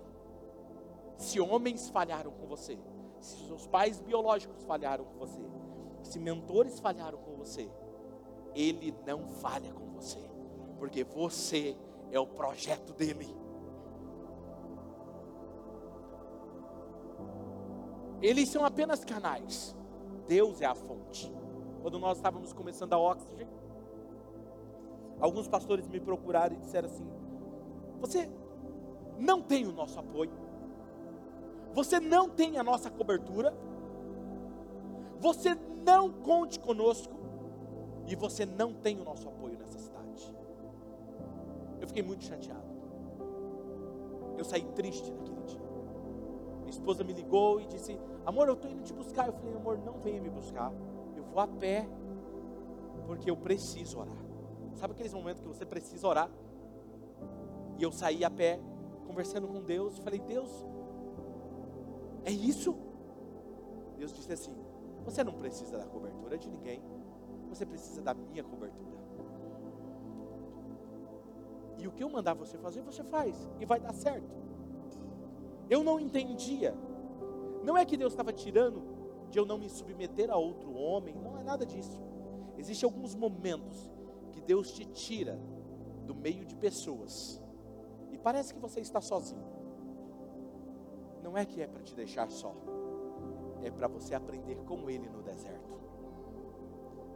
Se 1.18 1.40
homens 1.40 1.90
falharam 1.90 2.32
com 2.32 2.46
você, 2.46 2.78
se 3.26 3.48
seus 3.48 3.66
pais 3.66 4.00
biológicos 4.00 4.64
falharam 4.64 5.04
com 5.04 5.18
você, 5.18 5.42
se 6.04 6.20
mentores 6.20 6.80
falharam 6.80 7.18
com 7.18 7.36
você, 7.36 7.70
ele 8.54 8.96
não 9.06 9.28
falha 9.28 9.74
com 9.74 9.88
você, 9.94 10.30
porque 10.78 11.04
você 11.04 11.76
é 12.12 12.20
o 12.20 12.28
projeto 12.28 12.94
dele. 12.94 13.36
Eles 18.22 18.50
são 18.50 18.64
apenas 18.64 19.04
canais, 19.04 19.76
Deus 20.28 20.62
é 20.62 20.66
a 20.66 20.76
fonte. 20.76 21.34
Quando 21.82 22.00
nós 22.00 22.18
estávamos 22.18 22.54
começando 22.54 22.94
a 22.94 23.00
Oxygen, 23.00 23.48
alguns 25.20 25.48
pastores 25.48 25.88
me 25.88 26.00
procuraram 26.00 26.56
e 26.56 26.60
disseram 26.60 26.88
assim: 26.88 27.08
Você 28.00 28.30
não 29.18 29.42
tem 29.42 29.66
o 29.66 29.72
nosso 29.72 30.00
apoio, 30.00 30.32
você 31.76 32.00
não 32.00 32.30
tem 32.30 32.58
a 32.58 32.64
nossa 32.64 32.90
cobertura. 32.90 33.54
você 35.20 35.56
não 35.84 36.10
conte 36.10 36.58
conosco 36.60 37.14
e 38.08 38.16
você 38.16 38.46
não 38.46 38.74
tem 38.74 39.00
o 39.00 39.04
nosso 39.04 39.28
apoio 39.28 39.58
nessa 39.58 39.78
cidade. 39.78 40.34
Eu 41.82 41.88
fiquei 41.88 42.02
muito 42.02 42.24
chateado. 42.24 42.64
Eu 44.38 44.46
saí 44.46 44.64
triste 44.74 45.12
naquele 45.12 45.42
dia. 45.44 45.60
Minha 46.60 46.70
esposa 46.70 47.04
me 47.04 47.12
ligou 47.12 47.60
e 47.60 47.68
disse: 47.68 48.00
Amor, 48.26 48.48
eu 48.48 48.54
estou 48.54 48.72
indo 48.72 48.82
te 48.82 48.94
buscar. 48.94 49.28
Eu 49.28 49.34
falei: 49.34 49.54
Amor, 49.54 49.78
não 49.78 50.00
venha 50.00 50.22
me 50.22 50.30
buscar. 50.30 50.72
Eu 51.16 51.24
vou 51.26 51.42
a 51.42 51.48
pé, 51.48 51.88
porque 53.06 53.30
eu 53.30 53.36
preciso 53.36 54.00
orar. 54.00 54.24
Sabe 54.76 54.94
aqueles 54.94 55.14
momentos 55.14 55.42
que 55.42 55.48
você 55.48 55.66
precisa 55.66 56.08
orar? 56.08 56.30
E 57.78 57.84
eu 57.84 57.92
saí 57.92 58.24
a 58.24 58.30
pé, 58.30 58.60
conversando 59.06 59.48
com 59.48 59.62
Deus. 59.62 59.98
Falei: 60.00 60.20
Deus, 60.20 60.50
é 62.26 62.32
isso? 62.32 62.76
Deus 63.98 64.12
disse 64.14 64.34
assim: 64.34 64.54
Você 65.06 65.24
não 65.24 65.34
precisa 65.34 65.78
da 65.78 65.86
cobertura 65.86 66.38
de 66.38 66.50
ninguém, 66.50 66.82
você 67.48 67.66
precisa 67.66 68.02
da 68.02 68.14
minha 68.14 68.44
cobertura. 68.44 68.96
E 71.78 71.88
o 71.88 71.92
que 71.92 72.04
eu 72.04 72.10
mandar 72.10 72.34
você 72.34 72.58
fazer, 72.58 72.82
você 72.82 73.04
faz, 73.04 73.50
e 73.60 73.66
vai 73.66 73.80
dar 73.80 73.94
certo. 73.94 74.36
Eu 75.70 75.84
não 75.84 76.00
entendia. 76.00 76.76
Não 77.64 77.78
é 77.78 77.86
que 77.86 77.96
Deus 77.96 78.14
estava 78.14 78.34
tirando 78.34 78.82
de 79.30 79.38
eu 79.38 79.46
não 79.46 79.58
me 79.58 79.70
submeter 79.70 80.32
a 80.32 80.38
outro 80.38 80.74
homem, 80.74 81.16
não 81.16 81.38
é 81.38 81.44
nada 81.44 81.66
disso. 81.66 82.02
Existem 82.58 82.88
alguns 82.88 83.14
momentos 83.14 83.92
que 84.32 84.42
Deus 84.42 84.72
te 84.72 84.86
tira 84.86 85.40
do 86.06 86.16
meio 86.16 86.46
de 86.46 86.56
pessoas 86.56 87.42
e 88.12 88.18
parece 88.18 88.54
que 88.54 88.60
você 88.60 88.80
está 88.80 89.02
sozinho. 89.02 89.55
Não 91.26 91.36
é 91.36 91.44
que 91.44 91.60
é 91.60 91.66
para 91.66 91.82
te 91.82 91.96
deixar 91.96 92.30
só, 92.30 92.56
é 93.64 93.72
para 93.72 93.88
você 93.88 94.14
aprender 94.14 94.58
com 94.58 94.88
Ele 94.88 95.10
no 95.10 95.24
deserto, 95.24 95.74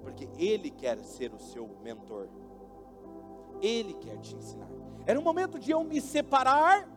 porque 0.01 0.27
Ele 0.35 0.71
quer 0.71 0.97
ser 1.03 1.31
o 1.31 1.39
seu 1.39 1.69
mentor, 1.83 2.27
Ele 3.61 3.93
quer 3.93 4.17
te 4.17 4.35
ensinar. 4.35 4.67
Era 5.05 5.19
um 5.19 5.21
momento 5.21 5.59
de 5.59 5.69
eu 5.69 5.83
me 5.83 6.01
separar 6.01 6.89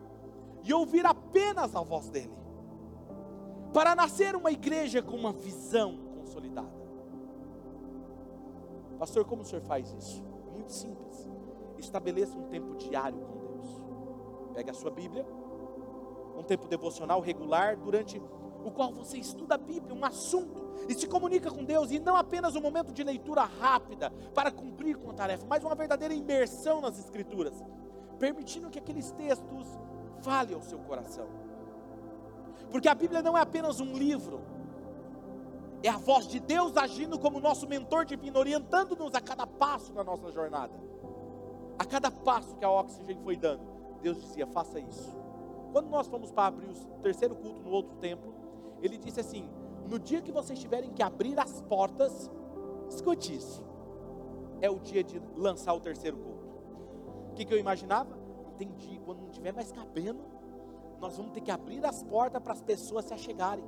e 0.63 0.73
ouvir 0.73 1.05
apenas 1.05 1.77
a 1.77 1.83
voz 1.83 2.09
dele, 2.09 2.33
para 3.75 3.95
nascer 3.95 4.35
uma 4.35 4.51
igreja 4.51 5.03
com 5.03 5.15
uma 5.15 5.35
visão 5.35 5.99
consolidada. 6.15 6.83
Pastor, 8.99 9.27
como 9.27 9.43
o 9.43 9.45
senhor 9.45 9.61
faz 9.61 9.93
isso? 9.93 10.25
Muito 10.51 10.73
simples. 10.73 11.29
Estabeleça 11.77 12.39
um 12.39 12.49
tempo 12.49 12.75
diário 12.75 13.21
com 13.21 13.39
Deus. 13.39 13.85
Pega 14.55 14.71
a 14.71 14.75
sua 14.75 14.91
Bíblia, 14.91 15.27
um 16.37 16.43
tempo 16.43 16.67
devocional 16.67 17.21
regular, 17.21 17.77
durante 17.77 18.21
o 18.65 18.71
qual 18.71 18.93
você 18.93 19.19
estuda 19.19 19.55
a 19.55 19.59
Bíblia, 19.59 19.95
um 19.95 20.05
assunto, 20.05 20.63
e 20.89 20.95
se 20.95 21.07
comunica 21.07 21.51
com 21.51 21.65
Deus, 21.65 21.91
e 21.91 21.99
não 21.99 22.17
apenas 22.17 22.55
um 22.57 22.61
momento 22.61 22.93
de 22.93 23.03
leitura 23.03 23.43
rápida 23.45 24.11
para 24.35 24.51
cumprir 24.51 24.97
com 24.97 25.11
a 25.11 25.15
tarefa, 25.15 25.47
mas 25.49 25.65
uma 25.65 25.75
verdadeira 25.75 26.15
imersão 26.15 26.81
nas 26.81 26.99
Escrituras, 26.99 27.63
permitindo 28.19 28.71
que 28.71 28.79
aqueles 28.79 29.11
textos 29.13 29.67
fale 30.23 30.55
ao 30.55 30.63
seu 30.63 30.79
coração. 30.79 31.27
Porque 32.71 32.89
a 32.89 32.95
Bíblia 32.95 33.23
não 33.23 33.37
é 33.37 33.41
apenas 33.41 33.81
um 33.81 33.93
livro, 33.97 34.41
é 35.83 35.89
a 35.89 35.97
voz 35.97 36.29
de 36.29 36.39
Deus 36.39 36.77
agindo 36.77 37.19
como 37.19 37.41
nosso 37.41 37.67
mentor 37.69 38.05
divino, 38.05 38.39
orientando-nos 38.39 39.15
a 39.15 39.21
cada 39.21 39.47
passo 39.47 39.93
da 39.93 40.05
nossa 40.05 40.31
jornada. 40.31 40.73
A 41.79 41.85
cada 41.85 42.11
passo 42.11 42.55
que 42.57 42.65
a 42.65 42.71
oxigênio 42.71 43.23
foi 43.25 43.37
dando, 43.37 43.65
Deus 44.01 44.21
dizia: 44.21 44.47
faça 44.47 44.79
isso. 44.79 45.22
Quando 45.73 45.89
nós 45.89 46.07
fomos 46.07 46.31
para 46.31 46.47
abrir 46.47 46.69
o 46.69 47.01
terceiro 47.01 47.35
culto 47.35 47.61
no 47.61 47.71
outro 47.71 47.97
templo, 47.97 48.33
ele 48.81 48.97
disse 48.99 49.21
assim: 49.21 49.49
no 49.89 49.99
dia 49.99 50.21
que 50.21 50.31
vocês 50.31 50.59
tiverem 50.59 50.91
que 50.91 51.03
abrir 51.03 51.39
as 51.41 51.63
portas, 51.63 52.31
escute 52.89 53.35
isso, 53.35 53.65
é 54.61 54.71
o 54.71 54.79
dia 54.79 55.03
de 55.03 55.21
lançar 55.35 55.73
o 55.73 55.81
terceiro 55.81 56.17
culto. 56.19 56.47
O 57.31 57.35
que, 57.35 57.45
que 57.45 57.55
eu 57.55 57.59
imaginava? 57.59 58.23
entendi, 58.63 59.01
quando 59.05 59.21
não 59.21 59.31
tiver 59.31 59.53
mais 59.53 59.73
cabendo, 59.73 60.21
nós 61.01 61.17
vamos 61.17 61.33
ter 61.33 61.41
que 61.41 61.51
abrir 61.51 61.85
as 61.85 62.03
portas 62.03 62.41
para 62.43 62.53
as 62.53 62.63
pessoas 62.63 63.05
se 63.05 63.15
achegarem. 63.15 63.65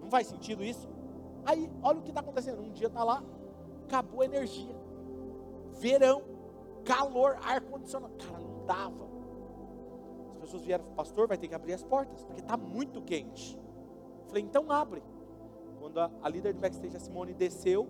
Não 0.00 0.10
faz 0.10 0.26
sentido 0.26 0.64
isso? 0.64 0.88
Aí, 1.44 1.70
olha 1.82 1.98
o 1.98 2.02
que 2.02 2.08
está 2.08 2.20
acontecendo. 2.20 2.60
Um 2.60 2.72
dia 2.72 2.88
está 2.88 3.04
lá, 3.04 3.22
acabou 3.84 4.22
a 4.22 4.24
energia. 4.24 4.74
Verão, 5.74 6.22
calor, 6.84 7.38
ar-condicionado. 7.42 8.14
Cara, 8.16 8.40
não 8.40 8.66
dava. 8.66 9.06
As 10.36 10.42
pessoas 10.42 10.62
vieram, 10.62 10.84
pastor, 10.94 11.26
vai 11.26 11.38
ter 11.38 11.48
que 11.48 11.54
abrir 11.54 11.72
as 11.72 11.82
portas, 11.82 12.22
porque 12.24 12.40
está 12.40 12.56
muito 12.56 13.00
quente. 13.02 13.58
Falei, 14.28 14.42
então 14.42 14.70
abre. 14.70 15.02
Quando 15.80 15.98
a, 15.98 16.10
a 16.22 16.28
líder 16.28 16.52
do 16.52 16.60
backstage, 16.60 16.96
a 16.96 17.00
Simone, 17.00 17.32
desceu, 17.32 17.88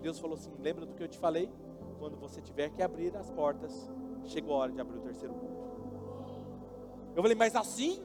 Deus 0.00 0.18
falou 0.18 0.36
assim: 0.36 0.50
lembra 0.58 0.84
do 0.84 0.94
que 0.94 1.02
eu 1.02 1.08
te 1.08 1.18
falei? 1.18 1.50
Quando 1.98 2.16
você 2.16 2.40
tiver 2.40 2.70
que 2.70 2.82
abrir 2.82 3.16
as 3.16 3.30
portas, 3.30 3.90
chegou 4.24 4.54
a 4.54 4.58
hora 4.58 4.72
de 4.72 4.80
abrir 4.80 4.98
o 4.98 5.02
terceiro 5.02 5.34
culto. 5.34 5.56
Eu 7.14 7.22
falei, 7.22 7.36
mas 7.36 7.54
assim? 7.54 8.02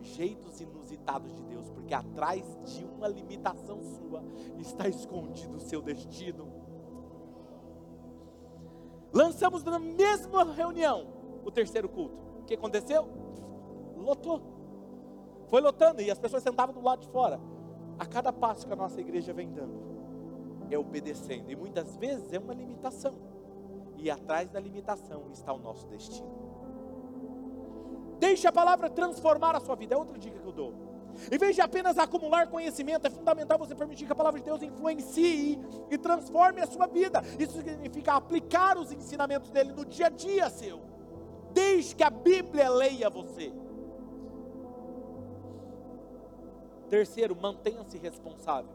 Jeitos 0.00 0.60
inusitados 0.60 1.34
de 1.36 1.42
Deus, 1.44 1.68
porque 1.70 1.92
atrás 1.92 2.42
de 2.64 2.84
uma 2.84 3.06
limitação 3.06 3.82
sua 3.82 4.24
está 4.58 4.88
escondido 4.88 5.58
o 5.58 5.60
seu 5.60 5.82
destino. 5.82 6.48
Lançamos 9.12 9.62
na 9.62 9.78
mesma 9.78 10.44
reunião 10.44 11.06
o 11.44 11.50
terceiro 11.50 11.88
culto. 11.88 12.29
O 12.40 12.44
que 12.44 12.54
aconteceu? 12.54 13.08
Lotou. 13.96 14.42
Foi 15.48 15.60
lotando 15.60 16.00
e 16.00 16.10
as 16.10 16.18
pessoas 16.18 16.42
sentavam 16.42 16.74
do 16.74 16.80
lado 16.80 17.00
de 17.00 17.08
fora. 17.08 17.40
A 17.98 18.06
cada 18.06 18.32
passo 18.32 18.66
que 18.66 18.72
a 18.72 18.76
nossa 18.76 19.00
igreja 19.00 19.32
vem 19.32 19.50
dando, 19.50 19.78
é 20.70 20.78
obedecendo. 20.78 21.50
E 21.50 21.56
muitas 21.56 21.96
vezes 21.96 22.32
é 22.32 22.38
uma 22.38 22.54
limitação 22.54 23.14
e 23.96 24.10
atrás 24.10 24.48
da 24.50 24.58
limitação 24.58 25.24
está 25.30 25.52
o 25.52 25.58
nosso 25.58 25.86
destino. 25.86 26.30
Deixe 28.18 28.46
a 28.46 28.52
palavra 28.52 28.88
transformar 28.88 29.54
a 29.56 29.60
sua 29.60 29.74
vida, 29.74 29.94
é 29.94 29.98
outra 29.98 30.18
dica 30.18 30.38
que 30.38 30.46
eu 30.46 30.52
dou. 30.52 30.74
Em 31.30 31.38
vez 31.38 31.54
de 31.54 31.60
apenas 31.60 31.98
acumular 31.98 32.46
conhecimento, 32.46 33.06
é 33.06 33.10
fundamental 33.10 33.58
você 33.58 33.74
permitir 33.74 34.06
que 34.06 34.12
a 34.12 34.14
palavra 34.14 34.38
de 34.40 34.46
Deus 34.46 34.62
influencie 34.62 35.58
e 35.90 35.98
transforme 35.98 36.60
a 36.60 36.66
sua 36.66 36.86
vida. 36.86 37.22
Isso 37.38 37.60
significa 37.62 38.14
aplicar 38.14 38.78
os 38.78 38.92
ensinamentos 38.92 39.50
dele 39.50 39.72
no 39.72 39.84
dia 39.84 40.06
a 40.06 40.10
dia 40.10 40.48
seu. 40.48 40.89
Desde 41.52 41.94
que 41.94 42.02
a 42.02 42.10
Bíblia 42.10 42.70
leia 42.70 43.10
você. 43.10 43.52
Terceiro, 46.88 47.36
mantenha-se 47.36 47.96
responsável. 47.98 48.70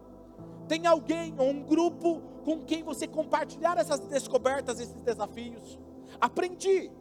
Tem 0.68 0.88
alguém 0.88 1.36
ou 1.38 1.50
um 1.50 1.62
grupo 1.62 2.22
com 2.44 2.64
quem 2.64 2.84
você 2.84 3.08
compartilhar 3.08 3.78
essas 3.78 4.00
descobertas, 4.00 4.80
esses 4.80 5.02
desafios. 5.02 5.80
Aprendi, 6.20 6.92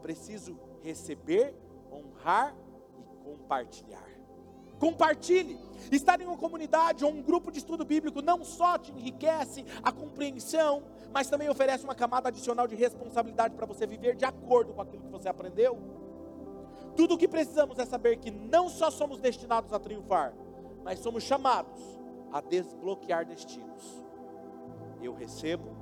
preciso 0.00 0.58
receber, 0.82 1.54
honrar 1.90 2.56
e 2.98 3.24
compartilhar. 3.24 4.11
Compartilhe. 4.82 5.60
Estar 5.92 6.20
em 6.20 6.26
uma 6.26 6.36
comunidade 6.36 7.04
ou 7.04 7.12
um 7.12 7.22
grupo 7.22 7.52
de 7.52 7.58
estudo 7.58 7.84
bíblico 7.84 8.20
não 8.20 8.44
só 8.44 8.76
te 8.76 8.90
enriquece 8.90 9.64
a 9.80 9.92
compreensão, 9.92 10.82
mas 11.12 11.30
também 11.30 11.48
oferece 11.48 11.84
uma 11.84 11.94
camada 11.94 12.30
adicional 12.30 12.66
de 12.66 12.74
responsabilidade 12.74 13.54
para 13.54 13.64
você 13.64 13.86
viver 13.86 14.16
de 14.16 14.24
acordo 14.24 14.72
com 14.72 14.82
aquilo 14.82 15.04
que 15.04 15.08
você 15.08 15.28
aprendeu. 15.28 15.78
Tudo 16.96 17.14
o 17.14 17.18
que 17.18 17.28
precisamos 17.28 17.78
é 17.78 17.84
saber 17.84 18.16
que 18.16 18.32
não 18.32 18.68
só 18.68 18.90
somos 18.90 19.20
destinados 19.20 19.72
a 19.72 19.78
triunfar, 19.78 20.34
mas 20.82 20.98
somos 20.98 21.22
chamados 21.22 21.80
a 22.32 22.40
desbloquear 22.40 23.24
destinos. 23.24 24.04
Eu 25.00 25.14
recebo, 25.14 25.76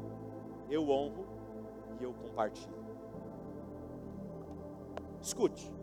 eu 0.68 0.90
honro 0.90 1.24
e 1.98 2.04
eu 2.04 2.12
compartilho. 2.12 2.84
Escute. 5.22 5.79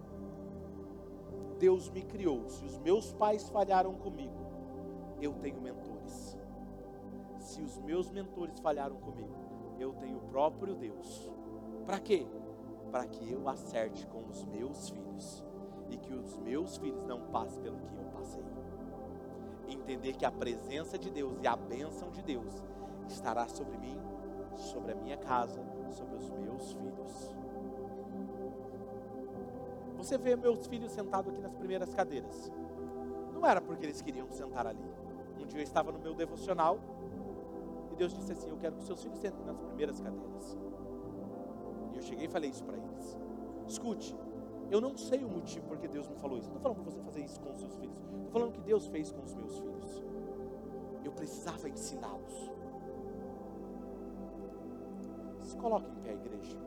Deus 1.58 1.90
me 1.90 2.02
criou. 2.04 2.48
Se 2.50 2.64
os 2.64 2.78
meus 2.80 3.12
pais 3.12 3.50
falharam 3.50 3.94
comigo, 3.96 4.34
eu 5.22 5.34
tenho 5.34 5.62
mentores. 5.62 6.38
Se 7.40 7.62
os 7.62 7.78
meus 7.80 8.10
mentores 8.10 8.60
falharam 8.60 8.98
comigo, 8.98 9.36
eu 9.80 9.94
tenho 9.94 10.18
o 10.18 10.28
próprio 10.30 10.76
Deus. 10.76 11.30
Para 11.86 12.00
quê? 12.00 12.26
Para 12.92 13.06
que 13.06 13.32
eu 13.32 13.48
acerte 13.48 14.06
com 14.08 14.26
os 14.26 14.44
meus 14.46 14.90
filhos 14.90 15.44
e 15.90 15.98
que 15.98 16.14
os 16.14 16.38
meus 16.38 16.78
filhos 16.78 17.04
não 17.06 17.22
passem 17.32 17.62
pelo 17.62 17.78
que 17.78 17.96
eu 17.96 18.06
passei 18.14 18.44
entender 19.88 20.14
que 20.14 20.26
a 20.26 20.32
presença 20.32 20.98
de 20.98 21.10
Deus 21.10 21.38
e 21.42 21.48
a 21.48 21.56
bênção 21.56 22.10
de 22.12 22.22
Deus 22.22 22.62
estará 23.08 23.48
sobre 23.48 23.78
mim, 23.78 23.98
sobre 24.56 24.92
a 24.92 24.96
minha 24.96 25.18
casa, 25.18 25.62
sobre 25.90 26.16
os 26.16 26.30
meus 26.32 26.74
filhos. 26.74 27.36
Você 29.98 30.18
vê 30.18 30.36
meus 30.36 30.68
filhos 30.68 30.92
sentados 30.92 31.32
aqui 31.32 31.42
nas 31.42 31.54
primeiras 31.54 31.94
cadeiras. 31.94 32.52
Não 33.34 33.46
era 33.46 33.60
porque 33.60 33.86
eles 33.86 34.02
queriam 34.02 34.30
sentar 34.30 34.68
ali. 34.68 34.86
Um 35.42 35.46
dia 35.46 35.60
eu 35.60 35.64
estava 35.64 35.92
no 35.92 36.00
meu 36.00 36.14
devocional 36.14 36.80
e 37.92 37.96
Deus 37.96 38.14
disse 38.14 38.32
assim: 38.32 38.50
Eu 38.50 38.58
quero 38.58 38.76
que 38.76 38.84
seus 38.84 39.02
filhos 39.02 39.20
sentem 39.20 39.44
nas 39.46 39.58
primeiras 39.60 40.00
cadeiras. 40.00 40.58
E 41.94 41.98
eu 41.98 42.02
cheguei 42.04 42.26
e 42.26 42.30
falei 42.30 42.50
isso 42.50 42.64
para 42.64 42.78
eles. 42.78 43.18
Escute, 43.68 44.16
eu 44.70 44.80
não 44.80 44.98
sei 44.98 45.24
o 45.24 45.30
motivo 45.30 45.66
porque 45.68 45.88
Deus 45.88 46.08
me 46.08 46.16
falou 46.16 46.38
isso. 46.38 46.50
Não 46.50 46.58
estou 46.58 46.74
falando 46.74 46.84
para 46.84 46.92
você 46.92 47.02
fazer 47.02 47.22
isso 47.22 47.40
com 47.40 47.52
os 47.52 47.60
seus 47.60 47.76
filhos. 47.78 47.98
Estou 47.98 48.32
falando 48.32 48.52
que 48.52 48.62
Deus 48.62 48.88
fez 48.88 49.12
com 49.12 49.24
os 49.24 49.34
meus 49.34 49.58
filhos. 49.58 50.04
eu 51.04 51.12
precisava 51.12 51.70
ensiná-los. 51.70 52.52
Se 55.40 55.56
coloque 55.56 55.90
em 55.90 55.96
pé, 55.96 56.14
igreja. 56.14 56.67